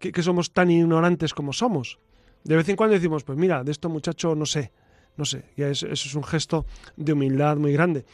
que, 0.00 0.10
que 0.10 0.24
somos 0.24 0.50
tan 0.50 0.72
ignorantes 0.72 1.34
como 1.34 1.52
somos. 1.52 2.00
De 2.42 2.56
vez 2.56 2.68
en 2.68 2.74
cuando 2.74 2.94
decimos, 2.94 3.22
pues 3.22 3.38
mira, 3.38 3.62
de 3.62 3.70
esto 3.70 3.88
muchacho 3.88 4.34
no 4.34 4.44
sé, 4.44 4.72
no 5.16 5.24
sé, 5.24 5.44
eso 5.56 5.86
es 5.86 6.14
un 6.16 6.24
gesto 6.24 6.66
de 6.96 7.12
humildad 7.12 7.58
muy 7.58 7.72
grande. 7.72 8.04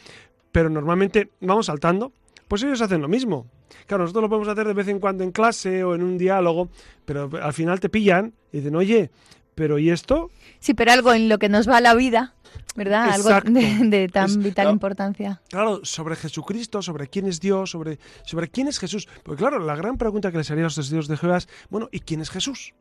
Pero 0.52 0.68
normalmente 0.68 1.30
vamos 1.40 1.66
saltando, 1.66 2.12
pues 2.52 2.62
ellos 2.64 2.82
hacen 2.82 3.00
lo 3.00 3.08
mismo. 3.08 3.46
Claro, 3.86 4.02
nosotros 4.04 4.24
lo 4.24 4.28
podemos 4.28 4.46
hacer 4.48 4.66
de 4.66 4.74
vez 4.74 4.86
en 4.88 5.00
cuando 5.00 5.24
en 5.24 5.32
clase 5.32 5.82
o 5.84 5.94
en 5.94 6.02
un 6.02 6.18
diálogo, 6.18 6.68
pero 7.06 7.30
al 7.42 7.54
final 7.54 7.80
te 7.80 7.88
pillan 7.88 8.34
y 8.52 8.58
dicen, 8.58 8.76
oye, 8.76 9.10
pero 9.54 9.78
¿y 9.78 9.88
esto? 9.88 10.30
Sí, 10.60 10.74
pero 10.74 10.92
algo 10.92 11.14
en 11.14 11.30
lo 11.30 11.38
que 11.38 11.48
nos 11.48 11.66
va 11.66 11.80
la 11.80 11.94
vida, 11.94 12.34
¿verdad? 12.76 13.06
Exacto. 13.16 13.48
Algo 13.48 13.60
de, 13.60 13.88
de 13.88 14.08
tan 14.10 14.26
Es- 14.26 14.36
vital 14.36 14.68
importancia. 14.70 15.40
Claro, 15.48 15.80
sobre 15.82 16.14
Jesucristo, 16.14 16.82
sobre 16.82 17.06
quién 17.08 17.24
es 17.26 17.40
Dios, 17.40 17.70
sobre, 17.70 17.98
sobre 18.26 18.50
quién 18.50 18.68
es 18.68 18.78
Jesús. 18.78 19.08
Porque 19.22 19.38
claro, 19.40 19.58
la 19.58 19.74
gran 19.74 19.96
pregunta 19.96 20.30
que 20.30 20.36
les 20.36 20.50
haría 20.50 20.64
a 20.64 20.66
los 20.66 20.74
testigos 20.74 21.08
de 21.08 21.16
Jehová 21.16 21.38
es, 21.38 21.48
bueno, 21.70 21.88
¿y 21.90 22.00
quién 22.00 22.20
es 22.20 22.28
Jesús? 22.28 22.74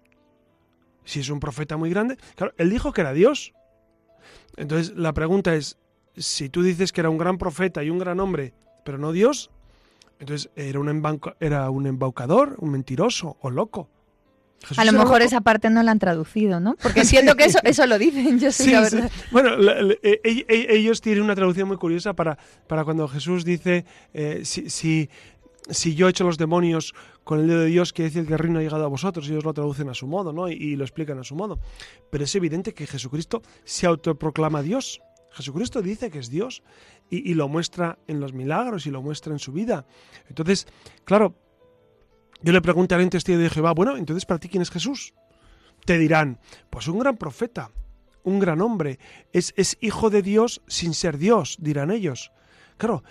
Si 1.05 1.21
es 1.21 1.29
un 1.29 1.39
profeta 1.39 1.77
muy 1.77 1.89
grande, 1.89 2.17
claro, 2.35 2.53
él 2.57 2.69
dijo 2.69 2.91
que 2.91 2.99
era 2.99 3.13
Dios. 3.13 3.53
Entonces 4.57 4.97
la 4.97 5.13
pregunta 5.13 5.55
es, 5.55 5.77
si 6.17 6.49
tú 6.49 6.61
dices 6.61 6.91
que 6.91 6.99
era 6.99 7.09
un 7.09 7.17
gran 7.17 7.37
profeta 7.37 7.85
y 7.85 7.89
un 7.89 7.99
gran 7.99 8.19
hombre, 8.19 8.53
pero 8.83 8.97
no 8.97 9.11
Dios, 9.13 9.51
Entonces, 10.21 10.51
¿era 10.55 10.79
un, 10.79 11.19
era 11.39 11.69
un 11.71 11.87
embaucador, 11.87 12.55
un 12.59 12.69
mentiroso 12.69 13.37
o 13.41 13.49
loco? 13.49 13.89
a 14.77 14.85
lo 14.85 14.93
mejor 14.93 15.23
esa 15.23 15.41
parte 15.41 15.71
no 15.71 15.81
la 15.81 15.91
han 15.91 15.97
traducido, 15.97 16.59
¿no? 16.59 16.75
Porque 16.81 17.03
siento 17.05 17.35
que 17.35 17.45
eso, 17.45 17.57
eso 17.63 17.87
lo 17.87 17.97
dicen, 17.97 18.39
yo 18.39 18.51
sé 18.51 18.71
la 18.71 18.81
verdad. 18.81 19.11
Bueno, 19.31 19.49
e, 20.03 20.21
e, 20.23 20.45
e, 20.47 20.75
ellos 20.77 21.01
tienen 21.01 21.23
una 21.23 21.33
traducción 21.33 21.67
muy 21.67 21.77
curiosa 21.77 22.13
para, 22.13 22.37
para 22.67 22.83
cuando 22.83 23.07
Jesús 23.07 23.43
dice, 23.43 23.85
eh, 24.13 24.41
si, 24.43 24.69
si, 24.69 25.09
si, 25.69 25.95
yo 25.95 26.07
echo 26.07 26.23
los 26.23 26.37
demonios 26.37 26.93
con 27.23 27.39
el 27.39 27.47
dedo 27.47 27.61
de 27.61 27.67
Dios, 27.67 27.91
quiere 27.91 28.09
decir 28.09 28.27
que 28.27 28.33
el 28.33 28.39
reino 28.39 28.59
ha 28.59 28.61
llegado 28.61 28.85
a 28.85 28.89
vosotros, 28.89 29.27
ellos 29.27 29.43
lo 29.43 29.53
traducen 29.53 29.89
a 29.89 29.95
su 29.95 30.05
modo, 30.05 30.31
¿no? 30.31 30.47
Y, 30.49 30.75
lo 30.75 30.83
explican 30.83 31.17
a 31.17 31.23
su 31.23 31.35
modo. 31.35 31.59
Pero 32.11 32.23
es 32.23 32.35
evidente 32.35 32.73
que 32.73 32.85
Jesucristo 32.85 33.41
se 33.63 33.87
autoproclama 33.87 34.61
Dios. 34.61 35.01
Jesucristo 35.31 35.81
dice 35.81 36.11
que 36.11 36.19
es 36.19 36.29
Dios 36.29 36.61
y, 37.09 37.33
lo 37.33 37.47
muestra 37.47 37.97
en 38.07 38.19
los 38.19 38.33
milagros 38.33 38.85
y 38.85 38.91
lo 38.91 39.01
muestra 39.01 39.33
en 39.33 39.39
su 39.39 39.51
vida. 39.51 39.85
Entonces, 40.29 40.67
claro, 41.05 41.35
yo 42.41 42.53
le 42.53 42.61
preguntaré 42.61 43.03
a 43.03 43.05
un 43.05 43.09
testigo 43.09 43.39
de 43.39 43.49
Jehová, 43.49 43.73
bueno, 43.73 43.97
entonces 43.97 44.25
para 44.25 44.39
ti 44.39 44.49
quién 44.49 44.61
es 44.61 44.71
Jesús? 44.71 45.13
Te 45.85 45.97
dirán, 45.97 46.39
pues 46.69 46.87
un 46.87 46.99
gran 46.99 47.17
profeta, 47.17 47.71
un 48.23 48.39
gran 48.39 48.61
hombre, 48.61 48.99
es, 49.31 49.53
es 49.57 49.77
hijo 49.81 50.09
de 50.09 50.21
Dios 50.21 50.61
sin 50.67 50.93
ser 50.93 51.17
Dios, 51.17 51.57
dirán 51.59 51.91
ellos. 51.91 52.31
Claro, 52.77 53.03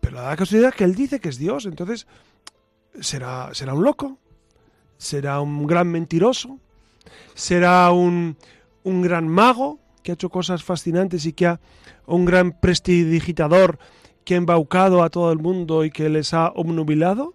pero 0.00 0.22
la 0.22 0.36
casualidad 0.36 0.74
que 0.74 0.84
él 0.84 0.94
dice 0.94 1.20
que 1.20 1.28
es 1.28 1.38
Dios, 1.38 1.66
entonces 1.66 2.06
será, 3.00 3.50
será 3.54 3.74
un 3.74 3.84
loco, 3.84 4.18
será 4.98 5.40
un 5.40 5.66
gran 5.66 5.88
mentiroso, 5.88 6.58
será 7.34 7.90
un, 7.92 8.36
un 8.84 9.02
gran 9.02 9.28
mago 9.28 9.80
que 10.06 10.12
ha 10.12 10.14
hecho 10.14 10.30
cosas 10.30 10.62
fascinantes 10.62 11.26
y 11.26 11.32
que 11.32 11.48
ha 11.48 11.60
un 12.06 12.24
gran 12.24 12.52
prestidigitador 12.52 13.80
que 14.24 14.34
ha 14.34 14.36
embaucado 14.36 15.02
a 15.02 15.10
todo 15.10 15.32
el 15.32 15.38
mundo 15.38 15.84
y 15.84 15.90
que 15.90 16.08
les 16.08 16.32
ha 16.32 16.52
obnubilado. 16.54 17.34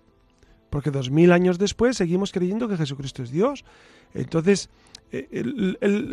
Porque 0.70 0.90
dos 0.90 1.12
mil 1.12 1.34
años 1.34 1.60
después 1.60 1.98
seguimos 1.98 2.32
creyendo 2.32 2.70
que 2.70 2.78
Jesucristo 2.78 3.24
es 3.24 3.32
Dios. 3.32 3.66
Entonces, 4.14 4.70
eh, 5.12 5.28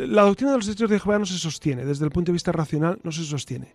la 0.08 0.22
doctrina 0.22 0.50
de 0.50 0.58
los 0.58 0.66
testigos 0.66 0.90
de 0.90 0.98
Jehová 0.98 1.20
no 1.20 1.26
se 1.26 1.38
sostiene, 1.38 1.84
desde 1.84 2.04
el 2.04 2.10
punto 2.10 2.32
de 2.32 2.34
vista 2.34 2.50
racional 2.50 2.98
no 3.04 3.12
se 3.12 3.22
sostiene. 3.22 3.72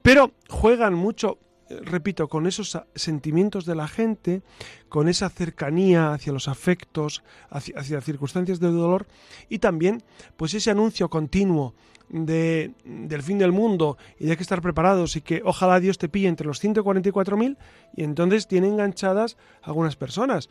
Pero 0.00 0.32
juegan 0.48 0.94
mucho, 0.94 1.38
repito, 1.82 2.28
con 2.28 2.46
esos 2.46 2.78
sentimientos 2.94 3.64
de 3.66 3.74
la 3.74 3.88
gente, 3.88 4.42
con 4.88 5.08
esa 5.08 5.28
cercanía 5.28 6.12
hacia 6.12 6.32
los 6.32 6.48
afectos, 6.48 7.22
hacia, 7.50 7.78
hacia 7.78 8.00
circunstancias 8.00 8.60
de 8.60 8.68
dolor 8.68 9.06
y 9.48 9.58
también 9.58 10.02
pues 10.36 10.54
ese 10.54 10.70
anuncio 10.70 11.08
continuo 11.08 11.74
de, 12.08 12.72
del 12.84 13.22
fin 13.22 13.38
del 13.38 13.52
mundo 13.52 13.98
y 14.18 14.26
de 14.26 14.36
que 14.36 14.42
estar 14.42 14.62
preparados 14.62 15.16
y 15.16 15.20
que 15.20 15.42
ojalá 15.44 15.80
Dios 15.80 15.98
te 15.98 16.08
pille 16.08 16.28
entre 16.28 16.46
los 16.46 16.62
144.000 16.62 17.56
y 17.96 18.04
entonces 18.04 18.48
tiene 18.48 18.68
enganchadas 18.68 19.36
algunas 19.62 19.96
personas. 19.96 20.48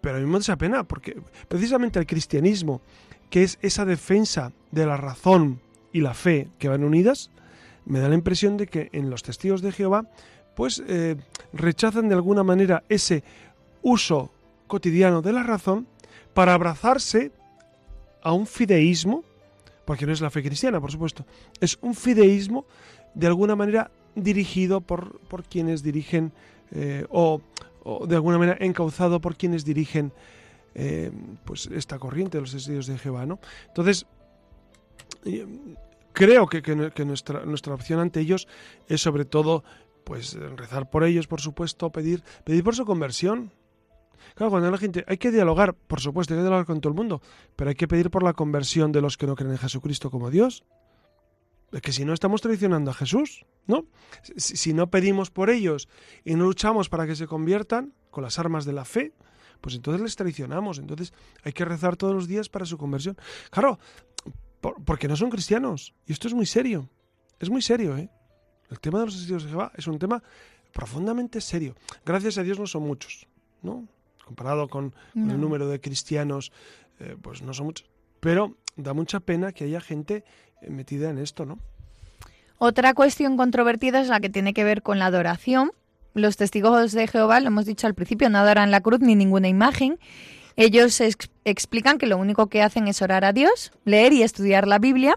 Pero 0.00 0.16
a 0.16 0.20
mí 0.20 0.26
me 0.26 0.38
da 0.38 0.56
pena 0.56 0.84
porque 0.84 1.20
precisamente 1.48 1.98
el 1.98 2.06
cristianismo, 2.06 2.80
que 3.30 3.42
es 3.42 3.58
esa 3.62 3.84
defensa 3.84 4.52
de 4.70 4.86
la 4.86 4.96
razón 4.96 5.60
y 5.92 6.00
la 6.00 6.14
fe 6.14 6.48
que 6.58 6.68
van 6.68 6.84
unidas, 6.84 7.30
me 7.84 8.00
da 8.00 8.08
la 8.08 8.14
impresión 8.14 8.56
de 8.56 8.66
que 8.66 8.90
en 8.92 9.10
los 9.10 9.22
testigos 9.22 9.62
de 9.62 9.72
Jehová 9.72 10.08
pues 10.58 10.82
eh, 10.88 11.14
rechazan 11.52 12.08
de 12.08 12.16
alguna 12.16 12.42
manera 12.42 12.82
ese 12.88 13.22
uso 13.80 14.32
cotidiano 14.66 15.22
de 15.22 15.32
la 15.32 15.44
razón 15.44 15.86
para 16.34 16.52
abrazarse 16.52 17.30
a 18.24 18.32
un 18.32 18.44
fideísmo 18.44 19.22
porque 19.84 20.04
no 20.04 20.12
es 20.12 20.20
la 20.20 20.30
fe 20.30 20.42
cristiana, 20.42 20.80
por 20.80 20.90
supuesto, 20.90 21.24
es 21.60 21.78
un 21.80 21.94
fideísmo 21.94 22.66
de 23.14 23.28
alguna 23.28 23.54
manera 23.54 23.92
dirigido 24.16 24.80
por, 24.80 25.20
por 25.28 25.44
quienes 25.44 25.84
dirigen 25.84 26.32
eh, 26.72 27.06
o, 27.08 27.40
de 28.08 28.16
alguna 28.16 28.38
manera 28.38 28.58
encauzado 28.60 29.20
por 29.20 29.36
quienes 29.36 29.64
dirigen 29.64 30.10
eh, 30.74 31.12
pues 31.44 31.66
esta 31.66 32.00
corriente 32.00 32.36
de 32.36 32.42
los 32.42 32.50
testigos 32.50 32.88
de 32.88 32.98
Jehová. 32.98 33.26
¿no? 33.26 33.38
Entonces, 33.68 34.06
creo 36.12 36.48
que, 36.48 36.62
que, 36.62 37.04
nuestra, 37.04 37.44
nuestra 37.44 37.74
opción 37.74 38.00
ante 38.00 38.18
ellos 38.18 38.48
es 38.88 39.00
sobre 39.00 39.24
todo 39.24 39.62
pues 40.08 40.32
rezar 40.56 40.88
por 40.88 41.04
ellos, 41.04 41.26
por 41.26 41.42
supuesto, 41.42 41.92
pedir, 41.92 42.24
pedir 42.42 42.64
por 42.64 42.74
su 42.74 42.86
conversión, 42.86 43.52
Claro, 44.34 44.50
cuando 44.50 44.70
la 44.70 44.78
gente, 44.78 45.04
hay 45.06 45.18
que 45.18 45.30
dialogar, 45.30 45.74
por 45.74 46.00
supuesto, 46.00 46.32
hay 46.32 46.38
que 46.38 46.42
dialogar 46.42 46.66
con 46.66 46.80
todo 46.80 46.90
el 46.90 46.96
mundo, 46.96 47.20
pero 47.56 47.70
hay 47.70 47.76
que 47.76 47.86
pedir 47.86 48.10
por 48.10 48.22
la 48.22 48.32
conversión 48.32 48.90
de 48.90 49.00
los 49.00 49.16
que 49.16 49.26
no 49.26 49.36
creen 49.36 49.52
en 49.52 49.58
Jesucristo 49.58 50.10
como 50.10 50.30
Dios. 50.30 50.64
Es 51.72 51.82
que 51.82 51.92
si 51.92 52.04
no 52.04 52.12
estamos 52.12 52.40
traicionando 52.40 52.90
a 52.90 52.94
Jesús, 52.94 53.44
¿no? 53.66 53.86
Si, 54.36 54.72
no 54.72 54.90
pedimos 54.90 55.30
por 55.30 55.50
ellos 55.50 55.88
y 56.24 56.34
no 56.34 56.44
luchamos 56.44 56.88
para 56.88 57.06
que 57.06 57.14
se 57.14 57.26
conviertan 57.26 57.92
con 58.10 58.24
las 58.24 58.38
armas 58.38 58.64
de 58.64 58.72
la 58.72 58.84
fe, 58.84 59.12
pues 59.60 59.74
entonces 59.74 60.00
les 60.00 60.16
traicionamos. 60.16 60.78
Entonces 60.78 61.12
hay 61.44 61.52
que 61.52 61.64
rezar 61.64 61.96
todos 61.96 62.14
los 62.14 62.26
días 62.26 62.48
para 62.48 62.64
su 62.64 62.78
conversión. 62.78 63.16
Claro, 63.50 63.78
porque 64.60 65.06
no 65.06 65.16
son 65.16 65.30
cristianos. 65.30 65.94
Y 66.06 66.12
esto 66.12 66.28
es 66.28 66.34
muy 66.34 66.46
serio. 66.46 66.88
Es 67.38 67.50
muy 67.50 67.62
serio, 67.62 67.96
¿eh? 67.96 68.10
El 68.70 68.80
tema 68.80 69.00
de 69.00 69.06
los 69.06 69.16
testigos 69.16 69.44
de 69.44 69.50
Jehová 69.50 69.72
es 69.76 69.86
un 69.86 69.98
tema 69.98 70.22
profundamente 70.72 71.40
serio. 71.40 71.74
Gracias 72.04 72.38
a 72.38 72.42
Dios 72.42 72.58
no 72.58 72.66
son 72.66 72.82
muchos, 72.82 73.26
¿no? 73.62 73.86
comparado 74.28 74.68
con, 74.68 74.92
el 75.14 75.40
número 75.40 75.68
de 75.68 75.80
cristianos, 75.80 76.52
eh, 77.00 77.16
pues 77.20 77.40
no 77.40 77.54
son 77.54 77.66
muchos. 77.66 77.88
Pero 78.20 78.56
da 78.76 78.92
mucha 78.92 79.20
pena 79.20 79.52
que 79.52 79.64
haya 79.64 79.80
gente 79.80 80.22
eh, 80.60 80.68
metida 80.68 81.08
en 81.08 81.18
esto, 81.18 81.46
¿no? 81.46 81.58
Otra 82.58 82.92
cuestión 82.92 83.38
controvertida 83.38 84.00
es 84.00 84.08
la 84.08 84.20
que 84.20 84.28
tiene 84.28 84.52
que 84.52 84.64
ver 84.64 84.82
con 84.82 84.98
la 84.98 85.06
adoración. 85.06 85.72
Los 86.12 86.36
testigos 86.36 86.92
de 86.92 87.06
Jehová, 87.06 87.40
lo 87.40 87.46
hemos 87.46 87.64
dicho 87.64 87.86
al 87.86 87.94
principio, 87.94 88.28
no 88.28 88.38
adoran 88.38 88.70
la 88.70 88.80
cruz 88.80 89.00
ni 89.00 89.14
ninguna 89.14 89.48
imagen. 89.48 89.98
Ellos 90.56 91.00
explican 91.44 91.98
que 91.98 92.06
lo 92.06 92.18
único 92.18 92.48
que 92.48 92.62
hacen 92.62 92.88
es 92.88 93.00
orar 93.00 93.24
a 93.24 93.32
Dios, 93.32 93.72
leer 93.84 94.12
y 94.12 94.24
estudiar 94.24 94.66
la 94.66 94.78
Biblia 94.78 95.16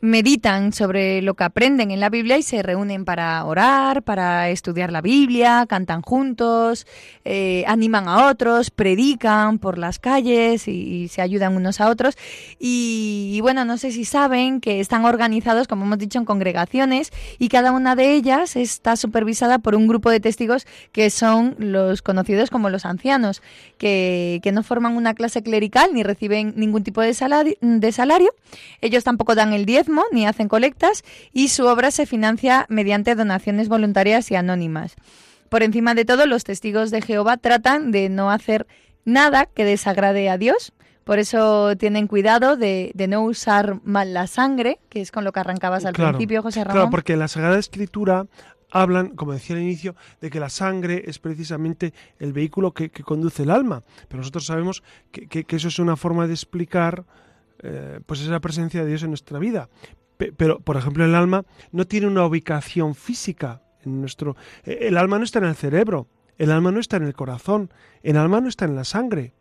meditan 0.00 0.72
sobre 0.72 1.20
lo 1.20 1.34
que 1.34 1.44
aprenden 1.44 1.90
en 1.90 2.00
la 2.00 2.08
Biblia 2.08 2.38
y 2.38 2.42
se 2.42 2.62
reúnen 2.62 3.04
para 3.04 3.44
orar, 3.44 4.02
para 4.02 4.48
estudiar 4.48 4.90
la 4.90 5.02
Biblia, 5.02 5.66
cantan 5.68 6.00
juntos, 6.02 6.86
eh, 7.24 7.64
animan 7.66 8.08
a 8.08 8.28
otros, 8.28 8.70
predican 8.70 9.58
por 9.58 9.76
las 9.78 9.98
calles 9.98 10.68
y, 10.68 11.08
se 11.08 11.22
ayudan 11.22 11.56
unos 11.56 11.80
a 11.80 11.88
otros. 11.88 12.16
Y, 12.58 13.38
bueno, 13.42 13.64
no 13.64 13.76
sé 13.76 13.90
si 13.90 14.04
saben 14.04 14.60
que 14.60 14.80
están 14.80 15.04
organizados, 15.04 15.66
como 15.66 15.84
hemos 15.84 15.98
dicho, 15.98 16.18
en 16.18 16.24
congregaciones 16.24 17.12
y 17.38 17.48
cada 17.48 17.72
una 17.72 17.96
de 17.96 18.14
ellas 18.14 18.56
está 18.56 18.96
supervisada 18.96 19.58
por 19.58 19.74
un 19.74 19.86
grupo 19.86 20.10
de 20.10 20.20
testigos 20.20 20.66
que 20.92 21.10
son 21.10 21.56
los 21.58 22.02
conocidos 22.02 22.50
como 22.50 22.70
los 22.70 22.84
ancianos, 22.84 23.42
que, 23.78 24.40
que 24.42 24.52
no 24.52 24.62
forman 24.62 24.96
una 24.96 25.14
clase 25.14 25.42
clerical 25.42 25.90
ni 25.92 26.02
reciben 26.02 26.54
ningún 26.56 26.84
tipo 26.84 27.00
de 27.00 27.12
salario, 27.14 27.54
de 27.60 27.92
salario. 27.92 28.34
Ellos 28.80 29.04
tampoco 29.04 29.34
dan 29.34 29.52
el 29.52 29.66
10 29.90 30.06
ni 30.12 30.26
hacen 30.26 30.48
colectas 30.48 31.02
y 31.32 31.48
su 31.48 31.66
obra 31.66 31.90
se 31.90 32.06
financia 32.06 32.66
mediante 32.68 33.14
donaciones 33.14 33.68
voluntarias 33.68 34.30
y 34.30 34.36
anónimas. 34.36 34.96
Por 35.48 35.62
encima 35.64 35.94
de 35.94 36.04
todo, 36.04 36.26
los 36.26 36.44
testigos 36.44 36.90
de 36.90 37.02
Jehová 37.02 37.36
tratan 37.36 37.90
de 37.90 38.08
no 38.08 38.30
hacer 38.30 38.66
nada 39.04 39.46
que 39.46 39.64
desagrade 39.64 40.30
a 40.30 40.38
Dios. 40.38 40.72
Por 41.04 41.18
eso 41.18 41.76
tienen 41.76 42.06
cuidado 42.06 42.56
de, 42.56 42.92
no 43.08 43.22
usar 43.22 43.80
mal 43.82 44.14
la 44.14 44.28
sangre, 44.28 44.78
que 44.88 45.00
es 45.00 45.10
con 45.10 45.24
lo 45.24 45.32
que 45.32 45.40
arrancabas 45.40 45.84
al 45.84 45.94
principio, 45.94 46.40
José 46.42 46.62
Ramón. 46.62 46.76
Claro, 46.76 46.90
porque 46.90 47.14
en 47.14 47.18
la 47.18 47.26
Sagrada 47.26 47.58
Escritura 47.58 48.26
hablan, 48.70 49.08
como 49.16 49.32
decía 49.32 49.56
al 49.56 49.62
inicio, 49.62 49.96
de 50.20 50.30
que 50.30 50.38
la 50.38 50.50
sangre 50.50 51.02
es 51.06 51.18
precisamente 51.18 51.92
el 52.20 52.32
vehículo 52.32 52.72
que, 52.72 52.90
conduce 52.90 53.42
el 53.42 53.50
alma. 53.50 53.82
Pero 54.06 54.18
nosotros 54.18 54.46
sabemos 54.46 54.84
que, 55.10 55.26
que 55.26 55.56
eso 55.56 55.66
es 55.66 55.80
una 55.80 55.96
forma 55.96 56.28
de 56.28 56.34
explicar 56.34 57.04
eh, 57.62 58.00
pues 58.06 58.20
esa 58.20 58.40
presencia 58.40 58.82
de 58.82 58.88
Dios 58.88 59.02
en 59.02 59.10
nuestra 59.10 59.38
vida. 59.38 59.68
pero, 60.36 60.60
por 60.60 60.76
ejemplo, 60.76 61.04
el 61.04 61.14
alma 61.14 61.44
no 61.72 61.86
tiene 61.86 62.06
una 62.06 62.26
ubicación 62.26 62.94
física 62.94 63.62
en 63.84 64.00
nuestro... 64.00 64.36
Eh, 64.64 64.78
el 64.82 64.96
alma 64.96 65.18
no 65.18 65.24
está 65.24 65.38
en 65.38 65.46
el 65.46 65.54
cerebro, 65.54 66.08
el 66.38 66.50
alma 66.50 66.72
no 66.72 66.80
está 66.80 66.96
en 66.96 67.04
el 67.04 67.14
corazón, 67.14 67.70
el 68.02 68.16
alma 68.16 68.40
no 68.40 68.48
está 68.48 68.64
en 68.64 68.74
la 68.74 68.84
sangre. 68.84 69.32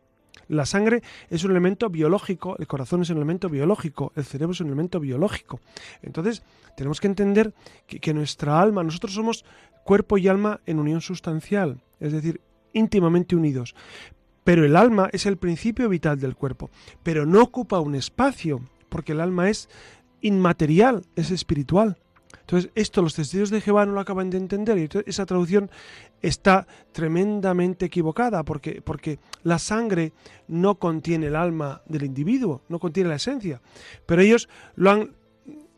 La 0.47 0.65
sangre 0.65 1.03
es 1.29 1.43
un 1.43 1.51
elemento 1.51 1.89
biológico, 1.89 2.55
el 2.57 2.67
corazón 2.67 3.01
es 3.01 3.09
un 3.09 3.17
elemento 3.17 3.49
biológico, 3.49 4.11
el 4.15 4.25
cerebro 4.25 4.53
es 4.53 4.61
un 4.61 4.67
elemento 4.67 4.99
biológico. 4.99 5.59
Entonces, 6.01 6.43
tenemos 6.75 6.99
que 6.99 7.07
entender 7.07 7.53
que, 7.85 7.99
que 7.99 8.13
nuestra 8.13 8.59
alma, 8.59 8.83
nosotros 8.83 9.13
somos 9.13 9.45
cuerpo 9.83 10.17
y 10.17 10.27
alma 10.27 10.59
en 10.65 10.79
unión 10.79 11.01
sustancial, 11.01 11.81
es 11.99 12.13
decir, 12.13 12.41
íntimamente 12.73 13.35
unidos. 13.35 13.75
Pero 14.43 14.65
el 14.65 14.75
alma 14.75 15.09
es 15.11 15.25
el 15.25 15.37
principio 15.37 15.89
vital 15.89 16.19
del 16.19 16.35
cuerpo, 16.35 16.69
pero 17.03 17.25
no 17.25 17.41
ocupa 17.41 17.79
un 17.79 17.95
espacio, 17.95 18.61
porque 18.89 19.11
el 19.11 19.21
alma 19.21 19.49
es 19.49 19.69
inmaterial, 20.21 21.05
es 21.15 21.31
espiritual. 21.31 21.97
Entonces, 22.41 22.71
esto 22.75 23.01
los 23.01 23.13
testigos 23.13 23.51
de 23.51 23.61
Jehová 23.61 23.85
no 23.85 23.93
lo 23.93 23.99
acaban 23.99 24.29
de 24.29 24.37
entender 24.37 24.77
y 24.77 24.89
esa 25.05 25.25
traducción 25.25 25.69
está 26.21 26.65
tremendamente 26.91 27.85
equivocada 27.85 28.43
porque, 28.43 28.81
porque 28.81 29.19
la 29.43 29.59
sangre 29.59 30.13
no 30.47 30.75
contiene 30.75 31.27
el 31.27 31.35
alma 31.35 31.81
del 31.85 32.03
individuo, 32.03 32.63
no 32.67 32.79
contiene 32.79 33.09
la 33.09 33.15
esencia. 33.15 33.61
Pero 34.05 34.21
ellos 34.21 34.49
lo 34.75 34.91
han 34.91 35.15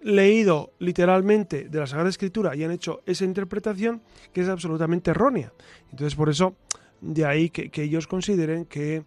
leído 0.01 0.73
literalmente 0.79 1.69
de 1.69 1.79
la 1.79 1.87
Sagrada 1.87 2.09
Escritura 2.09 2.55
y 2.55 2.63
han 2.63 2.71
hecho 2.71 3.01
esa 3.05 3.25
interpretación 3.25 4.01
que 4.33 4.41
es 4.41 4.49
absolutamente 4.49 5.11
errónea. 5.11 5.53
Entonces, 5.91 6.15
por 6.15 6.29
eso, 6.29 6.55
de 7.01 7.25
ahí 7.25 7.49
que, 7.49 7.69
ellos 7.81 8.07
consideren 8.07 8.65
que, 8.65 9.03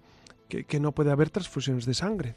que 0.49 0.81
no 0.81 0.93
puede 0.93 1.11
haber 1.11 1.31
transfusiones 1.31 1.87
de 1.87 1.95
sangre 1.95 2.35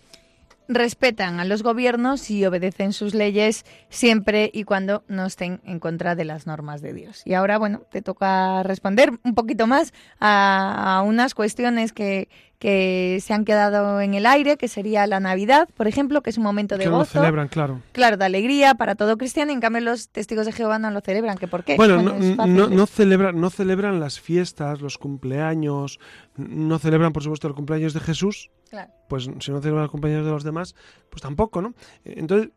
respetan 0.67 1.39
a 1.39 1.45
los 1.45 1.63
gobiernos 1.63 2.29
y 2.29 2.45
obedecen 2.45 2.93
sus 2.93 3.13
leyes 3.13 3.65
siempre 3.89 4.49
y 4.53 4.63
cuando 4.63 5.03
no 5.07 5.25
estén 5.25 5.61
en 5.63 5.79
contra 5.79 6.15
de 6.15 6.25
las 6.25 6.47
normas 6.47 6.81
de 6.81 6.93
Dios. 6.93 7.21
Y 7.25 7.33
ahora, 7.33 7.57
bueno, 7.57 7.83
te 7.89 8.01
toca 8.01 8.63
responder 8.63 9.11
un 9.23 9.33
poquito 9.33 9.67
más 9.67 9.93
a, 10.19 11.03
unas 11.05 11.33
cuestiones 11.33 11.93
que, 11.93 12.29
que 12.59 13.19
se 13.21 13.33
han 13.33 13.45
quedado 13.45 14.01
en 14.01 14.13
el 14.15 14.25
aire, 14.25 14.57
que 14.57 14.67
sería 14.67 15.05
la 15.05 15.19
Navidad, 15.19 15.69
por 15.77 15.87
ejemplo, 15.87 16.21
que 16.21 16.31
es 16.31 16.37
un 16.37 16.43
momento 16.43 16.77
de 16.77 16.85
que 16.85 16.89
gozo. 16.89 16.99
lo 16.99 17.05
celebran, 17.05 17.47
claro. 17.49 17.81
Claro, 17.91 18.17
de 18.17 18.25
alegría 18.25 18.75
para 18.75 18.95
todo 18.95 19.17
cristiano, 19.17 19.51
en 19.51 19.59
cambio 19.59 19.81
los 19.81 20.09
testigos 20.09 20.45
de 20.45 20.51
Jehová 20.51 20.79
no 20.79 20.89
lo 20.89 21.01
celebran. 21.01 21.37
¿Que 21.37 21.47
¿Por 21.47 21.63
qué? 21.63 21.75
Bueno, 21.75 22.01
no, 22.01 22.47
no, 22.47 22.85
celebran, 22.87 23.39
no 23.39 23.49
celebran 23.49 23.99
las 23.99 24.19
fiestas, 24.19 24.81
los 24.81 24.97
cumpleaños, 24.97 25.99
no 26.35 26.79
celebran, 26.79 27.13
por 27.13 27.23
supuesto, 27.23 27.47
el 27.47 27.53
cumpleaños 27.53 27.93
de 27.93 27.99
Jesús. 27.99 28.49
Claro. 28.69 28.91
Pues 29.07 29.29
si 29.39 29.51
no 29.51 29.61
celebran 29.61 29.83
el 29.83 29.91
cumpleaños 29.91 30.25
de 30.25 30.31
los 30.31 30.43
demás, 30.43 30.75
pues 31.09 31.21
tampoco, 31.21 31.61
¿no? 31.61 31.73
Entonces, 32.03 32.49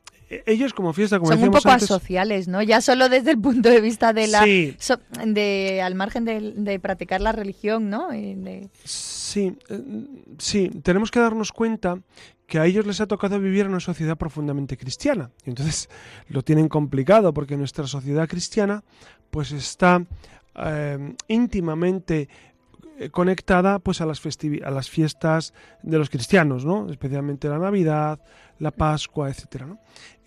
ellos 0.47 0.72
como 0.72 0.93
fiesta, 0.93 1.18
como 1.18 1.33
Son 1.33 1.43
un 1.43 1.51
poco 1.51 1.70
asociales, 1.70 2.47
¿no? 2.47 2.62
Ya 2.62 2.81
solo 2.81 3.09
desde 3.09 3.33
el 3.33 3.41
punto 3.41 3.68
de 3.68 3.81
vista 3.81 4.12
de 4.12 4.28
la... 4.28 4.45
de, 4.45 5.83
al 5.83 5.95
margen 5.97 6.24
de, 6.24 6.81
practicar 6.81 7.20
la 7.20 7.33
religión, 7.33 7.91
¿no? 7.91 8.09
Sí, 8.85 9.57
eh, 9.68 9.83
sí, 10.39 10.70
tenemos 10.83 11.11
que 11.11 11.20
darnos 11.20 11.53
cuenta 11.53 12.01
que 12.47 12.59
a 12.59 12.66
ellos 12.66 12.87
les 12.87 13.01
ha 13.01 13.07
tocado 13.07 13.39
vivir 13.41 13.62
en 13.62 13.70
una 13.70 13.81
sociedad 13.81 14.16
profundamente 14.16 14.76
cristiana. 14.76 15.31
Y 15.45 15.51
entonces 15.51 15.89
lo 16.28 16.43
tienen 16.43 16.68
complicado 16.68 17.33
porque 17.35 17.57
nuestra 17.57 17.87
sociedad 17.87 18.28
cristiana 18.28 18.85
pues 19.31 19.53
está 19.53 20.05
eh, 20.57 21.14
íntimamente 21.28 22.28
eh, 22.99 23.09
conectada 23.09 23.78
pues 23.78 24.01
a 24.01 24.07
las, 24.07 24.20
a 24.20 24.70
las 24.70 24.91
fiestas 24.91 25.55
de 25.83 25.97
los 25.97 26.11
cristianos, 26.11 26.64
¿no? 26.64 26.91
especialmente 26.91 27.49
la 27.49 27.59
Navidad, 27.59 28.20
la 28.59 28.72
Pascua, 28.72 29.31
etcétera. 29.31 29.66
¿no? 29.66 29.78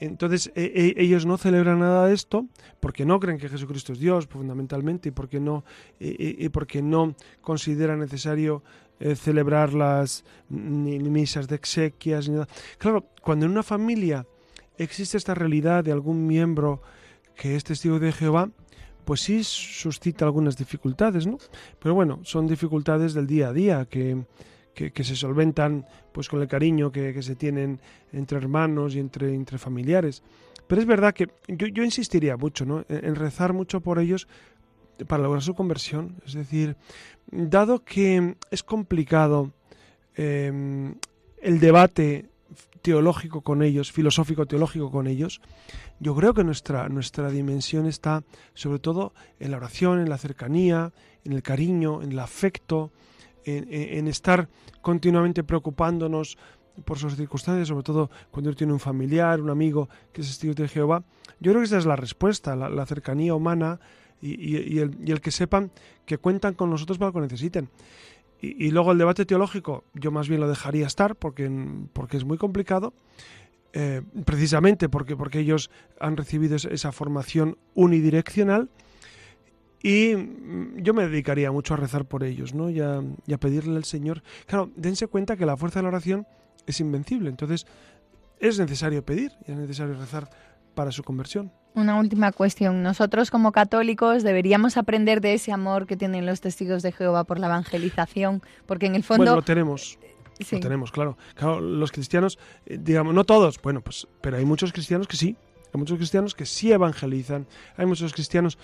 Entonces 0.06 0.52
e, 0.56 0.94
e, 0.98 1.02
ellos 1.02 1.26
no 1.26 1.38
celebran 1.38 1.80
nada 1.80 2.08
de 2.08 2.14
esto 2.14 2.46
porque 2.82 3.06
no 3.06 3.20
creen 3.20 3.38
que 3.38 3.48
Jesucristo 3.48 3.94
es 3.94 4.00
Dios 4.00 4.28
fundamentalmente 4.28 5.10
y 5.10 5.12
porque 5.12 5.40
no 5.40 5.64
y, 6.00 6.50
porque 6.50 6.82
no 6.82 7.16
consideran 7.42 8.00
necesario 8.00 8.64
eh, 9.00 9.16
celebrar 9.16 9.74
las 9.74 10.26
ni, 10.50 11.00
misas 11.00 11.48
de 11.48 11.56
exequias 11.56 12.28
ni 12.28 12.36
nada. 12.36 12.48
Claro, 12.78 13.06
cuando 13.22 13.46
en 13.46 13.54
una 13.54 13.64
familia 13.64 14.28
existe 14.78 15.18
esta 15.18 15.36
realidad 15.36 15.86
de 15.86 15.94
algún 15.94 16.28
miembro 16.28 16.82
que 17.36 17.56
es 17.56 17.64
testigo 17.64 17.98
de 18.00 18.12
Jehová, 18.12 18.50
pues 19.06 19.22
sí 19.22 19.42
suscita 19.44 20.26
algunas 20.26 20.58
dificultades, 20.58 21.28
¿no? 21.28 21.38
Pero 21.80 21.96
bueno, 21.96 22.20
son 22.24 22.48
dificultades 22.48 23.14
del 23.14 23.28
día 23.28 23.50
a 23.50 23.54
día 23.54 23.86
que, 23.86 24.26
que, 24.74 25.04
se 25.04 25.16
solventan 25.16 25.86
pues 26.12 26.30
con 26.30 26.42
el 26.42 26.48
cariño 26.48 26.92
que, 26.92 27.22
se 27.22 27.36
tienen 27.36 27.80
entre 28.12 28.38
hermanos 28.38 28.96
y 28.96 29.00
entre, 29.00 29.34
entre 29.34 29.58
familiares. 29.58 30.24
Pero 30.68 30.82
es 30.82 30.88
verdad 30.88 31.14
que 31.14 31.30
yo, 31.48 31.68
yo 31.68 31.84
insistiría 31.84 32.38
mucho, 32.38 32.66
¿no? 32.66 32.86
En, 32.90 33.16
rezar 33.16 33.54
mucho 33.54 33.82
por 33.82 34.00
ellos 34.00 34.28
para 35.08 35.24
lograr 35.24 35.44
su 35.44 35.54
conversión. 35.54 36.16
Es 36.26 36.34
decir, 36.34 36.76
dado 37.32 37.84
que 37.84 38.36
es 38.52 38.64
complicado 38.64 39.52
em, 40.16 40.96
el 41.42 41.60
debate 41.60 42.30
teológico 42.82 43.42
con 43.42 43.64
ellos, 43.64 43.92
filosófico 43.92 44.46
teológico 44.46 44.92
con 44.92 45.08
ellos, 45.08 45.42
yo 46.00 46.16
creo 46.16 46.34
que 46.34 46.44
nuestra, 46.44 46.90
nuestra 46.90 47.30
dimensión 47.30 47.86
está 47.86 48.24
sobre 48.54 48.80
todo 48.80 49.14
en 49.40 49.52
la 49.52 49.58
oración, 49.58 50.00
en 50.00 50.10
la 50.10 50.18
cercanía, 50.18 50.92
en 51.24 51.32
el 51.32 51.42
cariño, 51.42 52.02
en 52.02 52.12
el 52.12 52.20
afecto, 52.20 52.92
en, 53.46 54.08
estar 54.08 54.48
continuamente 54.82 55.44
preocupándonos 55.44 56.38
por 56.86 56.98
sus 56.98 57.16
circunstancias, 57.16 57.68
sobre 57.68 57.84
todo 57.84 58.10
cuando 58.32 58.50
uno 58.50 58.58
tiene 58.58 58.74
un 58.74 58.80
familiar, 58.80 59.40
un 59.40 59.50
amigo 59.50 59.90
que 60.12 60.22
es 60.22 60.28
testigo 60.28 60.54
de 60.54 60.68
Jehová. 60.68 61.04
Yo 61.40 61.52
creo 61.52 61.62
que 61.62 61.66
esa 61.66 61.78
es 61.78 61.86
la 61.86 61.96
respuesta, 61.96 62.56
la, 62.56 62.86
cercanía 62.86 63.36
humana 63.36 63.80
y, 64.22 64.80
el, 64.80 65.22
que 65.22 65.32
sepan 65.32 65.72
que 66.06 66.18
cuentan 66.18 66.54
con 66.54 66.70
nosotros 66.70 66.98
para 66.98 67.10
lo 67.10 67.14
que 67.14 67.22
necesiten. 67.22 67.70
Y, 68.42 68.72
luego 68.72 68.92
el 68.92 68.98
debate 68.98 69.26
teológico, 69.26 69.86
yo 69.94 70.12
más 70.12 70.28
bien 70.28 70.42
lo 70.42 70.50
dejaría 70.50 70.86
estar 70.86 71.16
porque, 71.16 71.50
porque 71.94 72.18
es 72.18 72.26
muy 72.26 72.38
complicado. 72.38 72.94
Eh, 73.76 74.04
precisamente 74.26 74.88
porque, 74.88 75.16
porque 75.16 75.40
ellos 75.40 75.72
han 76.00 76.16
recibido 76.16 76.56
esa 76.56 76.92
formación 76.92 77.58
unidireccional 77.74 78.70
y 79.84 80.16
mm, 80.16 80.82
yo 80.82 80.94
me 80.94 81.08
dedicaría 81.08 81.52
mucho 81.52 81.76
a 81.76 81.78
rezar 81.78 82.06
por 82.06 82.24
ellos 82.24 82.56
¿no? 82.56 82.70
y, 82.70 82.80
a, 82.80 83.04
pedirle 83.40 83.76
al 83.76 83.84
Señor. 83.84 84.24
Claro, 84.48 84.72
dense 84.76 85.06
cuenta 85.08 85.36
que 85.36 85.46
la 85.46 85.58
fuerza 85.58 85.80
de 85.80 85.84
la 85.84 85.90
oración 85.90 86.26
es 86.66 86.80
invencible, 86.80 87.30
entonces 87.30 87.68
es 88.40 88.58
necesario 88.58 89.04
pedir 89.06 89.34
y 89.46 89.52
es 89.52 89.58
necesario 89.58 89.94
rezar 89.96 90.30
para 90.74 90.92
su 90.92 91.04
conversión. 91.04 91.52
Una 91.76 92.00
última 92.00 92.32
cuestión. 92.32 92.82
Nosotros 92.82 93.30
como 93.30 93.52
católicos 93.52 94.24
deberíamos 94.24 94.78
aprender 94.78 95.22
de 95.22 95.34
ese 95.34 95.52
amor 95.52 95.86
que 95.86 95.98
tienen 95.98 96.26
los 96.26 96.40
testigos 96.40 96.82
de 96.82 96.92
Jehová 96.92 97.26
por 97.26 97.40
la 97.40 97.48
evangelización, 97.48 98.42
porque 98.66 98.86
en 98.86 98.96
el 98.96 99.04
fondo... 99.04 99.24
Bueno, 99.24 99.36
lo 99.36 99.42
tenemos. 99.42 100.00
Lo 100.52 100.60
tenemos, 100.60 100.92
claro. 100.92 101.18
Claro, 101.36 101.62
los 101.62 101.92
cristianos, 101.92 102.40
eh, 102.66 102.78
digamos, 102.80 103.14
no 103.14 103.24
todos, 103.24 103.62
bueno, 103.62 103.82
pues, 103.82 104.08
pero 104.22 104.38
hay 104.38 104.46
muchos 104.46 104.72
cristianos 104.72 105.08
que 105.08 105.18
sí. 105.18 105.36
Hay 105.74 105.80
muchos 105.80 105.98
cristianos 105.98 106.36
que 106.36 106.46
sí 106.46 106.72
evangelizan. 106.72 107.48
Hay 107.78 107.86
muchos 107.86 108.14
cristianos 108.14 108.58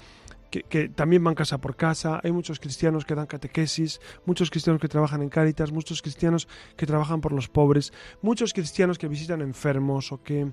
que, 0.50 0.90
también 0.90 1.24
van 1.24 1.36
casa 1.36 1.60
por 1.60 1.76
casa, 1.76 2.20
hay 2.24 2.32
muchos 2.32 2.60
cristianos 2.60 3.06
que 3.06 3.16
dan 3.16 3.28
catequesis, 3.28 4.00
muchos 4.26 4.50
cristianos 4.50 4.82
que 4.82 4.88
trabajan 4.88 5.22
en 5.22 5.30
Cáritas, 5.30 5.72
muchos 5.72 6.02
cristianos 6.02 6.48
que 6.76 6.86
trabajan 6.86 7.22
por 7.22 7.32
los 7.32 7.48
pobres, 7.48 7.94
muchos 8.22 8.54
cristianos 8.54 8.98
que 8.98 9.08
visitan 9.08 9.42
enfermos 9.42 10.12
o 10.12 10.22
que, 10.22 10.52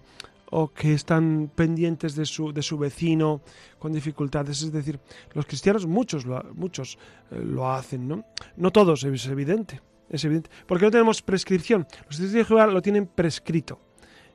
o 0.50 0.72
que 0.72 0.94
están 0.94 1.50
pendientes 1.54 2.14
de 2.14 2.26
su, 2.26 2.52
de 2.52 2.62
su 2.62 2.78
vecino 2.78 3.42
con 3.78 3.92
dificultades. 3.92 4.62
Es 4.62 4.72
decir, 4.72 5.00
los 5.32 5.46
cristianos, 5.46 5.86
muchos 5.86 6.26
lo, 6.26 6.42
muchos, 6.54 6.98
eh, 7.30 7.40
lo 7.42 7.70
hacen, 7.70 8.06
¿no? 8.06 8.24
No 8.56 8.70
todos, 8.70 9.04
es 9.04 9.26
evidente. 9.26 9.80
Es 10.08 10.24
evidente. 10.24 10.50
Porque 10.66 10.84
no 10.84 10.90
tenemos 10.90 11.20
prescripción. 11.22 11.86
Los 12.06 12.18
testigos 12.18 12.32
de 12.32 12.44
Jehová 12.44 12.66
lo 12.68 12.82
tienen 12.82 13.06
prescrito. 13.06 13.80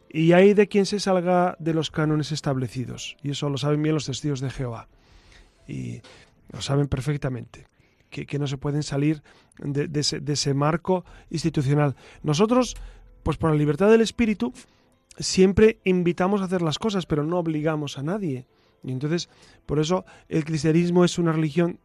Y 0.10 0.34
hay 0.34 0.54
de 0.54 0.68
quien 0.68 0.86
se 0.86 1.00
salga 1.00 1.56
de 1.60 1.74
los 1.74 1.90
cánones 1.90 2.34
establecidos. 2.34 3.16
Y 3.24 3.32
eso 3.32 3.50
lo 3.50 3.58
saben 3.58 3.82
bien 3.82 3.96
los 3.96 4.06
testigos 4.06 4.42
de 4.42 4.50
Jehová. 4.50 4.90
Y 5.72 6.02
lo 6.52 6.62
saben 6.62 6.88
perfectamente. 6.88 7.68
Que, 8.10 8.38
no 8.38 8.46
se 8.46 8.58
pueden 8.58 8.84
salir 8.84 9.24
de, 9.58 9.90
ese, 10.00 10.54
marco 10.54 11.06
institucional. 11.30 11.96
Nosotros, 12.24 12.76
pues 13.24 13.38
por 13.38 13.52
la 13.52 13.56
libertad 13.56 13.90
del 13.90 14.02
espíritu, 14.02 14.52
siempre 15.18 15.80
invitamos 15.86 16.42
a 16.42 16.46
hacer 16.46 16.62
las 16.62 16.78
cosas, 16.78 17.06
pero 17.06 17.24
no 17.24 17.40
obligamos 17.40 17.98
a 17.98 18.04
nadie. 18.04 18.48
Y 18.84 18.92
entonces, 18.92 19.30
por 19.66 19.80
eso 19.80 20.04
el 20.28 20.44
cristianismo 20.44 21.06
es 21.06 21.20
una 21.20 21.32
religión 21.32 21.80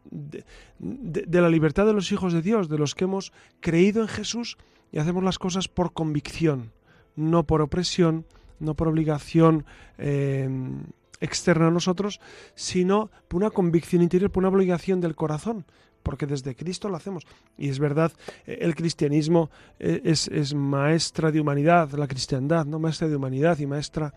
de, 0.79 1.41
la 1.41 1.49
libertad 1.49 1.85
de 1.85 1.93
los 1.93 2.11
hijos 2.11 2.33
de 2.33 2.41
Dios, 2.41 2.67
de 2.67 2.77
los 2.77 2.93
que 2.93 3.05
hemos 3.05 3.31
creído 3.61 4.01
en 4.01 4.09
Jesús 4.09 4.57
y 4.91 4.99
hacemos 4.99 5.23
las 5.23 5.39
cosas 5.39 5.69
por 5.69 5.93
convicción, 5.93 6.73
no 7.15 7.45
por 7.45 7.61
opresión, 7.61 8.25
no 8.59 8.73
por 8.73 8.89
obligación 8.89 9.63
eh, 9.97 10.49
externa 11.19 11.67
a 11.67 11.71
nosotros, 11.71 12.19
sino 12.55 13.11
por 13.27 13.41
una 13.41 13.51
convicción 13.51 14.01
interior, 14.01 14.31
por 14.31 14.41
una 14.41 14.49
obligación 14.49 15.01
del 15.01 15.15
corazón 15.15 15.65
porque 16.07 16.25
desde 16.25 16.55
Cristo 16.55 16.87
lo 16.87 16.95
hacemos. 16.95 17.27
Y 17.57 17.67
es 17.67 17.79
verdad, 17.79 18.13
eh, 18.45 18.59
el 18.61 18.75
cristianismo 18.75 19.49
eh, 19.77 19.99
es, 20.05 20.29
es 20.29 20.53
maestra 20.53 21.31
de 21.33 21.41
humanidad, 21.41 21.91
la 21.91 22.07
cristiandad, 22.07 22.65
¿no? 22.65 22.79
Maestra 22.79 23.09
de 23.09 23.17
humanidad 23.17 23.59
y 23.59 23.65
maestra 23.65 24.13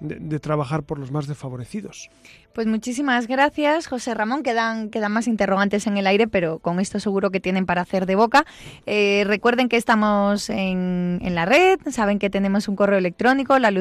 de, 0.00 0.40
trabajar 0.40 0.84
por 0.84 0.98
los 0.98 1.10
más 1.10 1.26
desfavorecidos. 1.26 2.08
Pues 2.54 2.68
muchísimas 2.68 3.26
gracias, 3.26 3.88
José 3.88 4.14
Ramón. 4.14 4.44
Quedan, 4.44 4.88
quedan 4.90 5.10
más 5.10 5.26
interrogantes 5.26 5.88
en 5.88 5.96
el 5.96 6.06
aire, 6.06 6.28
pero 6.28 6.60
con 6.60 6.78
esto 6.78 7.00
seguro 7.00 7.32
que 7.32 7.40
tienen 7.40 7.66
para 7.66 7.82
hacer 7.82 8.06
de 8.06 8.14
boca. 8.14 8.46
Eh, 8.86 9.24
recuerden 9.26 9.68
que 9.68 9.76
estamos 9.76 10.48
en, 10.50 11.18
en, 11.20 11.34
la 11.34 11.46
red, 11.46 11.80
saben 11.90 12.20
que 12.20 12.30
tenemos 12.30 12.68
un 12.68 12.76
correo 12.76 12.98
electrónico, 12.98 13.58
la 13.58 13.72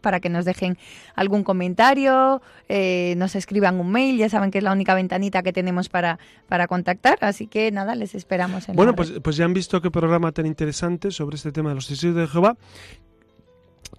para 0.00 0.20
que 0.20 0.28
nos 0.28 0.44
dejen 0.44 0.78
algún 1.16 1.42
comentario, 1.42 2.40
eh, 2.68 3.14
nos 3.16 3.34
escriban 3.34 3.80
un 3.80 3.90
mail, 3.90 4.16
ya 4.18 4.28
saben 4.28 4.52
que 4.52 4.58
es 4.58 4.64
la 4.64 4.70
única 4.70 4.94
ventanita 4.94 5.42
que 5.42 5.52
tenemos 5.52 5.88
para, 5.88 6.20
para 6.48 6.68
contactar, 6.68 7.18
así 7.22 7.48
que 7.48 7.72
nada, 7.72 7.96
les 7.96 8.14
esperamos. 8.14 8.68
En 8.68 8.76
bueno, 8.76 8.94
pues, 8.94 9.12
pues 9.20 9.36
ya 9.36 9.46
han 9.46 9.52
visto 9.52 9.82
qué 9.82 9.90
programa 9.90 10.30
tan 10.30 10.46
interesante 10.46 11.10
sobre 11.10 11.34
este 11.34 11.50
tema 11.50 11.70
de 11.70 11.74
los 11.74 11.88
testigos 11.88 12.14
de 12.14 12.28
Jehová 12.28 12.56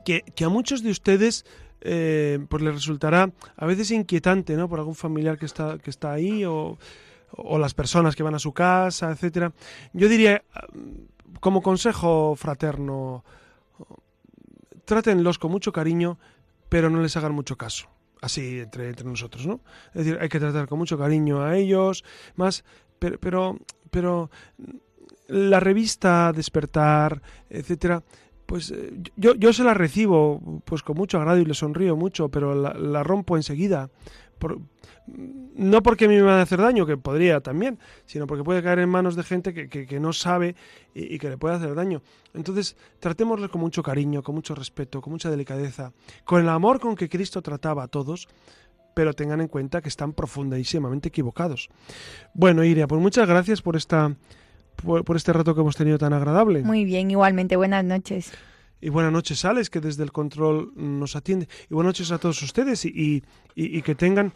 que, 0.03 0.23
a 0.43 0.49
muchos 0.49 0.83
de 0.83 0.91
ustedes 0.91 1.45
eh, 1.83 2.39
pues 2.49 2.63
les 2.63 2.73
resultará 2.73 3.29
a 3.57 3.65
veces 3.65 3.91
inquietante, 3.91 4.55
¿no? 4.55 4.69
Por 4.69 4.79
algún 4.79 4.95
familiar 4.95 5.37
que 5.37 5.45
está, 5.45 5.77
que 5.77 5.89
está 5.89 6.13
ahí 6.13 6.45
o, 6.45 6.77
o 7.31 7.59
las 7.59 7.73
personas 7.73 8.15
que 8.15 8.23
van 8.23 8.35
a 8.35 8.39
su 8.39 8.53
casa, 8.53 9.11
etcétera. 9.11 9.51
Yo 9.91 10.07
diría, 10.07 10.43
como 11.39 11.61
consejo 11.61 12.35
fraterno, 12.37 13.23
trátenlos 14.85 15.39
con 15.39 15.51
mucho 15.51 15.71
cariño, 15.71 16.17
pero 16.69 16.89
no 16.89 17.01
les 17.01 17.17
hagan 17.17 17.33
mucho 17.33 17.57
caso. 17.57 17.87
Así 18.21 18.61
entre, 18.61 18.87
entre 18.87 19.05
nosotros, 19.05 19.45
¿no? 19.45 19.59
Es 19.93 20.05
decir, 20.05 20.17
hay 20.21 20.29
que 20.29 20.39
tratar 20.39 20.67
con 20.67 20.79
mucho 20.79 20.97
cariño 20.97 21.41
a 21.41 21.57
ellos, 21.57 22.05
más, 22.35 22.63
pero, 22.97 23.19
pero, 23.19 23.59
pero 23.91 24.31
la 25.27 25.59
revista 25.59 26.31
Despertar, 26.31 27.21
etcétera, 27.49 28.03
pues 28.45 28.71
eh, 28.71 28.93
yo, 29.15 29.35
yo 29.35 29.53
se 29.53 29.63
la 29.63 29.73
recibo 29.73 30.61
pues 30.65 30.83
con 30.83 30.97
mucho 30.97 31.17
agrado 31.17 31.39
y 31.39 31.45
le 31.45 31.53
sonrío 31.53 31.95
mucho, 31.95 32.29
pero 32.29 32.53
la, 32.55 33.03
rompo 33.03 33.37
enseguida. 33.37 33.89
Por, 34.39 34.59
no 35.07 35.83
porque 35.83 36.07
me 36.07 36.21
va 36.21 36.39
a 36.39 36.41
hacer 36.41 36.59
daño, 36.59 36.85
que 36.85 36.97
podría 36.97 37.41
también, 37.41 37.79
sino 38.05 38.27
porque 38.27 38.43
puede 38.43 38.63
caer 38.63 38.79
en 38.79 38.89
manos 38.89 39.15
de 39.15 39.23
gente 39.23 39.53
que, 39.53 39.69
que, 39.69 39.85
que 39.85 39.99
no 39.99 40.13
sabe 40.13 40.55
y, 40.93 41.15
y, 41.15 41.19
que 41.19 41.29
le 41.29 41.37
puede 41.37 41.55
hacer 41.55 41.75
daño. 41.75 42.01
Entonces, 42.33 42.75
tratémosle 42.99 43.49
con 43.49 43.61
mucho 43.61 43.83
cariño, 43.83 44.23
con 44.23 44.35
mucho 44.35 44.55
respeto, 44.55 45.01
con 45.01 45.13
mucha 45.13 45.29
delicadeza, 45.29 45.93
con 46.25 46.41
el 46.41 46.49
amor 46.49 46.79
con 46.79 46.95
que 46.95 47.09
Cristo 47.09 47.41
trataba 47.41 47.83
a 47.83 47.87
todos, 47.87 48.27
pero 48.93 49.13
tengan 49.13 49.41
en 49.41 49.47
cuenta 49.47 49.81
que 49.81 49.89
están 49.89 50.13
profundísimamente 50.13 51.09
equivocados. 51.09 51.69
Bueno, 52.33 52.63
Iria, 52.63 52.87
pues 52.87 53.01
muchas 53.01 53.27
gracias 53.27 53.61
por 53.61 53.75
esta 53.75 54.15
por, 54.75 55.03
por, 55.03 55.15
este 55.15 55.33
rato 55.33 55.55
que 55.55 55.61
hemos 55.61 55.75
tenido 55.75 55.97
tan 55.97 56.13
agradable. 56.13 56.63
Muy 56.63 56.85
bien, 56.85 57.11
igualmente. 57.11 57.55
Buenas 57.55 57.83
noches. 57.83 58.31
Y 58.81 58.89
buenas 58.89 59.13
noches, 59.13 59.45
Alex, 59.45 59.69
que 59.69 59.79
desde 59.79 60.03
el 60.03 60.11
control 60.11 60.73
nos 60.75 61.15
atiende. 61.15 61.47
Y 61.69 61.73
buenas 61.73 61.89
noches 61.89 62.11
a 62.11 62.17
todos 62.17 62.41
ustedes 62.41 62.83
y, 62.85 62.89
y, 62.89 63.23
y 63.55 63.81
que 63.81 63.95
tengan 63.95 64.33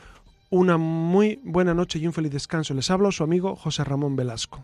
una 0.50 0.78
muy 0.78 1.42
buena 1.44 1.74
noche 1.74 2.00
y 2.00 2.08
un 2.08 2.14
feliz 2.14 2.32
descanso. 2.32 2.74
Les 2.74 2.90
habla 2.90 3.12
su 3.12 3.24
amigo 3.24 3.56
José 3.56 3.84
Ramón 3.84 4.16
Velasco. 4.16 4.64